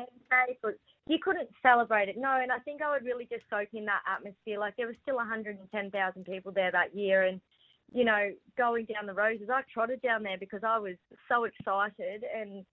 You 1.06 1.18
couldn't 1.18 1.48
celebrate 1.62 2.08
it. 2.08 2.16
No, 2.16 2.38
and 2.40 2.52
I 2.52 2.58
think 2.58 2.82
I 2.82 2.90
would 2.92 3.04
really 3.04 3.26
just 3.28 3.42
soak 3.50 3.68
in 3.72 3.84
that 3.86 4.02
atmosphere. 4.08 4.60
Like 4.60 4.76
there 4.76 4.86
was 4.86 4.96
still 5.02 5.16
110,000 5.16 6.24
people 6.24 6.52
there 6.52 6.70
that 6.70 6.94
year, 6.94 7.24
and 7.24 7.40
you 7.92 8.04
know, 8.04 8.30
going 8.56 8.86
down 8.86 9.06
the 9.06 9.14
roses, 9.14 9.48
I 9.52 9.62
trotted 9.72 10.00
down 10.02 10.22
there 10.22 10.38
because 10.38 10.60
I 10.62 10.78
was 10.78 10.94
so 11.28 11.44
excited 11.44 12.24
and 12.34 12.64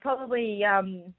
probably, 0.00 0.64
um, 0.64 1.14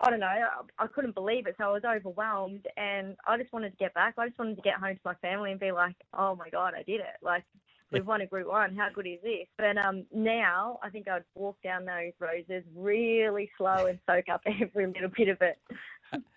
I 0.00 0.10
don't 0.10 0.20
know, 0.20 0.26
I, 0.26 0.48
I 0.78 0.86
couldn't 0.86 1.14
believe 1.14 1.46
it. 1.46 1.56
So 1.58 1.64
I 1.64 1.72
was 1.72 1.82
overwhelmed, 1.84 2.66
and 2.76 3.16
I 3.26 3.36
just 3.36 3.52
wanted 3.52 3.70
to 3.70 3.76
get 3.76 3.94
back. 3.94 4.14
I 4.16 4.26
just 4.26 4.38
wanted 4.38 4.56
to 4.56 4.62
get 4.62 4.74
home 4.74 4.94
to 4.94 5.00
my 5.04 5.14
family 5.14 5.50
and 5.50 5.60
be 5.60 5.72
like, 5.72 5.96
oh 6.14 6.34
my 6.34 6.48
god, 6.50 6.74
I 6.76 6.82
did 6.82 7.00
it! 7.00 7.16
Like 7.22 7.44
we've 7.92 8.06
won 8.06 8.20
a 8.20 8.26
Group 8.26 8.48
One. 8.48 8.76
How 8.76 8.88
good 8.94 9.06
is 9.06 9.20
this? 9.22 9.46
But 9.58 9.76
um, 9.76 10.06
now 10.12 10.78
I 10.82 10.90
think 10.90 11.08
I'd 11.08 11.24
walk 11.34 11.56
down 11.62 11.84
those 11.84 12.12
roses 12.18 12.64
really 12.74 13.50
slow 13.58 13.86
and 13.86 13.98
soak 14.08 14.28
up 14.28 14.42
every 14.46 14.86
little 14.86 15.10
bit 15.16 15.28
of 15.28 15.42
it. 15.42 15.58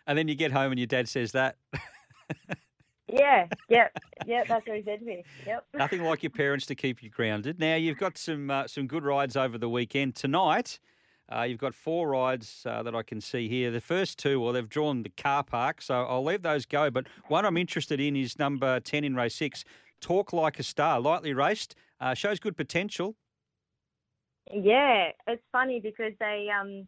And 0.08 0.18
then 0.18 0.28
you 0.28 0.36
get 0.36 0.52
home 0.52 0.72
and 0.72 0.80
your 0.80 0.88
dad 0.88 1.08
says 1.08 1.32
that. 1.32 1.56
Yeah, 3.14 3.48
yep, 3.70 3.96
yep. 4.26 4.48
That's 4.48 4.66
what 4.66 4.78
he 4.78 4.84
said 4.84 5.00
to 5.00 5.06
me. 5.06 5.24
Yep. 5.46 5.66
Nothing 5.76 6.04
like 6.04 6.24
your 6.24 6.32
parents 6.32 6.66
to 6.68 6.76
keep 6.76 7.04
you 7.04 7.10
grounded. 7.10 7.60
Now 7.60 7.76
you've 7.76 7.98
got 7.98 8.18
some 8.18 8.50
uh, 8.50 8.68
some 8.68 8.88
good 8.88 9.04
rides 9.04 9.38
over 9.38 9.58
the 9.58 9.70
weekend. 9.70 10.16
Tonight, 10.16 10.80
uh, 11.32 11.44
you've 11.44 11.60
got 11.60 11.74
four 11.74 12.10
rides 12.10 12.66
uh, 12.66 12.84
that 12.84 12.96
I 12.96 13.04
can 13.04 13.22
see 13.22 13.48
here. 13.48 13.72
The 13.72 13.82
first 13.82 14.20
two, 14.20 14.40
well, 14.40 14.54
they've 14.54 14.68
drawn 14.68 15.04
the 15.04 15.10
car 15.10 15.44
park, 15.44 15.82
so 15.82 16.04
I'll 16.04 16.24
leave 16.24 16.42
those 16.42 16.66
go. 16.66 16.90
But 16.90 17.08
one 17.28 17.46
I'm 17.46 17.58
interested 17.58 18.00
in 18.00 18.16
is 18.16 18.38
number 18.38 18.80
ten 18.80 19.04
in 19.04 19.16
race 19.16 19.36
six. 19.36 19.64
Talk 20.02 20.34
like 20.34 20.60
a 20.60 20.64
star, 20.64 21.00
lightly 21.00 21.34
raced, 21.34 21.76
uh, 22.02 22.14
shows 22.14 22.40
good 22.40 22.58
potential. 22.58 23.16
Yeah, 24.52 25.12
it's 25.28 25.42
funny 25.52 25.80
because 25.80 26.12
they 26.20 26.50
um 26.60 26.88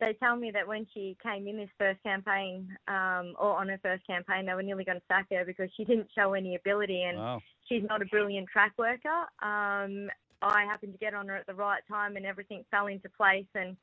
they 0.00 0.14
tell 0.14 0.36
me 0.36 0.50
that 0.50 0.66
when 0.66 0.86
she 0.92 1.16
came 1.22 1.46
in 1.46 1.56
this 1.56 1.70
first 1.78 2.02
campaign, 2.02 2.68
um, 2.88 3.34
or 3.38 3.56
on 3.56 3.68
her 3.68 3.78
first 3.82 4.06
campaign, 4.06 4.46
they 4.46 4.54
were 4.54 4.62
nearly 4.62 4.84
going 4.84 4.98
to 4.98 5.04
sack 5.08 5.26
her 5.30 5.44
because 5.44 5.70
she 5.76 5.84
didn't 5.84 6.08
show 6.14 6.34
any 6.34 6.54
ability 6.54 7.02
and 7.02 7.18
Wow. 7.18 7.40
she's 7.66 7.82
not 7.82 8.02
a 8.02 8.06
brilliant 8.06 8.48
track 8.48 8.72
worker. 8.78 9.24
Um, 9.42 10.08
I 10.42 10.64
happened 10.64 10.92
to 10.92 10.98
get 10.98 11.14
on 11.14 11.28
her 11.28 11.36
at 11.36 11.46
the 11.46 11.54
right 11.54 11.82
time 11.88 12.16
and 12.16 12.26
everything 12.26 12.64
fell 12.70 12.86
into 12.86 13.08
place 13.08 13.46
and 13.54 13.76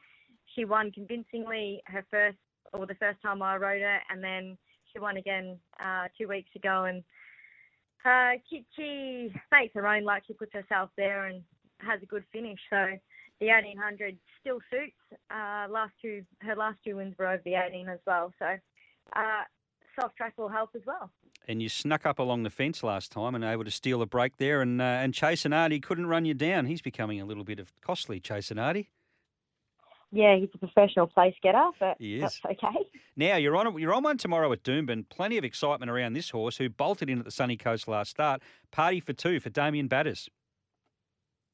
she 0.55 0.65
won 0.65 0.91
convincingly 0.91 1.81
her 1.87 2.05
first 2.11 2.37
or 2.73 2.85
the 2.85 2.95
first 2.95 3.21
time 3.21 3.41
I 3.41 3.55
rode 3.55 3.81
her 3.81 3.99
and 4.09 4.23
then 4.23 4.57
she 4.91 4.99
won 4.99 5.17
again 5.17 5.57
uh, 5.83 6.07
two 6.17 6.27
weeks 6.27 6.49
ago 6.55 6.85
and 6.85 7.03
uh, 8.05 8.39
she, 8.49 8.65
she 8.75 9.33
makes 9.51 9.73
her 9.73 9.87
own 9.87 10.03
luck. 10.03 10.23
She 10.27 10.33
puts 10.33 10.53
herself 10.53 10.89
there 10.97 11.27
and 11.27 11.41
has 11.79 12.01
a 12.01 12.05
good 12.05 12.23
finish. 12.31 12.59
So 12.69 12.97
the 13.39 13.47
1800 13.47 14.17
still 14.41 14.59
suits. 14.69 15.19
Uh, 15.31 15.67
last 15.69 15.93
two, 16.01 16.23
her 16.41 16.55
last 16.55 16.77
two 16.85 16.97
wins 16.97 17.15
were 17.17 17.27
over 17.27 17.41
the 17.45 17.55
18 17.55 17.87
as 17.89 17.99
well. 18.05 18.33
So 18.39 18.45
uh, 19.15 19.43
soft 19.99 20.17
track 20.17 20.33
will 20.37 20.49
help 20.49 20.71
as 20.75 20.81
well. 20.85 21.09
And 21.47 21.61
you 21.61 21.67
snuck 21.69 22.05
up 22.05 22.19
along 22.19 22.43
the 22.43 22.49
fence 22.49 22.83
last 22.83 23.11
time 23.11 23.35
and 23.35 23.43
able 23.43 23.65
to 23.65 23.71
steal 23.71 24.01
a 24.01 24.05
break 24.05 24.37
there. 24.37 24.61
And 24.61 24.81
uh, 24.81 24.85
and 24.85 25.13
Chase 25.13 25.43
Arnardi 25.43 25.81
couldn't 25.81 26.07
run 26.07 26.25
you 26.25 26.33
down. 26.33 26.65
He's 26.67 26.81
becoming 26.81 27.19
a 27.19 27.25
little 27.25 27.43
bit 27.43 27.59
of 27.59 27.71
costly, 27.81 28.19
Chase 28.19 28.49
Arnardi. 28.49 28.87
yeah, 30.11 30.35
he's 30.37 30.49
a 30.53 30.57
professional 30.57 31.07
place 31.07 31.35
getter, 31.41 31.69
but 31.79 31.97
that's 31.99 32.39
okay. 32.45 32.87
Now 33.15 33.35
you're 33.35 33.55
on 33.55 33.77
you're 33.77 33.93
on 33.93 34.01
one 34.03 34.17
tomorrow 34.17 34.51
at 34.53 34.63
Doomben. 34.63 35.07
Plenty 35.09 35.37
of 35.37 35.43
excitement 35.43 35.91
around 35.91 36.13
this 36.13 36.31
horse 36.31 36.57
who 36.57 36.67
bolted 36.69 37.09
in 37.11 37.19
at 37.19 37.25
the 37.25 37.31
Sunny 37.31 37.57
Coast 37.57 37.87
last 37.87 38.09
start. 38.09 38.41
Party 38.71 38.99
for 38.99 39.13
two 39.13 39.39
for 39.39 39.49
Damien 39.51 39.87
Batters. 39.87 40.29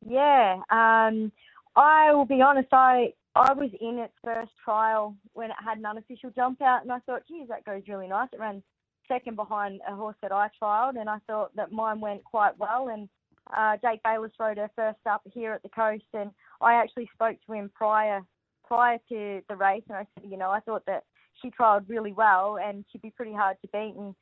Yeah, 0.08 0.62
um, 0.70 1.32
I 1.76 2.14
will 2.14 2.26
be 2.26 2.42
honest. 2.42 2.70
I 2.72 3.14
I 3.36 3.54
was 3.54 3.72
in 3.82 4.00
its 4.00 4.14
first 4.24 4.52
trial 4.64 5.16
when 5.34 5.50
it 5.50 5.58
had 5.64 5.78
an 5.78 5.86
unofficial 5.86 6.32
jump 6.32 6.62
out, 6.62 6.84
and 6.84 6.92
I 6.92 7.00
thought, 7.00 7.24
geez, 7.28 7.48
that 7.50 7.66
goes 7.66 7.84
really 7.88 8.08
nice. 8.08 8.30
It 8.32 8.40
ran 8.40 8.64
second 9.10 9.36
behind 9.36 9.82
a 9.86 9.94
horse 9.94 10.16
that 10.22 10.32
I 10.32 10.50
trialled, 10.62 10.98
and 11.00 11.10
I 11.10 11.18
thought 11.28 11.54
that 11.56 11.74
mine 11.74 12.00
went 12.00 12.24
quite 12.24 12.58
well. 12.58 12.88
And 12.88 13.10
uh, 13.56 13.76
Jake 13.82 14.02
Bayliss 14.04 14.32
rode 14.40 14.58
her 14.58 14.70
first 14.76 15.00
up 15.10 15.22
here 15.34 15.52
at 15.52 15.64
the 15.64 15.70
coast, 15.70 16.06
and 16.14 16.32
I 16.62 16.76
actually 16.76 17.10
spoke 17.14 17.38
to 17.46 17.54
him 17.54 17.70
prior 17.76 18.22
prior 18.66 19.00
to 19.10 19.42
the 19.50 19.56
race, 19.56 19.82
and 19.90 19.98
I 19.98 20.06
said, 20.14 20.30
you 20.30 20.38
know, 20.38 20.52
I 20.52 20.60
thought 20.60 20.86
that 20.86 21.04
she 21.42 21.50
trialled 21.50 21.90
really 21.90 22.14
well, 22.14 22.60
and 22.64 22.86
she'd 22.92 23.02
be 23.02 23.10
pretty 23.10 23.34
hard 23.34 23.58
to 23.64 23.68
beat, 23.74 23.96
and 23.98 24.14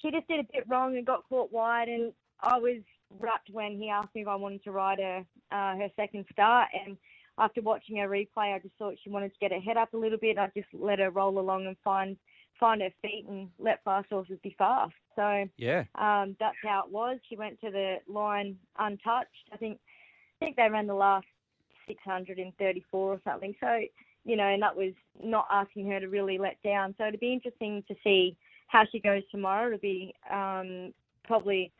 she 0.00 0.10
just 0.10 0.26
did 0.26 0.40
a 0.40 0.52
bit 0.52 0.64
wrong 0.68 0.96
and 0.96 1.06
got 1.06 1.22
caught 1.28 1.52
wide, 1.52 1.88
and 1.88 2.12
I 2.40 2.58
was 2.58 2.82
rapt 3.20 3.48
when 3.52 3.76
he 3.78 3.88
asked 3.88 4.12
me 4.14 4.22
if 4.22 4.28
I 4.28 4.34
wanted 4.34 4.64
to 4.64 4.72
ride 4.72 4.98
her 4.98 5.24
uh, 5.52 5.76
her 5.76 5.88
second 5.94 6.24
start, 6.32 6.68
and 6.84 6.96
after 7.38 7.62
watching 7.62 7.96
her 7.98 8.08
replay, 8.08 8.54
I 8.54 8.58
just 8.58 8.74
thought 8.78 8.94
she 9.02 9.10
wanted 9.10 9.32
to 9.32 9.38
get 9.40 9.52
her 9.52 9.60
head 9.60 9.76
up 9.76 9.94
a 9.94 9.96
little 9.96 10.18
bit. 10.18 10.38
I 10.38 10.50
just 10.56 10.68
let 10.72 10.98
her 10.98 11.10
roll 11.10 11.38
along 11.38 11.66
and 11.66 11.76
find 11.82 12.16
find 12.62 12.80
her 12.80 12.90
feet 13.02 13.26
and 13.28 13.48
let 13.58 13.82
fast 13.82 14.08
horses 14.08 14.38
be 14.40 14.54
fast. 14.56 14.94
So 15.16 15.48
Yeah. 15.56 15.82
um, 15.96 16.36
that's 16.38 16.56
how 16.62 16.84
it 16.86 16.92
was. 16.92 17.18
She 17.28 17.34
went 17.36 17.60
to 17.60 17.72
the 17.72 17.96
line 18.06 18.56
untouched. 18.78 19.50
I 19.52 19.56
think 19.56 19.80
I 20.40 20.44
think 20.44 20.56
they 20.56 20.68
ran 20.70 20.86
the 20.86 20.94
last 20.94 21.26
634 21.88 23.12
or 23.12 23.20
something. 23.24 23.54
So 23.60 23.80
you 24.24 24.36
know, 24.36 24.46
and 24.46 24.62
that 24.62 24.76
was 24.76 24.92
not 25.20 25.48
asking 25.50 25.90
her 25.90 25.98
to 25.98 26.08
really 26.08 26.38
let 26.38 26.62
down. 26.62 26.94
So 26.96 27.08
it'd 27.08 27.18
be 27.18 27.32
interesting 27.32 27.82
to 27.88 27.96
see 28.04 28.36
how 28.68 28.84
she 28.92 29.00
goes 29.00 29.22
tomorrow. 29.32 29.66
It'll 29.66 29.78
be 29.80 30.14
um, 30.30 30.94
probably 31.24 31.72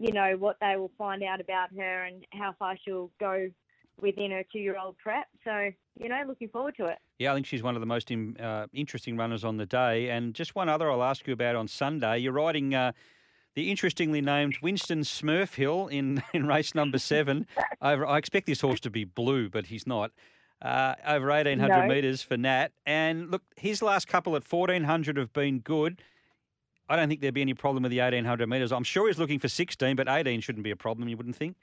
you 0.00 0.12
know 0.12 0.36
what 0.38 0.56
they 0.60 0.76
will 0.76 0.90
find 0.96 1.22
out 1.22 1.40
about 1.42 1.68
her 1.76 2.04
and 2.04 2.26
how 2.32 2.54
far 2.58 2.78
she'll 2.82 3.10
go 3.20 3.50
within 4.00 4.30
her 4.30 4.44
two-year-old 4.52 4.96
prep. 4.98 5.26
So 5.44 5.70
you 6.00 6.08
know, 6.08 6.22
looking 6.26 6.48
forward 6.48 6.76
to 6.78 6.86
it. 6.86 6.98
Yeah, 7.18 7.30
I 7.32 7.34
think 7.34 7.46
she's 7.46 7.62
one 7.62 7.76
of 7.76 7.80
the 7.80 7.86
most 7.86 8.10
im- 8.10 8.36
uh, 8.40 8.66
interesting 8.72 9.16
runners 9.16 9.44
on 9.44 9.56
the 9.56 9.66
day. 9.66 10.10
And 10.10 10.34
just 10.34 10.54
one 10.54 10.68
other 10.68 10.90
I'll 10.90 11.04
ask 11.04 11.26
you 11.26 11.32
about 11.32 11.54
on 11.56 11.68
Sunday. 11.68 12.18
You're 12.18 12.32
riding 12.32 12.74
uh, 12.74 12.92
the 13.54 13.70
interestingly 13.70 14.20
named 14.20 14.56
Winston 14.60 15.02
Smurfhill 15.02 15.90
in, 15.92 16.22
in 16.34 16.46
race 16.46 16.74
number 16.74 16.98
seven. 16.98 17.46
Over, 17.80 18.04
I 18.06 18.18
expect 18.18 18.46
this 18.46 18.60
horse 18.60 18.80
to 18.80 18.90
be 18.90 19.04
blue, 19.04 19.48
but 19.48 19.66
he's 19.66 19.86
not. 19.86 20.10
Uh, 20.60 20.94
over 21.06 21.28
1,800 21.28 21.68
No. 21.82 21.86
metres 21.86 22.22
for 22.22 22.36
Nat. 22.36 22.72
And 22.86 23.30
look, 23.30 23.42
his 23.56 23.82
last 23.82 24.08
couple 24.08 24.34
at 24.34 24.50
1,400 24.50 25.16
have 25.16 25.32
been 25.32 25.60
good. 25.60 26.00
I 26.88 26.96
don't 26.96 27.08
think 27.08 27.20
there'd 27.20 27.34
be 27.34 27.40
any 27.42 27.54
problem 27.54 27.82
with 27.84 27.90
the 27.90 27.98
1,800 27.98 28.48
metres. 28.48 28.72
I'm 28.72 28.84
sure 28.84 29.06
he's 29.06 29.18
looking 29.18 29.38
for 29.38 29.48
16, 29.48 29.94
but 29.94 30.08
18 30.08 30.40
shouldn't 30.40 30.64
be 30.64 30.70
a 30.70 30.76
problem, 30.76 31.08
you 31.08 31.16
wouldn't 31.16 31.36
think? 31.36 31.56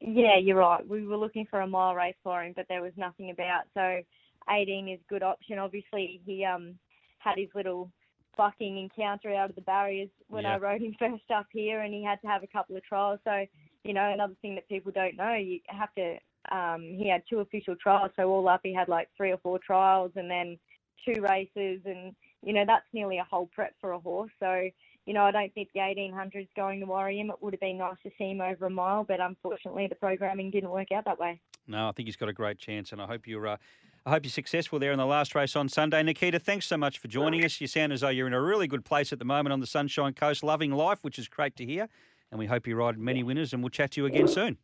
Yeah, 0.00 0.38
you're 0.38 0.56
right. 0.58 0.86
We 0.86 1.06
were 1.06 1.16
looking 1.16 1.46
for 1.50 1.60
a 1.60 1.66
mile 1.66 1.94
race 1.94 2.16
for 2.22 2.42
him, 2.42 2.52
but 2.54 2.66
there 2.68 2.82
was 2.82 2.92
nothing 2.96 3.30
about. 3.30 3.64
So 3.74 4.02
18 4.50 4.88
is 4.88 5.00
a 5.00 5.12
good 5.12 5.22
option. 5.22 5.58
Obviously, 5.58 6.20
he 6.24 6.44
um 6.44 6.78
had 7.18 7.38
his 7.38 7.48
little 7.54 7.90
bucking 8.36 8.78
encounter 8.78 9.34
out 9.34 9.48
of 9.48 9.56
the 9.56 9.62
barriers 9.62 10.10
when 10.28 10.44
I 10.44 10.58
rode 10.58 10.82
him 10.82 10.94
first 10.98 11.30
up 11.34 11.46
here, 11.52 11.80
and 11.80 11.94
he 11.94 12.04
had 12.04 12.20
to 12.20 12.26
have 12.26 12.42
a 12.42 12.46
couple 12.48 12.76
of 12.76 12.84
trials. 12.84 13.20
So 13.24 13.46
you 13.84 13.94
know, 13.94 14.12
another 14.12 14.34
thing 14.42 14.54
that 14.56 14.68
people 14.68 14.92
don't 14.92 15.16
know, 15.16 15.34
you 15.34 15.60
have 15.68 15.94
to. 15.94 16.16
Um, 16.52 16.82
he 16.82 17.08
had 17.08 17.22
two 17.28 17.40
official 17.40 17.74
trials, 17.74 18.12
so 18.14 18.28
all 18.28 18.48
up 18.48 18.60
he 18.62 18.72
had 18.72 18.88
like 18.88 19.08
three 19.16 19.32
or 19.32 19.38
four 19.38 19.58
trials, 19.58 20.12
and 20.14 20.30
then 20.30 20.58
two 21.04 21.20
races, 21.20 21.80
and 21.84 22.14
you 22.42 22.52
know 22.52 22.64
that's 22.66 22.86
nearly 22.92 23.18
a 23.18 23.26
whole 23.28 23.48
prep 23.52 23.74
for 23.80 23.92
a 23.92 23.98
horse. 23.98 24.30
So 24.38 24.68
you 25.06 25.14
know, 25.14 25.22
I 25.22 25.30
don't 25.30 25.54
think 25.54 25.68
the 25.72 25.80
1800 25.80 26.40
is 26.40 26.46
going 26.56 26.80
to 26.80 26.86
worry 26.86 27.18
him. 27.18 27.30
It 27.30 27.36
would 27.40 27.54
have 27.54 27.60
been 27.60 27.78
nice 27.78 27.96
to 28.02 28.10
see 28.18 28.32
him 28.32 28.40
over 28.40 28.66
a 28.66 28.70
mile, 28.70 29.04
but 29.04 29.20
unfortunately 29.20 29.86
the 29.86 29.94
programming 29.94 30.50
didn't 30.50 30.70
work 30.70 30.90
out 30.92 31.04
that 31.04 31.18
way. 31.18 31.40
No, 31.68 31.88
I 31.88 31.92
think 31.92 32.08
he's 32.08 32.16
got 32.16 32.28
a 32.28 32.32
great 32.32 32.58
chance, 32.58 32.92
and 32.92 33.00
I 33.00 33.06
hope 33.06 33.26
you're. 33.26 33.46
Uh, 33.46 33.56
I 34.04 34.10
hope 34.10 34.24
you're 34.24 34.30
successful 34.30 34.78
there 34.78 34.92
in 34.92 34.98
the 34.98 35.06
last 35.06 35.34
race 35.34 35.56
on 35.56 35.68
Sunday. 35.68 36.00
Nikita, 36.00 36.38
thanks 36.38 36.66
so 36.66 36.76
much 36.76 37.00
for 37.00 37.08
joining 37.08 37.44
us. 37.44 37.60
You 37.60 37.66
sound 37.66 37.92
as 37.92 38.02
though 38.02 38.08
you're 38.08 38.28
in 38.28 38.34
a 38.34 38.40
really 38.40 38.68
good 38.68 38.84
place 38.84 39.12
at 39.12 39.18
the 39.18 39.24
moment 39.24 39.52
on 39.52 39.58
the 39.58 39.66
Sunshine 39.66 40.12
Coast, 40.12 40.44
loving 40.44 40.70
life, 40.70 41.00
which 41.02 41.18
is 41.18 41.26
great 41.26 41.56
to 41.56 41.66
hear. 41.66 41.88
And 42.30 42.38
we 42.38 42.46
hope 42.46 42.68
you 42.68 42.76
ride 42.76 42.98
many 42.98 43.24
winners, 43.24 43.52
and 43.52 43.64
we'll 43.64 43.70
chat 43.70 43.92
to 43.92 44.00
you 44.00 44.06
again 44.06 44.28
soon. 44.28 44.58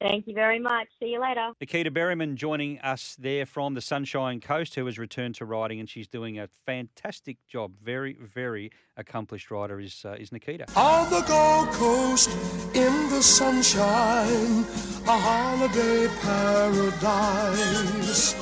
Thank 0.00 0.28
you 0.28 0.34
very 0.34 0.60
much. 0.60 0.86
See 1.00 1.06
you 1.06 1.20
later. 1.20 1.50
Nikita 1.60 1.90
Beriman 1.90 2.36
joining 2.36 2.78
us 2.80 3.16
there 3.18 3.44
from 3.44 3.74
the 3.74 3.80
Sunshine 3.80 4.40
Coast, 4.40 4.76
who 4.76 4.86
has 4.86 4.96
returned 4.96 5.34
to 5.36 5.44
riding, 5.44 5.80
and 5.80 5.90
she's 5.90 6.06
doing 6.06 6.38
a 6.38 6.48
fantastic 6.66 7.38
job. 7.48 7.72
Very, 7.82 8.16
very 8.20 8.70
accomplished 8.96 9.50
rider 9.50 9.80
is 9.80 10.04
uh, 10.04 10.12
is 10.12 10.30
Nikita. 10.30 10.66
On 10.76 11.10
the 11.10 11.22
Gold 11.22 11.70
Coast, 11.70 12.30
in 12.74 13.10
the 13.10 13.22
sunshine, 13.22 14.64
a 15.06 15.18
holiday 15.18 16.06
paradise. 16.22 18.34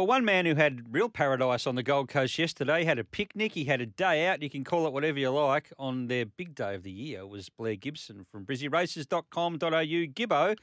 Well, 0.00 0.06
one 0.06 0.24
man 0.24 0.46
who 0.46 0.54
had 0.54 0.94
real 0.94 1.10
paradise 1.10 1.66
on 1.66 1.74
the 1.74 1.82
Gold 1.82 2.08
Coast 2.08 2.38
yesterday 2.38 2.84
had 2.84 2.98
a 2.98 3.04
picnic. 3.04 3.52
He 3.52 3.64
had 3.64 3.82
a 3.82 3.86
day 3.86 4.28
out. 4.28 4.40
You 4.40 4.48
can 4.48 4.64
call 4.64 4.86
it 4.86 4.94
whatever 4.94 5.18
you 5.18 5.28
like. 5.28 5.70
On 5.78 6.06
their 6.06 6.24
big 6.24 6.54
day 6.54 6.74
of 6.74 6.84
the 6.84 6.90
year 6.90 7.26
was 7.26 7.50
Blair 7.50 7.76
Gibson 7.76 8.24
from 8.32 8.46
BrizzyRaces.com.au. 8.46 9.58
Gibbo, 9.58 10.56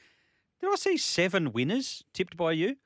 did 0.60 0.72
I 0.72 0.74
see 0.74 0.96
seven 0.96 1.52
winners 1.52 2.02
tipped 2.12 2.36
by 2.36 2.50
you? 2.50 2.78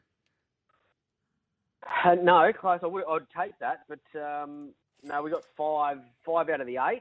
Uh, 2.04 2.16
no, 2.16 2.52
close. 2.52 2.80
I 2.82 2.86
would, 2.86 3.04
I'd 3.08 3.20
take 3.34 3.58
that, 3.60 3.86
but 3.88 4.20
um, 4.20 4.74
no, 5.02 5.22
we 5.22 5.30
got 5.30 5.44
five, 5.56 6.00
five 6.22 6.50
out 6.50 6.60
of 6.60 6.66
the 6.66 6.76
eight, 6.86 7.00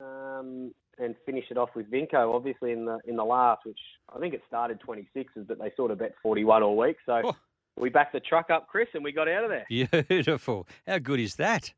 um, 0.00 0.72
and 1.00 1.16
finished 1.26 1.50
it 1.50 1.58
off 1.58 1.70
with 1.74 1.90
Vinco, 1.90 2.32
obviously 2.32 2.70
in 2.70 2.84
the 2.84 3.00
in 3.06 3.16
the 3.16 3.24
last, 3.24 3.66
which 3.66 3.80
I 4.14 4.20
think 4.20 4.34
it 4.34 4.42
started 4.46 4.78
26s, 4.80 5.48
but 5.48 5.58
they 5.58 5.72
sort 5.76 5.90
of 5.90 5.98
bet 5.98 6.14
41 6.22 6.62
all 6.62 6.76
week. 6.76 6.98
So 7.04 7.22
Oh. 7.24 7.36
We 7.76 7.90
backed 7.90 8.12
the 8.12 8.20
truck 8.20 8.50
up, 8.50 8.68
Chris, 8.68 8.88
and 8.94 9.02
we 9.02 9.12
got 9.12 9.28
out 9.28 9.44
of 9.44 9.50
there. 9.50 10.04
Beautiful. 10.08 10.66
How 10.86 10.98
good 10.98 11.20
is 11.20 11.36
that? 11.36 11.72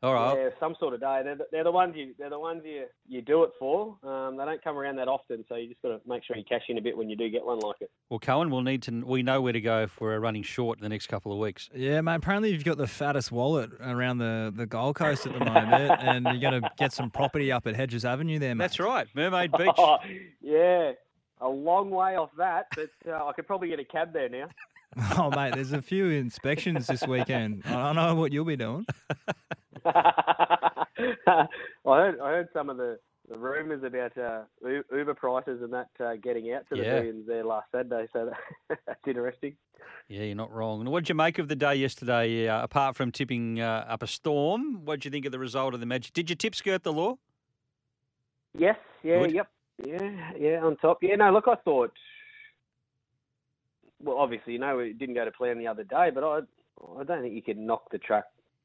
All 0.00 0.14
right. 0.14 0.38
Yeah, 0.38 0.48
some 0.60 0.76
sort 0.78 0.94
of 0.94 1.00
day. 1.00 1.22
They're 1.24 1.34
the, 1.34 1.46
they're 1.50 1.64
the 1.64 1.72
ones 1.72 1.94
you 1.96 2.14
they're 2.20 2.30
the 2.30 2.38
ones 2.38 2.62
you 2.64 2.84
you 3.08 3.20
do 3.20 3.42
it 3.42 3.50
for. 3.58 3.96
Um, 4.04 4.36
they 4.36 4.44
don't 4.44 4.62
come 4.62 4.78
around 4.78 4.94
that 4.96 5.08
often, 5.08 5.44
so 5.48 5.56
you 5.56 5.66
just 5.68 5.82
got 5.82 5.88
to 5.88 6.00
make 6.06 6.22
sure 6.22 6.36
you 6.36 6.44
cash 6.48 6.62
in 6.68 6.78
a 6.78 6.80
bit 6.80 6.96
when 6.96 7.10
you 7.10 7.16
do 7.16 7.28
get 7.28 7.44
one 7.44 7.58
like 7.58 7.76
it. 7.80 7.90
Well, 8.08 8.20
Cohen, 8.20 8.48
we'll 8.50 8.62
need 8.62 8.82
to. 8.82 9.04
We 9.04 9.24
know 9.24 9.40
where 9.42 9.52
to 9.52 9.60
go 9.60 9.82
if 9.82 10.00
we're 10.00 10.20
running 10.20 10.44
short 10.44 10.78
in 10.78 10.84
the 10.84 10.88
next 10.88 11.08
couple 11.08 11.32
of 11.32 11.38
weeks. 11.38 11.68
Yeah, 11.74 12.00
mate. 12.00 12.14
Apparently, 12.14 12.52
you've 12.52 12.62
got 12.62 12.78
the 12.78 12.86
fattest 12.86 13.32
wallet 13.32 13.72
around 13.80 14.18
the, 14.18 14.52
the 14.54 14.66
Gold 14.66 14.94
Coast 14.94 15.26
at 15.26 15.32
the 15.32 15.40
moment, 15.44 15.92
and 16.00 16.26
you're 16.26 16.50
going 16.50 16.62
to 16.62 16.70
get 16.78 16.92
some 16.92 17.10
property 17.10 17.50
up 17.50 17.66
at 17.66 17.74
Hedges 17.74 18.04
Avenue 18.04 18.38
there, 18.38 18.54
mate. 18.54 18.62
That's 18.62 18.78
right, 18.78 19.08
Mermaid 19.16 19.50
Beach. 19.58 19.74
yeah, 20.40 20.92
a 21.40 21.48
long 21.48 21.90
way 21.90 22.14
off 22.14 22.30
that, 22.38 22.66
but 22.76 22.90
uh, 23.10 23.26
I 23.26 23.32
could 23.32 23.48
probably 23.48 23.66
get 23.66 23.80
a 23.80 23.84
cab 23.84 24.12
there 24.12 24.28
now. 24.28 24.46
Oh, 25.16 25.30
mate, 25.30 25.54
there's 25.54 25.72
a 25.72 25.82
few 25.82 26.06
inspections 26.06 26.86
this 26.86 27.06
weekend. 27.06 27.62
I 27.66 27.70
don't 27.92 27.96
know 27.96 28.14
what 28.14 28.32
you'll 28.32 28.44
be 28.44 28.56
doing. 28.56 28.86
I 29.84 31.46
heard 31.84 32.20
I 32.20 32.28
heard 32.30 32.48
some 32.52 32.68
of 32.70 32.76
the, 32.78 32.98
the 33.30 33.38
rumours 33.38 33.82
about 33.84 34.16
uh, 34.18 34.42
Uber 34.92 35.14
prices 35.14 35.60
and 35.62 35.72
that 35.72 35.88
uh, 36.00 36.16
getting 36.16 36.52
out 36.52 36.64
to 36.70 36.76
the 36.76 36.82
Yeah. 36.82 36.94
millions 36.96 37.26
there 37.26 37.44
last 37.44 37.66
Saturday, 37.70 38.08
so 38.12 38.30
that, 38.68 38.78
that's 38.86 39.00
interesting. 39.06 39.56
Yeah, 40.08 40.22
you're 40.24 40.34
not 40.34 40.52
wrong. 40.52 40.84
What 40.86 41.00
did 41.04 41.10
you 41.10 41.14
make 41.14 41.38
of 41.38 41.48
the 41.48 41.56
day 41.56 41.76
yesterday? 41.76 42.48
Uh, 42.48 42.62
apart 42.62 42.96
from 42.96 43.12
tipping 43.12 43.60
uh, 43.60 43.84
up 43.88 44.02
a 44.02 44.06
storm, 44.06 44.84
what 44.84 44.96
did 44.96 45.04
you 45.04 45.10
think 45.10 45.26
of 45.26 45.32
the 45.32 45.38
result 45.38 45.74
of 45.74 45.80
the 45.80 45.86
match? 45.86 46.12
Did 46.12 46.30
you 46.30 46.36
tip 46.36 46.54
skirt 46.54 46.82
the 46.82 46.92
law? 46.92 47.16
Yes, 48.56 48.76
yeah, 49.02 49.20
Good. 49.20 49.32
yep, 49.34 49.48
yeah, 49.86 50.32
yeah, 50.38 50.60
on 50.64 50.76
top. 50.76 50.98
Yeah, 51.02 51.16
no, 51.16 51.30
look, 51.30 51.44
I 51.46 51.54
thought. 51.56 51.92
Well, 54.02 54.18
obviously, 54.18 54.52
you 54.54 54.58
know, 54.58 54.78
it 54.78 54.98
didn't 54.98 55.14
go 55.14 55.24
to 55.24 55.30
plan 55.30 55.58
the 55.58 55.66
other 55.66 55.84
day, 55.84 56.10
but 56.14 56.24
I, 56.24 56.40
I 56.98 57.04
don't 57.04 57.22
think 57.22 57.34
you 57.34 57.42
could 57.42 57.58
knock 57.58 57.90
the 57.90 57.98
track 57.98 58.24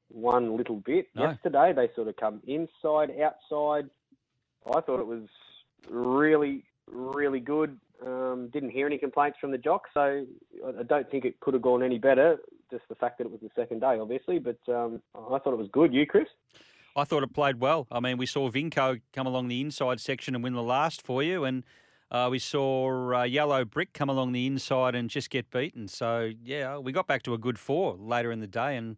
one 0.10 0.56
little 0.56 0.78
bit. 0.78 1.08
No. 1.16 1.30
Yesterday, 1.30 1.74
they 1.74 1.90
sort 1.96 2.08
of 2.08 2.16
come 2.18 2.42
inside, 2.48 3.12
outside. 3.22 3.90
I 4.68 4.82
thought 4.82 5.00
it 5.00 5.08
was 5.08 5.28
really, 5.90 6.64
really 6.88 7.40
good. 7.40 7.78
Um, 8.06 8.50
didn't 8.52 8.72
hear 8.72 8.86
any 8.86 8.98
complaints 8.98 9.38
from 9.40 9.52
the 9.52 9.58
jock, 9.58 9.84
so 9.94 10.26
I 10.66 10.80
I 10.80 10.84
don't 10.84 11.10
think 11.10 11.26
it 11.26 11.40
could 11.40 11.54
have 11.54 11.64
gone 11.64 11.84
any 11.84 11.98
better. 11.98 12.38
Just 12.70 12.84
the 12.90 12.96
fact 12.96 13.18
that 13.18 13.26
it 13.26 13.32
was 13.32 13.40
the 13.42 13.50
second 13.56 13.80
day, 13.82 14.00
obviously, 14.00 14.40
but 14.40 14.58
um, 14.68 15.02
I 15.16 15.40
thought 15.40 15.54
it 15.54 15.58
was 15.58 15.70
good. 15.72 15.94
You, 15.94 16.06
Chris? 16.06 16.28
I 16.96 17.06
thought 17.06 17.24
it 17.24 17.34
played 17.34 17.60
well. 17.60 17.88
I 17.92 18.00
mean, 18.00 18.18
we 18.18 18.26
saw 18.26 18.50
Vinco 18.50 19.02
come 19.14 19.26
along 19.26 19.48
the 19.48 19.62
inside 19.62 20.00
section 20.00 20.36
and 20.36 20.44
win 20.44 20.54
the 20.54 20.64
last 20.64 21.02
for 21.02 21.24
you, 21.24 21.44
and 21.44 21.64
uh, 22.12 22.28
we 22.30 22.40
saw 22.40 23.16
uh, 23.16 23.24
Yellow 23.24 23.66
Brick 23.66 23.94
come 23.94 24.10
along 24.10 24.32
the 24.32 24.46
inside 24.46 24.96
and 24.96 25.10
just 25.10 25.30
get 25.30 25.50
beaten. 25.50 25.88
So, 25.88 26.32
yeah, 26.44 26.78
we 26.78 26.92
got 26.92 27.08
back 27.08 27.24
to 27.24 27.34
a 27.34 27.38
good 27.38 27.58
four 27.58 27.96
later 27.96 28.32
in 28.32 28.40
the 28.40 28.48
day, 28.48 28.78
and 28.78 28.98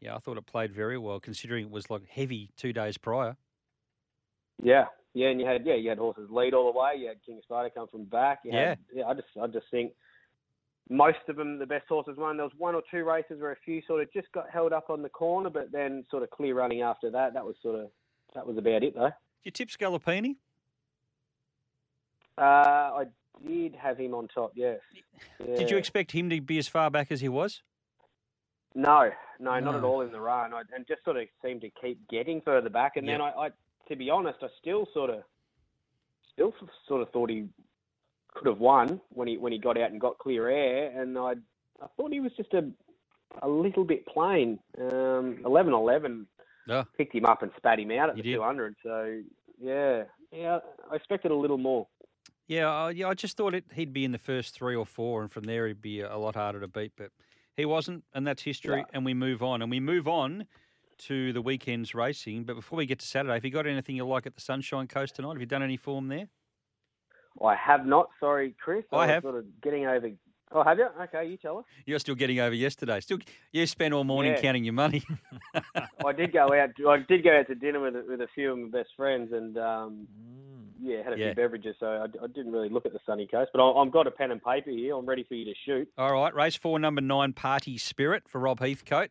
yeah, 0.00 0.14
I 0.14 0.18
thought 0.18 0.36
it 0.36 0.46
played 0.46 0.72
very 0.72 0.98
well 0.98 1.20
considering 1.20 1.66
it 1.66 1.70
was 1.70 1.90
like 1.90 2.06
heavy 2.08 2.50
two 2.56 2.72
days 2.72 2.98
prior. 2.98 3.36
Yeah, 4.62 4.86
yeah, 5.14 5.28
and 5.28 5.40
you 5.40 5.46
had 5.46 5.66
yeah, 5.66 5.74
you 5.74 5.88
had 5.88 5.98
horses 5.98 6.28
lead 6.30 6.54
all 6.54 6.72
the 6.72 6.78
way. 6.78 6.94
You 6.96 7.08
had 7.08 7.16
King 7.24 7.40
Spider 7.42 7.70
come 7.70 7.88
from 7.88 8.04
back. 8.04 8.40
You 8.44 8.52
had- 8.52 8.78
yeah. 8.94 9.06
I 9.06 9.14
just 9.14 9.28
I 9.40 9.46
just 9.48 9.66
think 9.70 9.92
most 10.88 11.18
of 11.28 11.36
them 11.36 11.58
the 11.58 11.66
best 11.66 11.86
horses 11.88 12.16
won. 12.16 12.36
There 12.36 12.44
was 12.44 12.52
one 12.58 12.74
or 12.74 12.82
two 12.90 13.04
races 13.04 13.40
where 13.40 13.52
a 13.52 13.56
few 13.64 13.82
sort 13.86 14.02
of 14.02 14.12
just 14.12 14.30
got 14.32 14.50
held 14.50 14.72
up 14.72 14.90
on 14.90 15.02
the 15.02 15.08
corner, 15.08 15.50
but 15.50 15.72
then 15.72 16.04
sort 16.10 16.22
of 16.22 16.30
clear 16.30 16.54
running 16.54 16.82
after 16.82 17.10
that. 17.10 17.34
That 17.34 17.44
was 17.44 17.56
sort 17.62 17.80
of 17.80 17.90
that 18.34 18.46
was 18.46 18.56
about 18.56 18.82
it 18.82 18.94
though. 18.94 19.10
You 19.44 19.50
tip 19.50 19.68
Scalapini? 19.68 20.36
Uh, 22.38 22.42
I 22.42 23.04
did 23.46 23.74
have 23.74 23.98
him 23.98 24.14
on 24.14 24.28
top. 24.28 24.52
Yes. 24.54 24.80
Did 25.44 25.70
you 25.70 25.76
expect 25.76 26.12
him 26.12 26.30
to 26.30 26.40
be 26.40 26.58
as 26.58 26.68
far 26.68 26.90
back 26.90 27.12
as 27.12 27.20
he 27.20 27.28
was? 27.28 27.62
No, 28.74 29.10
no, 29.38 29.60
not 29.60 29.74
at 29.74 29.84
all 29.84 30.00
in 30.00 30.12
the 30.12 30.20
run, 30.20 30.54
I, 30.54 30.62
and 30.74 30.86
just 30.86 31.04
sort 31.04 31.18
of 31.18 31.24
seemed 31.44 31.60
to 31.60 31.70
keep 31.80 31.98
getting 32.08 32.40
further 32.40 32.70
back. 32.70 32.96
And 32.96 33.06
then 33.06 33.20
I, 33.20 33.30
I, 33.30 33.48
to 33.88 33.96
be 33.96 34.08
honest, 34.08 34.38
I 34.42 34.46
still 34.60 34.86
sort 34.94 35.10
of, 35.10 35.22
still 36.32 36.54
sort 36.88 37.02
of 37.02 37.10
thought 37.10 37.28
he 37.28 37.48
could 38.34 38.46
have 38.46 38.58
won 38.60 38.98
when 39.10 39.28
he 39.28 39.36
when 39.36 39.52
he 39.52 39.58
got 39.58 39.76
out 39.76 39.90
and 39.90 40.00
got 40.00 40.18
clear 40.18 40.48
air, 40.48 40.98
and 40.98 41.18
I, 41.18 41.32
I 41.82 41.86
thought 41.98 42.12
he 42.12 42.20
was 42.20 42.32
just 42.34 42.54
a, 42.54 42.66
a 43.42 43.48
little 43.48 43.84
bit 43.84 44.06
plain. 44.06 44.58
Um, 44.80 45.42
eleven 45.44 45.74
eleven 45.74 46.26
Yeah. 46.66 46.84
picked 46.96 47.14
him 47.14 47.26
up 47.26 47.42
and 47.42 47.52
spat 47.58 47.78
him 47.78 47.90
out 47.90 48.08
at 48.08 48.16
He 48.16 48.22
the 48.22 48.28
did. 48.30 48.36
two 48.36 48.42
hundred. 48.42 48.74
So 48.82 49.20
yeah, 49.60 50.04
yeah, 50.32 50.60
I 50.90 50.94
expected 50.96 51.30
a 51.30 51.34
little 51.36 51.58
more. 51.58 51.86
Yeah, 52.48 52.68
I, 52.70 52.90
yeah. 52.90 53.08
I 53.08 53.14
just 53.14 53.36
thought 53.36 53.54
it, 53.54 53.64
he'd 53.74 53.92
be 53.92 54.04
in 54.04 54.12
the 54.12 54.18
first 54.18 54.54
three 54.54 54.74
or 54.74 54.84
four, 54.86 55.22
and 55.22 55.30
from 55.30 55.44
there 55.44 55.66
he'd 55.66 55.80
be 55.82 56.00
a 56.00 56.16
lot 56.16 56.34
harder 56.34 56.60
to 56.60 56.68
beat. 56.68 56.92
But 56.96 57.10
he 57.56 57.64
wasn't, 57.64 58.04
and 58.14 58.26
that's 58.26 58.42
history. 58.42 58.78
Yeah. 58.78 58.84
And 58.92 59.04
we 59.04 59.14
move 59.14 59.42
on, 59.42 59.62
and 59.62 59.70
we 59.70 59.80
move 59.80 60.08
on 60.08 60.46
to 60.98 61.32
the 61.32 61.42
weekend's 61.42 61.94
racing. 61.94 62.44
But 62.44 62.54
before 62.56 62.76
we 62.76 62.86
get 62.86 62.98
to 63.00 63.06
Saturday, 63.06 63.34
have 63.34 63.44
you 63.44 63.50
got 63.50 63.66
anything 63.66 63.96
you 63.96 64.04
like 64.06 64.26
at 64.26 64.34
the 64.34 64.40
Sunshine 64.40 64.86
Coast 64.86 65.16
tonight? 65.16 65.32
Have 65.32 65.40
you 65.40 65.46
done 65.46 65.62
any 65.62 65.76
form 65.76 66.08
there? 66.08 66.28
I 67.42 67.54
have 67.54 67.86
not. 67.86 68.10
Sorry, 68.20 68.54
Chris. 68.62 68.84
I 68.92 68.96
was 68.96 69.08
have. 69.08 69.22
Sort 69.22 69.36
of 69.36 69.44
getting 69.62 69.86
over. 69.86 70.10
Oh, 70.54 70.62
have 70.62 70.76
you? 70.78 70.86
Okay, 71.04 71.26
you 71.26 71.38
tell 71.38 71.58
us. 71.58 71.64
You're 71.86 71.98
still 71.98 72.14
getting 72.14 72.38
over 72.38 72.54
yesterday. 72.54 73.00
Still, 73.00 73.18
you 73.52 73.64
spent 73.66 73.94
all 73.94 74.04
morning 74.04 74.32
Yeah. 74.32 74.40
counting 74.42 74.64
your 74.64 74.74
money. 74.74 75.02
I 76.04 76.12
did 76.12 76.30
go 76.32 76.52
out. 76.52 76.70
I 76.86 76.98
did 77.08 77.24
go 77.24 77.38
out 77.38 77.46
to 77.46 77.54
dinner 77.54 77.80
with 77.80 77.94
with 78.06 78.20
a 78.20 78.28
few 78.34 78.52
of 78.52 78.58
my 78.58 78.68
best 78.68 78.90
friends, 78.94 79.32
and 79.32 79.56
um, 79.56 80.06
yeah, 80.82 81.02
had 81.02 81.12
a 81.12 81.18
Yeah. 81.18 81.26
few 81.28 81.34
beverages. 81.36 81.76
So 81.78 81.86
I, 81.86 82.04
I 82.24 82.26
didn't 82.26 82.52
really 82.52 82.68
look 82.68 82.86
at 82.86 82.92
the 82.92 82.98
sunny 83.06 83.26
coast, 83.26 83.50
but 83.54 83.62
I, 83.62 83.80
I've 83.80 83.92
got 83.92 84.06
a 84.06 84.10
pen 84.10 84.30
and 84.30 84.42
paper 84.42 84.70
here. 84.70 84.96
I'm 84.96 85.06
ready 85.06 85.22
for 85.24 85.34
you 85.34 85.44
to 85.44 85.54
shoot. 85.64 85.88
All 85.96 86.12
right, 86.12 86.34
race 86.34 86.56
four, 86.56 86.78
number 86.78 87.00
nine, 87.00 87.32
Party 87.32 87.78
Spirit 87.78 88.24
for 88.28 88.40
Rob 88.40 88.60
Heathcote. 88.60 89.10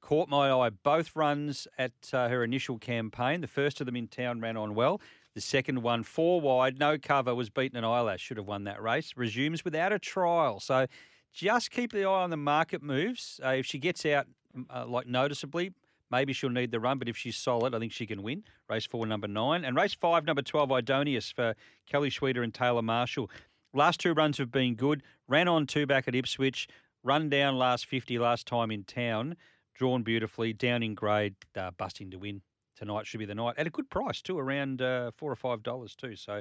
Caught 0.00 0.28
my 0.28 0.50
eye. 0.50 0.70
Both 0.70 1.14
runs 1.14 1.68
at 1.78 1.92
uh, 2.12 2.28
her 2.28 2.42
initial 2.42 2.78
campaign. 2.78 3.40
The 3.40 3.46
first 3.46 3.80
of 3.80 3.86
them 3.86 3.94
in 3.94 4.08
town 4.08 4.40
ran 4.40 4.56
on 4.56 4.74
well. 4.74 5.00
The 5.34 5.40
second 5.40 5.82
one, 5.82 6.02
four 6.02 6.40
wide, 6.40 6.78
no 6.78 6.98
cover, 6.98 7.34
was 7.34 7.50
beaten 7.50 7.78
an 7.78 7.84
eyelash. 7.84 8.20
Should 8.20 8.36
have 8.36 8.46
won 8.46 8.64
that 8.64 8.82
race. 8.82 9.12
Resumes 9.16 9.64
without 9.64 9.92
a 9.92 9.98
trial. 9.98 10.58
So 10.60 10.86
just 11.32 11.70
keep 11.70 11.92
the 11.92 12.04
eye 12.04 12.22
on 12.24 12.30
the 12.30 12.36
market 12.36 12.82
moves. 12.82 13.40
Uh, 13.44 13.50
if 13.50 13.64
she 13.66 13.78
gets 13.78 14.04
out 14.04 14.26
uh, 14.68 14.84
like 14.86 15.06
noticeably, 15.06 15.72
maybe 16.12 16.32
she'll 16.32 16.50
need 16.50 16.70
the 16.70 16.78
run. 16.78 16.98
But 16.98 17.08
if 17.08 17.16
she's 17.16 17.36
solid, 17.36 17.74
I 17.74 17.80
think 17.80 17.92
she 17.92 18.06
can 18.06 18.22
win. 18.22 18.44
Race 18.68 18.86
four, 18.86 19.06
number 19.06 19.26
nine, 19.26 19.64
and 19.64 19.74
race 19.74 19.94
five, 19.94 20.24
number 20.24 20.42
twelve, 20.42 20.68
Idonius 20.68 21.34
for 21.34 21.54
Kelly 21.90 22.10
Schweida 22.10 22.44
and 22.44 22.54
Taylor 22.54 22.82
Marshall. 22.82 23.28
Last 23.74 24.00
two 24.00 24.12
runs 24.12 24.38
have 24.38 24.52
been 24.52 24.74
good. 24.74 25.02
Ran 25.26 25.48
on 25.48 25.66
two 25.66 25.86
back 25.86 26.06
at 26.06 26.14
Ipswich. 26.14 26.68
Run 27.02 27.28
down 27.28 27.56
last 27.56 27.86
50 27.86 28.18
last 28.18 28.46
time 28.46 28.70
in 28.70 28.84
town. 28.84 29.36
Drawn 29.74 30.02
beautifully. 30.02 30.52
Down 30.52 30.82
in 30.82 30.94
grade. 30.94 31.34
Uh, 31.56 31.70
busting 31.70 32.10
to 32.10 32.18
win. 32.18 32.42
Tonight 32.76 33.06
should 33.06 33.18
be 33.18 33.26
the 33.26 33.34
night. 33.34 33.54
At 33.58 33.66
a 33.66 33.70
good 33.70 33.90
price 33.90 34.22
too, 34.22 34.38
around 34.38 34.82
uh, 34.82 35.10
four 35.16 35.30
or 35.30 35.36
five 35.36 35.62
dollars 35.62 35.94
too. 35.94 36.16
So 36.16 36.40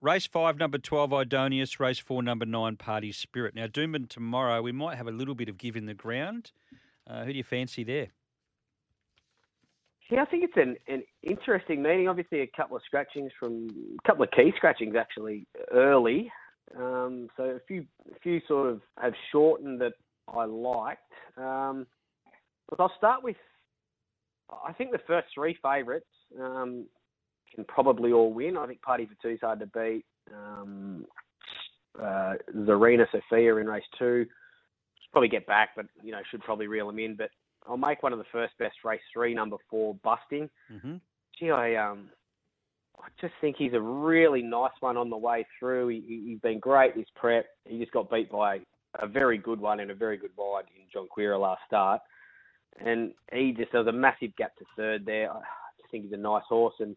race 0.00 0.26
five, 0.26 0.58
number 0.58 0.78
12, 0.78 1.10
Idonius. 1.10 1.80
Race 1.80 1.98
four, 1.98 2.22
number 2.22 2.46
nine, 2.46 2.76
Party 2.76 3.12
Spirit. 3.12 3.54
Now, 3.54 3.66
Doomben 3.66 4.08
tomorrow, 4.08 4.62
we 4.62 4.72
might 4.72 4.96
have 4.96 5.06
a 5.06 5.12
little 5.12 5.34
bit 5.34 5.48
of 5.48 5.58
give 5.58 5.76
in 5.76 5.86
the 5.86 5.94
ground. 5.94 6.52
Uh, 7.08 7.24
who 7.24 7.32
do 7.32 7.38
you 7.38 7.44
fancy 7.44 7.84
there? 7.84 8.08
Yeah, 10.12 10.20
I 10.20 10.24
think 10.26 10.44
it's 10.44 10.56
an, 10.56 10.76
an 10.88 11.02
interesting 11.22 11.82
meeting. 11.82 12.06
Obviously, 12.06 12.42
a 12.42 12.46
couple 12.54 12.76
of 12.76 12.82
scratchings 12.84 13.32
from 13.40 13.96
a 13.98 14.06
couple 14.06 14.22
of 14.22 14.30
key 14.32 14.52
scratchings 14.58 14.94
actually 14.94 15.46
early. 15.72 16.30
Um, 16.76 17.28
so 17.34 17.44
a 17.44 17.60
few 17.66 17.86
a 18.14 18.18
few 18.18 18.42
sort 18.46 18.68
of 18.68 18.82
have 19.00 19.14
shortened 19.30 19.80
that 19.80 19.94
I 20.28 20.44
liked. 20.44 21.00
Um, 21.38 21.86
but 22.68 22.78
I'll 22.78 22.92
start 22.98 23.24
with 23.24 23.36
I 24.66 24.74
think 24.74 24.92
the 24.92 25.00
first 25.06 25.28
three 25.34 25.56
favourites 25.62 26.04
um, 26.38 26.84
can 27.54 27.64
probably 27.64 28.12
all 28.12 28.34
win. 28.34 28.58
I 28.58 28.66
think 28.66 28.82
Party 28.82 29.06
for 29.06 29.14
Two's 29.22 29.40
hard 29.40 29.60
to 29.60 29.66
beat. 29.66 30.04
Um, 30.30 31.06
uh, 31.98 32.34
Zarina 32.54 33.06
Sophia 33.10 33.56
in 33.56 33.66
race 33.66 33.82
two 33.98 34.26
should 34.26 35.10
probably 35.10 35.28
get 35.28 35.46
back, 35.46 35.70
but 35.74 35.86
you 36.02 36.12
know 36.12 36.20
should 36.30 36.42
probably 36.42 36.66
reel 36.66 36.88
them 36.88 36.98
in. 36.98 37.16
But 37.16 37.30
I'll 37.68 37.76
make 37.76 38.02
one 38.02 38.12
of 38.12 38.18
the 38.18 38.24
first 38.32 38.54
best 38.58 38.76
race 38.84 39.00
three, 39.12 39.34
number 39.34 39.56
four, 39.70 39.94
busting. 40.02 40.50
Mm-hmm. 40.72 40.96
Gee, 41.38 41.50
I 41.50 41.76
um, 41.76 42.10
I 43.00 43.08
just 43.20 43.34
think 43.40 43.56
he's 43.56 43.72
a 43.74 43.80
really 43.80 44.42
nice 44.42 44.72
one 44.80 44.96
on 44.96 45.10
the 45.10 45.16
way 45.16 45.46
through. 45.58 45.88
He, 45.88 46.24
he's 46.26 46.40
been 46.40 46.58
great 46.58 46.94
this 46.94 47.06
prep. 47.14 47.46
He 47.64 47.78
just 47.78 47.92
got 47.92 48.10
beat 48.10 48.30
by 48.30 48.60
a 49.00 49.06
very 49.06 49.38
good 49.38 49.60
one 49.60 49.80
and 49.80 49.90
a 49.90 49.94
very 49.94 50.16
good 50.16 50.32
ride 50.38 50.64
in 50.76 50.84
John 50.92 51.08
Queera 51.08 51.38
last 51.38 51.62
start, 51.66 52.00
and 52.84 53.12
he 53.32 53.52
just 53.52 53.72
there 53.72 53.80
was 53.82 53.88
a 53.88 53.96
massive 53.96 54.34
gap 54.36 54.56
to 54.56 54.64
third 54.76 55.06
there. 55.06 55.30
I 55.30 55.40
just 55.80 55.90
think 55.90 56.04
he's 56.04 56.12
a 56.12 56.16
nice 56.16 56.44
horse, 56.48 56.74
and 56.80 56.94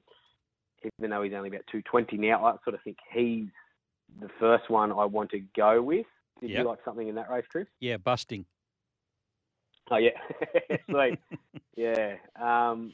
even 0.99 1.11
though 1.11 1.24
he's 1.24 1.34
only 1.34 1.49
about 1.49 1.63
two 1.72 1.82
twenty 1.84 2.18
now, 2.18 2.45
I 2.45 2.55
sort 2.63 2.74
of 2.76 2.82
think 2.84 2.97
he's 3.13 3.47
the 4.20 4.30
first 4.39 4.70
one 4.70 4.91
I 4.91 5.05
want 5.05 5.32
to 5.32 5.41
go 5.55 5.82
with. 5.82 6.05
Did 6.41 6.49
Yep. 6.49 6.59
you 6.59 6.68
like 6.68 6.80
something 6.84 7.07
in 7.07 7.16
that 7.16 7.30
race, 7.30 7.45
Chris? 7.49 7.68
Yeah, 7.80 7.97
busting. 7.97 8.45
Oh 9.91 9.97
yeah, 9.97 10.11
sweet. 10.89 11.19
yeah, 11.75 12.15
um, 12.41 12.93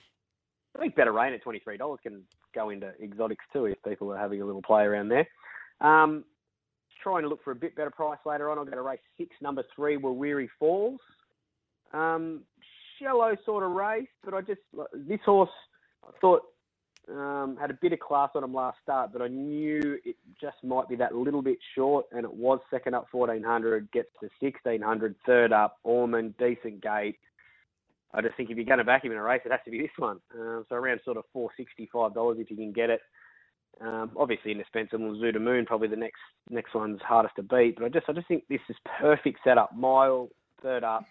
I 0.76 0.80
think 0.80 0.96
Better 0.96 1.14
Rain 1.14 1.34
at 1.34 1.42
twenty 1.42 1.60
three 1.60 1.78
dollars 1.78 2.00
can 2.04 2.24
go 2.54 2.70
into 2.70 2.92
exotics 3.02 3.46
too 3.54 3.66
if 3.66 3.82
people 3.84 4.12
are 4.12 4.18
having 4.18 4.42
a 4.42 4.46
little 4.46 4.62
play 4.62 4.84
around 4.84 5.10
there. 5.10 5.28
Um, 5.80 6.26
trying 7.02 7.24
to 7.24 7.30
look 7.30 7.44
for 7.44 7.52
a 7.52 7.56
bit 7.56 7.76
better 7.76 7.90
price 7.90 8.20
later 8.26 8.50
on. 8.50 8.58
I'll 8.58 8.66
go 8.66 8.72
to 8.72 8.82
race 8.82 9.00
six, 9.18 9.36
number 9.42 9.64
three, 9.76 9.98
Weary 9.98 10.50
Falls. 10.60 11.00
Um, 11.94 12.42
shallow 13.00 13.36
sort 13.46 13.64
of 13.64 13.72
race, 13.72 14.08
but 14.24 14.34
I 14.34 14.42
just 14.42 14.62
this 14.94 15.20
horse 15.26 15.50
I 16.04 16.12
thought 16.20 16.44
um, 17.12 17.58
had 17.60 17.72
a 17.72 17.78
bit 17.82 17.94
of 17.94 18.00
class 18.00 18.30
on 18.36 18.44
him 18.44 18.54
last 18.54 18.78
start, 18.82 19.12
but 19.12 19.22
I 19.22 19.28
knew 19.28 20.00
it 20.06 20.16
just 20.40 20.58
might 20.64 20.88
be 20.88 20.96
that 20.98 21.16
little 21.16 21.42
bit 21.42 21.58
short, 21.76 22.06
and 22.12 22.24
it 22.24 22.34
was 22.34 22.60
second 22.70 22.94
up 22.94 23.08
1400, 23.12 23.92
gets 23.92 24.10
to 24.22 24.30
1600, 24.40 25.16
third 25.26 25.52
up, 25.52 25.78
Ormond, 25.84 26.36
decent 26.38 26.82
gate. 26.82 27.18
I 28.14 28.22
just 28.22 28.36
think 28.36 28.50
if 28.50 28.58
you're 28.58 28.66
going 28.66 28.80
to 28.80 28.84
back 28.84 29.06
him 29.06 29.12
in 29.12 29.18
a 29.18 29.24
race, 29.24 29.42
it 29.46 29.52
has 29.52 29.62
to 29.66 29.72
be 29.72 29.82
this 29.82 29.92
one. 29.98 30.20
Um, 30.38 30.66
so 30.68 30.76
around 30.76 31.00
sort 31.06 31.18
of 31.18 31.24
four 31.32 31.50
sixty-five 31.56 32.14
dollars 32.14 32.38
if 32.40 32.52
you 32.52 32.58
can 32.58 32.74
get 32.74 32.90
it. 32.90 33.00
Um, 33.80 34.12
obviously, 34.18 34.52
indispensable 34.52 35.16
Zuda 35.16 35.40
Moon, 35.42 35.66
probably 35.66 35.88
the 35.88 35.96
next 35.96 36.20
next 36.50 36.76
one's 36.76 37.02
hardest 37.02 37.38
to 37.38 37.44
beat. 37.44 37.78
But 37.78 37.86
I 37.86 37.90
just 37.90 38.10
I 38.10 38.14
just 38.14 38.28
think 38.28 38.44
this 38.50 38.60
is 38.70 38.76
perfect 39.00 39.40
setup. 39.46 39.76
Mile 39.76 40.30
third 40.62 40.84
up, 40.84 41.06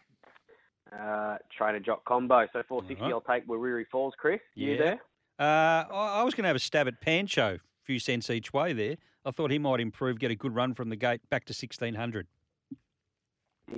uh, 0.93 1.39
trainer 1.57 1.81
jock 1.81 2.05
combo. 2.05 2.47
So 2.53 2.63
four 2.69 2.83
sixty, 2.87 3.03
Alright. 3.03 3.15
I'll 3.15 3.35
take 3.35 3.49
Wariri 3.49 3.87
Falls. 3.91 4.13
Chris, 4.19 4.41
you 4.55 4.77
there? 4.77 5.01
Uh, 5.41 5.87
I, 5.91 6.21
I 6.21 6.23
was 6.23 6.35
going 6.35 6.45
to 6.45 6.49
have 6.49 6.57
a 6.57 6.61
stab 6.61 6.87
at 6.87 7.01
Pancho, 7.01 7.55
a 7.55 7.85
few 7.85 7.99
cents 7.99 8.29
each 8.29 8.53
way 8.53 8.75
there. 8.75 8.97
I 9.25 9.31
thought 9.31 9.51
he 9.51 9.59
might 9.59 9.81
improve, 9.81 10.19
get 10.19 10.31
a 10.31 10.35
good 10.35 10.55
run 10.55 10.75
from 10.75 10.91
the 10.91 10.97
gate 10.97 11.23
back 11.31 11.47
to 11.47 11.53
1600. 11.53 12.27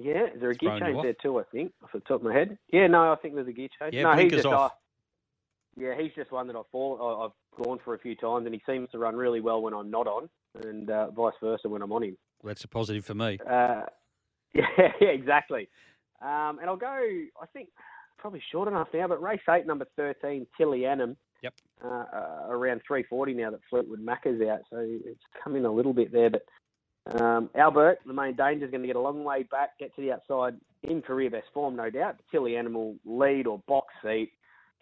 Yeah, 0.00 0.26
is 0.34 0.40
there 0.40 0.50
a 0.50 0.54
gear 0.54 0.78
change 0.78 1.02
there 1.02 1.14
too? 1.22 1.38
I 1.38 1.42
think 1.52 1.72
off 1.84 1.90
the 1.92 2.00
top 2.00 2.20
of 2.20 2.22
my 2.22 2.32
head. 2.32 2.58
Yeah, 2.72 2.86
no, 2.86 3.12
I 3.12 3.16
think 3.16 3.34
there's 3.34 3.46
a 3.46 3.52
gear 3.52 3.68
change. 3.78 3.94
Yeah, 3.94 4.04
no, 4.04 4.14
blinkers 4.14 4.42
just 4.42 4.46
off. 4.52 4.72
uh, 4.72 4.74
yeah, 5.76 5.94
he's 5.98 6.12
just 6.16 6.32
one 6.32 6.46
that 6.48 6.56
I've 6.56 6.68
fallen, 6.72 7.00
I've 7.00 7.64
gone 7.64 7.78
for 7.84 7.94
a 7.94 7.98
few 7.98 8.16
times, 8.16 8.46
and 8.46 8.54
he 8.54 8.62
seems 8.66 8.88
to 8.90 8.98
run 8.98 9.14
really 9.16 9.40
well 9.40 9.62
when 9.62 9.74
I'm 9.74 9.90
not 9.90 10.06
on, 10.06 10.28
and 10.64 10.90
uh, 10.90 11.10
vice 11.10 11.34
versa 11.42 11.68
when 11.68 11.82
I'm 11.82 11.92
on 11.92 12.04
him. 12.04 12.16
Well, 12.42 12.50
that's 12.50 12.64
a 12.64 12.68
positive 12.68 13.04
for 13.04 13.14
me. 13.14 13.38
Uh, 13.48 13.82
yeah, 14.54 14.64
yeah, 15.00 15.08
exactly. 15.08 15.68
Um, 16.20 16.58
and 16.58 16.66
I'll 16.66 16.76
go. 16.76 16.86
I 16.86 17.46
think 17.52 17.68
probably 18.18 18.42
short 18.50 18.68
enough 18.68 18.88
now, 18.94 19.08
but 19.08 19.22
race 19.22 19.40
eight, 19.50 19.66
number 19.66 19.86
thirteen, 19.96 20.46
Tilly 20.56 20.86
Annam. 20.86 21.16
Yep. 21.42 21.54
Uh, 21.84 21.88
uh, 21.88 22.46
around 22.48 22.82
three 22.86 23.02
forty 23.02 23.34
now 23.34 23.50
that 23.50 23.60
Fleetwood 23.68 24.00
Mac 24.00 24.22
is 24.26 24.40
out, 24.42 24.60
so 24.70 24.78
it's 24.80 25.20
come 25.42 25.56
in 25.56 25.64
a 25.64 25.72
little 25.72 25.92
bit 25.92 26.12
there. 26.12 26.30
But 26.30 27.20
um, 27.20 27.50
Albert, 27.56 27.98
the 28.06 28.12
main 28.12 28.36
danger, 28.36 28.64
is 28.64 28.70
going 28.70 28.82
to 28.82 28.86
get 28.86 28.96
a 28.96 29.00
long 29.00 29.24
way 29.24 29.42
back, 29.42 29.78
get 29.78 29.94
to 29.96 30.02
the 30.02 30.12
outside 30.12 30.54
in 30.84 31.02
career 31.02 31.30
best 31.30 31.48
form, 31.52 31.76
no 31.76 31.90
doubt. 31.90 32.16
But 32.18 32.26
Tilly 32.30 32.56
Animal 32.56 32.96
lead 33.04 33.48
or 33.48 33.60
box 33.66 33.92
seat, 34.04 34.30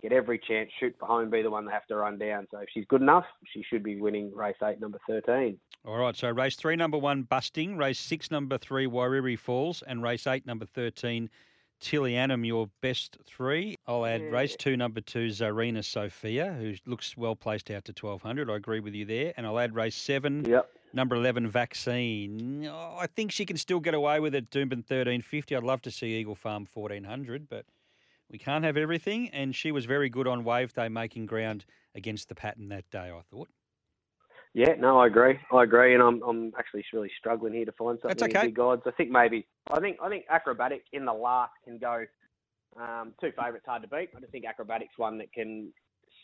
get 0.02 0.12
every 0.12 0.38
chance, 0.38 0.70
shoot 0.78 0.94
for 1.00 1.06
home, 1.06 1.30
be 1.30 1.40
the 1.42 1.50
one 1.50 1.64
they 1.64 1.72
have 1.72 1.86
to 1.86 1.96
run 1.96 2.18
down. 2.18 2.46
So 2.50 2.58
if 2.58 2.68
she's 2.74 2.84
good 2.88 3.00
enough, 3.00 3.24
she 3.54 3.62
should 3.62 3.82
be 3.82 3.96
winning 3.96 4.34
race 4.34 4.56
eight, 4.62 4.80
number 4.80 4.98
thirteen. 5.08 5.58
All 5.86 5.96
right, 5.96 6.14
so 6.14 6.28
race 6.28 6.56
three, 6.56 6.76
number 6.76 6.98
one, 6.98 7.22
Busting. 7.22 7.78
Race 7.78 7.98
six, 7.98 8.30
number 8.30 8.58
three, 8.58 8.86
Wairiri 8.86 9.38
Falls. 9.38 9.82
And 9.86 10.02
race 10.02 10.26
eight, 10.26 10.44
number 10.44 10.66
13, 10.66 11.30
Tillianum, 11.80 12.46
your 12.46 12.68
best 12.82 13.16
three. 13.24 13.76
I'll 13.86 14.04
add 14.06 14.30
race 14.30 14.54
two, 14.56 14.76
number 14.76 15.00
two, 15.00 15.28
Zarina 15.28 15.84
Sophia, 15.84 16.52
who 16.52 16.74
looks 16.86 17.16
well 17.16 17.34
placed 17.36 17.70
out 17.70 17.84
to 17.86 17.92
1200. 17.92 18.50
I 18.50 18.56
agree 18.56 18.80
with 18.80 18.94
you 18.94 19.04
there. 19.04 19.32
And 19.36 19.46
I'll 19.46 19.58
add 19.58 19.74
race 19.74 19.96
seven, 19.96 20.44
Yep. 20.44 20.70
number 20.92 21.16
11 21.16 21.48
vaccine. 21.48 22.66
Oh, 22.66 22.96
I 22.98 23.06
think 23.06 23.32
she 23.32 23.46
can 23.46 23.56
still 23.56 23.80
get 23.80 23.94
away 23.94 24.20
with 24.20 24.34
it, 24.34 24.50
Doomben 24.50 24.82
1350. 24.84 25.56
I'd 25.56 25.62
love 25.62 25.82
to 25.82 25.90
see 25.90 26.14
Eagle 26.18 26.34
Farm 26.34 26.66
1400, 26.72 27.48
but 27.48 27.64
we 28.30 28.38
can't 28.38 28.64
have 28.64 28.76
everything. 28.76 29.28
And 29.30 29.54
she 29.56 29.72
was 29.72 29.86
very 29.86 30.08
good 30.08 30.26
on 30.26 30.44
wave 30.44 30.72
day, 30.74 30.88
making 30.88 31.26
ground 31.26 31.64
against 31.94 32.28
the 32.28 32.34
pattern 32.34 32.68
that 32.68 32.88
day, 32.90 33.10
I 33.10 33.20
thought. 33.30 33.48
Yeah, 34.52 34.74
no, 34.78 34.98
I 34.98 35.06
agree. 35.06 35.38
I 35.52 35.62
agree, 35.62 35.94
and 35.94 36.02
I'm 36.02 36.22
I'm 36.22 36.52
actually 36.58 36.84
really 36.92 37.10
struggling 37.18 37.52
here 37.52 37.64
to 37.64 37.72
find 37.72 37.98
something 38.02 38.16
That's 38.16 38.34
okay. 38.34 38.48
big 38.48 38.58
odds. 38.58 38.82
I 38.86 38.90
think 38.92 39.10
maybe 39.10 39.46
I 39.70 39.80
think 39.80 39.98
I 40.02 40.08
think 40.08 40.24
acrobatic 40.28 40.82
in 40.92 41.04
the 41.04 41.12
last 41.12 41.52
can 41.64 41.78
go. 41.78 42.04
Um, 42.80 43.14
two 43.20 43.32
favourites 43.36 43.66
hard 43.66 43.82
to 43.82 43.88
beat. 43.88 44.10
I 44.16 44.20
just 44.20 44.30
think 44.30 44.44
acrobatic's 44.44 44.96
one 44.96 45.18
that 45.18 45.32
can 45.32 45.72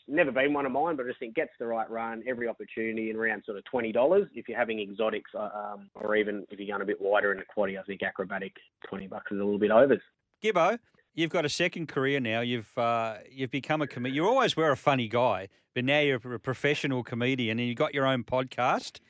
never 0.07 0.31
been 0.31 0.53
one 0.53 0.65
of 0.65 0.71
mine, 0.71 0.95
but 0.95 1.05
I 1.05 1.09
just 1.09 1.19
think 1.19 1.35
gets 1.35 1.51
the 1.59 1.67
right 1.67 1.89
run 1.89 2.23
every 2.27 2.47
opportunity 2.47 3.09
and 3.09 3.19
around 3.19 3.43
sort 3.45 3.57
of 3.57 3.65
twenty 3.65 3.91
dollars. 3.91 4.27
If 4.33 4.47
you're 4.47 4.57
having 4.57 4.79
exotics, 4.79 5.31
uh, 5.33 5.49
um, 5.53 5.89
or 5.95 6.15
even 6.15 6.45
if 6.49 6.59
you're 6.59 6.67
going 6.67 6.81
a 6.81 6.85
bit 6.85 7.01
wider 7.01 7.31
in 7.31 7.37
the 7.39 7.45
quaddy, 7.45 7.79
I 7.79 7.83
think 7.83 8.03
acrobatic 8.03 8.53
twenty 8.87 9.07
bucks 9.07 9.31
is 9.31 9.39
a 9.39 9.43
little 9.43 9.59
bit 9.59 9.71
overs. 9.71 10.01
Gibbo, 10.43 10.77
you've 11.17 11.31
got 11.31 11.43
a 11.43 11.49
second 11.49 11.87
career 11.87 12.21
now. 12.21 12.39
You've 12.39 12.77
uh, 12.77 13.15
you've 13.29 13.51
become 13.51 13.81
a 13.81 13.87
comedian. 13.87 14.15
You 14.15 14.25
always 14.25 14.55
were 14.55 14.71
a 14.71 14.77
funny 14.77 15.09
guy, 15.09 15.49
but 15.75 15.83
now 15.83 15.99
you're 15.99 16.15
a 16.15 16.39
professional 16.39 17.03
comedian, 17.03 17.59
and 17.59 17.67
you've 17.67 17.77
got 17.77 17.93
your 17.93 18.05
own 18.05 18.23
podcast. 18.23 19.01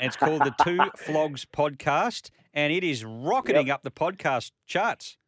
And 0.00 0.08
it's 0.08 0.16
called 0.16 0.40
the 0.40 0.54
Two 0.64 0.78
Flogs 0.96 1.44
Podcast, 1.44 2.30
and 2.54 2.72
it 2.72 2.82
is 2.82 3.04
rocketing 3.04 3.70
up 3.70 3.82
the 3.84 3.90
podcast 3.90 4.50
charts. 4.66 5.18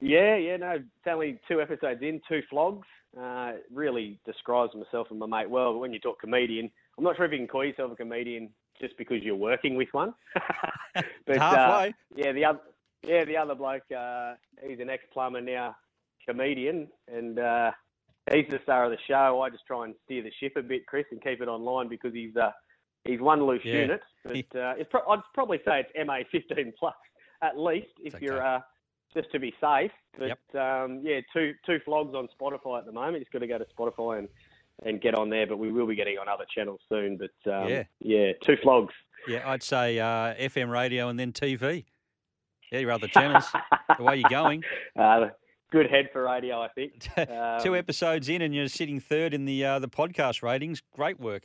Yeah, 0.00 0.36
yeah, 0.36 0.56
no, 0.56 0.70
it's 0.72 0.84
only 1.06 1.40
two 1.48 1.60
episodes 1.60 2.02
in, 2.02 2.20
two 2.28 2.42
flogs. 2.50 2.86
Uh, 3.18 3.52
really 3.72 4.20
describes 4.26 4.74
myself 4.74 5.08
and 5.10 5.18
my 5.18 5.26
mate 5.26 5.48
well. 5.48 5.72
But 5.72 5.78
when 5.78 5.92
you 5.92 5.98
talk 5.98 6.20
comedian, 6.20 6.70
I'm 6.96 7.04
not 7.04 7.16
sure 7.16 7.24
if 7.24 7.32
you 7.32 7.38
can 7.38 7.48
call 7.48 7.64
yourself 7.64 7.92
a 7.92 7.96
comedian 7.96 8.50
just 8.80 8.96
because 8.98 9.22
you're 9.22 9.34
working 9.34 9.76
with 9.76 9.88
one. 9.92 10.12
but 10.94 11.38
Halfway. 11.38 11.88
Uh, 11.88 11.92
yeah, 12.14 12.32
the 12.32 12.44
other, 12.44 12.60
yeah, 13.06 13.24
the 13.24 13.36
other 13.36 13.54
bloke, 13.54 13.82
uh, 13.96 14.34
he's 14.66 14.80
an 14.80 14.90
ex-plumber 14.90 15.40
now, 15.40 15.76
comedian, 16.26 16.88
and 17.12 17.38
uh, 17.38 17.70
he's 18.32 18.46
the 18.50 18.58
star 18.62 18.84
of 18.84 18.90
the 18.90 18.98
show. 19.06 19.40
I 19.42 19.50
just 19.50 19.66
try 19.66 19.84
and 19.84 19.94
steer 20.04 20.22
the 20.22 20.32
ship 20.40 20.54
a 20.56 20.62
bit, 20.62 20.86
Chris, 20.86 21.06
and 21.10 21.22
keep 21.22 21.40
it 21.40 21.48
online 21.48 21.88
because 21.88 22.12
he's 22.12 22.36
uh, 22.36 22.50
he's 23.04 23.20
one 23.20 23.44
loose 23.44 23.62
Yeah. 23.64 23.80
unit. 23.82 24.00
But 24.24 24.58
uh, 24.58 24.74
it's 24.76 24.90
pro- 24.90 25.06
I'd 25.08 25.20
probably 25.34 25.58
say 25.64 25.80
it's 25.80 26.06
MA 26.06 26.18
15 26.30 26.72
plus 26.78 26.94
at 27.40 27.56
least 27.58 27.86
if 28.02 28.20
you're 28.20 28.44
uh, 28.44 28.60
just 29.14 29.30
to 29.32 29.38
be 29.38 29.54
safe. 29.60 29.92
But 30.18 30.58
um, 30.60 31.00
yeah, 31.02 31.20
two 31.32 31.54
two 31.64 31.78
flogs 31.84 32.14
on 32.14 32.28
Spotify 32.38 32.78
at 32.80 32.86
the 32.86 32.92
moment. 32.92 33.22
Just 33.22 33.32
got 33.32 33.38
to 33.38 33.46
go 33.46 33.58
to 33.58 33.66
Spotify 33.78 34.18
and, 34.18 34.28
and 34.84 35.00
get 35.00 35.14
on 35.14 35.30
there. 35.30 35.46
But 35.46 35.58
we 35.58 35.70
will 35.72 35.86
be 35.86 35.94
getting 35.94 36.18
on 36.18 36.28
other 36.28 36.44
channels 36.52 36.80
soon. 36.88 37.16
But 37.16 37.52
um, 37.52 37.68
Yeah. 37.68 37.84
yeah, 38.00 38.32
two 38.44 38.56
flogs. 38.62 38.92
Yeah, 39.28 39.48
I'd 39.48 39.62
say 39.62 39.98
uh, 39.98 40.34
FM 40.34 40.68
radio 40.70 41.08
and 41.08 41.18
then 41.18 41.32
TV. 41.32 41.84
Yeah, 42.70 42.80
your 42.80 42.92
other 42.92 43.08
channels. 43.08 43.44
the 43.96 44.02
way 44.02 44.16
you're 44.16 44.30
going. 44.30 44.62
Uh, 44.98 45.28
good 45.70 45.88
head 45.90 46.08
for 46.12 46.24
radio, 46.24 46.60
I 46.60 46.68
think. 46.68 47.08
Two 47.62 47.72
Um, 47.72 47.74
episodes 47.74 48.28
in, 48.28 48.42
and 48.42 48.54
you're 48.54 48.68
sitting 48.68 48.98
third 49.00 49.32
in 49.34 49.44
the 49.44 49.64
uh, 49.64 49.78
the 49.78 49.88
podcast 49.88 50.42
ratings. 50.42 50.82
Great 50.94 51.20
work. 51.20 51.44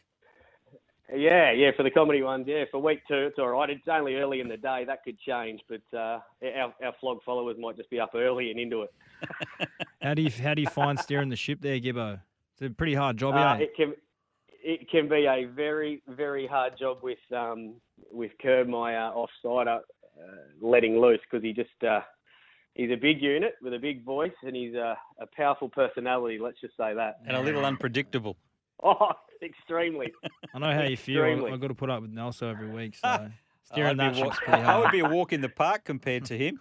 Yeah, 1.13 1.51
yeah, 1.51 1.69
for 1.77 1.83
the 1.83 1.91
comedy 1.91 2.23
ones, 2.23 2.45
yeah. 2.47 2.63
For 2.71 2.79
week 2.79 3.01
two, 3.07 3.15
it's 3.27 3.37
all 3.37 3.49
right. 3.49 3.69
It's 3.69 3.87
only 3.87 4.15
early 4.15 4.39
in 4.39 4.47
the 4.47 4.57
day. 4.57 4.83
That 4.87 5.03
could 5.03 5.19
change, 5.19 5.61
but 5.69 5.81
uh, 5.95 6.19
our, 6.41 6.73
our 6.83 6.93
flog 6.99 7.19
followers 7.23 7.57
might 7.59 7.77
just 7.77 7.89
be 7.91 7.99
up 7.99 8.11
early 8.15 8.49
and 8.49 8.59
into 8.59 8.81
it. 8.83 8.93
How 10.01 10.13
do 10.15 10.21
you 10.23 10.31
how 10.31 10.53
do 10.55 10.61
you 10.61 10.69
find 10.69 10.97
steering 10.99 11.29
the 11.29 11.35
ship 11.35 11.59
there, 11.61 11.79
Gibbo? 11.79 12.19
It's 12.53 12.61
a 12.61 12.69
pretty 12.73 12.95
hard 12.95 13.17
job, 13.17 13.35
Uh, 13.35 13.61
it 13.61 13.75
can 13.75 13.93
it 14.63 14.89
can 14.89 15.07
be 15.09 15.25
a 15.27 15.45
very 15.45 16.01
very 16.07 16.47
hard 16.47 16.73
job 16.79 16.99
with 17.03 17.19
um 17.35 17.75
with 18.11 18.31
Kerb, 18.41 18.67
my 18.67 18.95
uh, 18.95 19.11
offsider, 19.13 19.77
uh, 19.77 19.79
letting 20.61 20.99
loose 20.99 21.19
because 21.29 21.43
he 21.43 21.53
just 21.53 21.69
uh, 21.87 22.01
he's 22.73 22.91
a 22.91 22.95
big 22.95 23.21
unit 23.21 23.55
with 23.61 23.73
a 23.73 23.79
big 23.79 24.03
voice 24.03 24.31
and 24.43 24.55
he's 24.55 24.73
a, 24.75 24.97
a 25.19 25.27
powerful 25.35 25.69
personality. 25.69 26.39
Let's 26.39 26.59
just 26.61 26.75
say 26.77 26.93
that. 26.93 27.19
And 27.27 27.35
a 27.37 27.41
little 27.41 27.65
unpredictable. 27.65 28.37
Oh, 28.85 29.11
extremely. 29.41 30.11
I 30.53 30.59
know 30.59 30.73
how 30.73 30.81
you 30.81 30.97
feel. 30.97 31.23
I've 31.23 31.61
got 31.61 31.67
to 31.69 31.73
put 31.73 31.89
up 31.89 32.01
with 32.01 32.11
Nelson 32.11 32.49
every 32.49 32.69
week, 32.69 32.97
so 32.97 33.29
steering 33.63 33.91
I'd 33.91 33.97
that 33.99 34.13
be 34.13 34.19
a 34.19 34.23
ship's 34.25 34.41
walk- 34.41 34.45
pretty 34.45 34.61
I 34.63 34.77
would 34.77 34.91
be 34.91 34.99
a 34.99 35.07
walk 35.07 35.31
in 35.31 35.39
the 35.39 35.47
park 35.47 35.85
compared 35.85 36.25
to 36.25 36.37
him. 36.37 36.59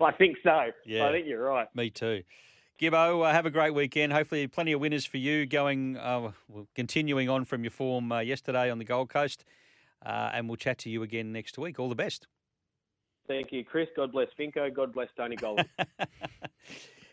I 0.00 0.12
think 0.18 0.38
so. 0.42 0.70
Yeah. 0.84 1.06
I 1.06 1.12
think 1.12 1.28
you're 1.28 1.44
right. 1.44 1.68
Me 1.76 1.90
too. 1.90 2.22
Gibbo, 2.80 3.24
uh, 3.26 3.32
have 3.32 3.46
a 3.46 3.50
great 3.50 3.72
weekend. 3.72 4.12
Hopefully, 4.12 4.46
plenty 4.48 4.72
of 4.72 4.80
winners 4.80 5.06
for 5.06 5.16
you 5.16 5.46
going, 5.46 5.96
uh, 5.96 6.32
continuing 6.74 7.28
on 7.28 7.44
from 7.44 7.64
your 7.64 7.70
form 7.70 8.12
uh, 8.12 8.20
yesterday 8.20 8.70
on 8.70 8.78
the 8.78 8.84
Gold 8.84 9.08
Coast. 9.08 9.44
Uh, 10.04 10.30
and 10.32 10.48
we'll 10.48 10.56
chat 10.56 10.78
to 10.78 10.90
you 10.90 11.02
again 11.02 11.32
next 11.32 11.58
week. 11.58 11.78
All 11.78 11.88
the 11.88 11.94
best. 11.94 12.26
Thank 13.26 13.50
you, 13.50 13.64
Chris. 13.64 13.88
God 13.96 14.12
bless 14.12 14.28
Vinco. 14.38 14.72
God 14.72 14.92
bless 14.92 15.08
Tony 15.16 15.36
Gollan. 15.36 15.66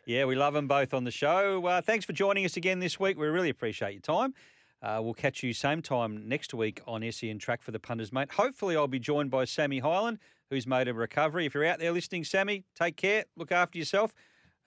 Yeah, 0.06 0.26
we 0.26 0.36
love 0.36 0.54
them 0.54 0.68
both 0.68 0.94
on 0.94 1.06
the 1.06 1.12
show. 1.12 1.66
Uh, 1.66 1.82
thanks 1.82 2.04
for 2.04 2.12
joining 2.12 2.44
us 2.44 2.58
again 2.58 2.80
this 2.80 3.00
week. 3.00 3.18
We 3.18 3.28
really 3.28 3.50
appreciate 3.50 3.94
your 3.94 4.02
time. 4.02 4.34
Uh, 4.82 5.00
we'll 5.02 5.14
catch 5.14 5.44
you 5.44 5.54
same 5.54 5.82
time 5.82 6.28
next 6.28 6.54
week 6.54 6.82
on 6.86 7.10
SEN 7.10 7.40
Track 7.40 7.62
for 7.62 7.72
the 7.72 7.80
Punters, 7.80 8.12
mate. 8.12 8.34
Hopefully, 8.34 8.76
I'll 8.76 8.90
be 8.90 9.00
joined 9.00 9.32
by 9.32 9.46
Sammy 9.46 9.80
Highland, 9.80 10.20
who's 10.50 10.68
made 10.68 10.90
a 10.90 10.94
recovery. 10.94 11.46
If 11.46 11.54
you're 11.54 11.64
out 11.64 11.80
there 11.80 11.94
listening, 11.94 12.26
Sammy, 12.26 12.66
take 12.76 12.98
care, 12.98 13.24
look 13.38 13.54
after 13.54 13.78
yourself, 13.78 14.14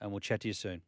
and 0.01 0.09
we'll 0.09 0.21
chat 0.21 0.39
to 0.41 0.47
you 0.47 0.55
soon. 0.55 0.81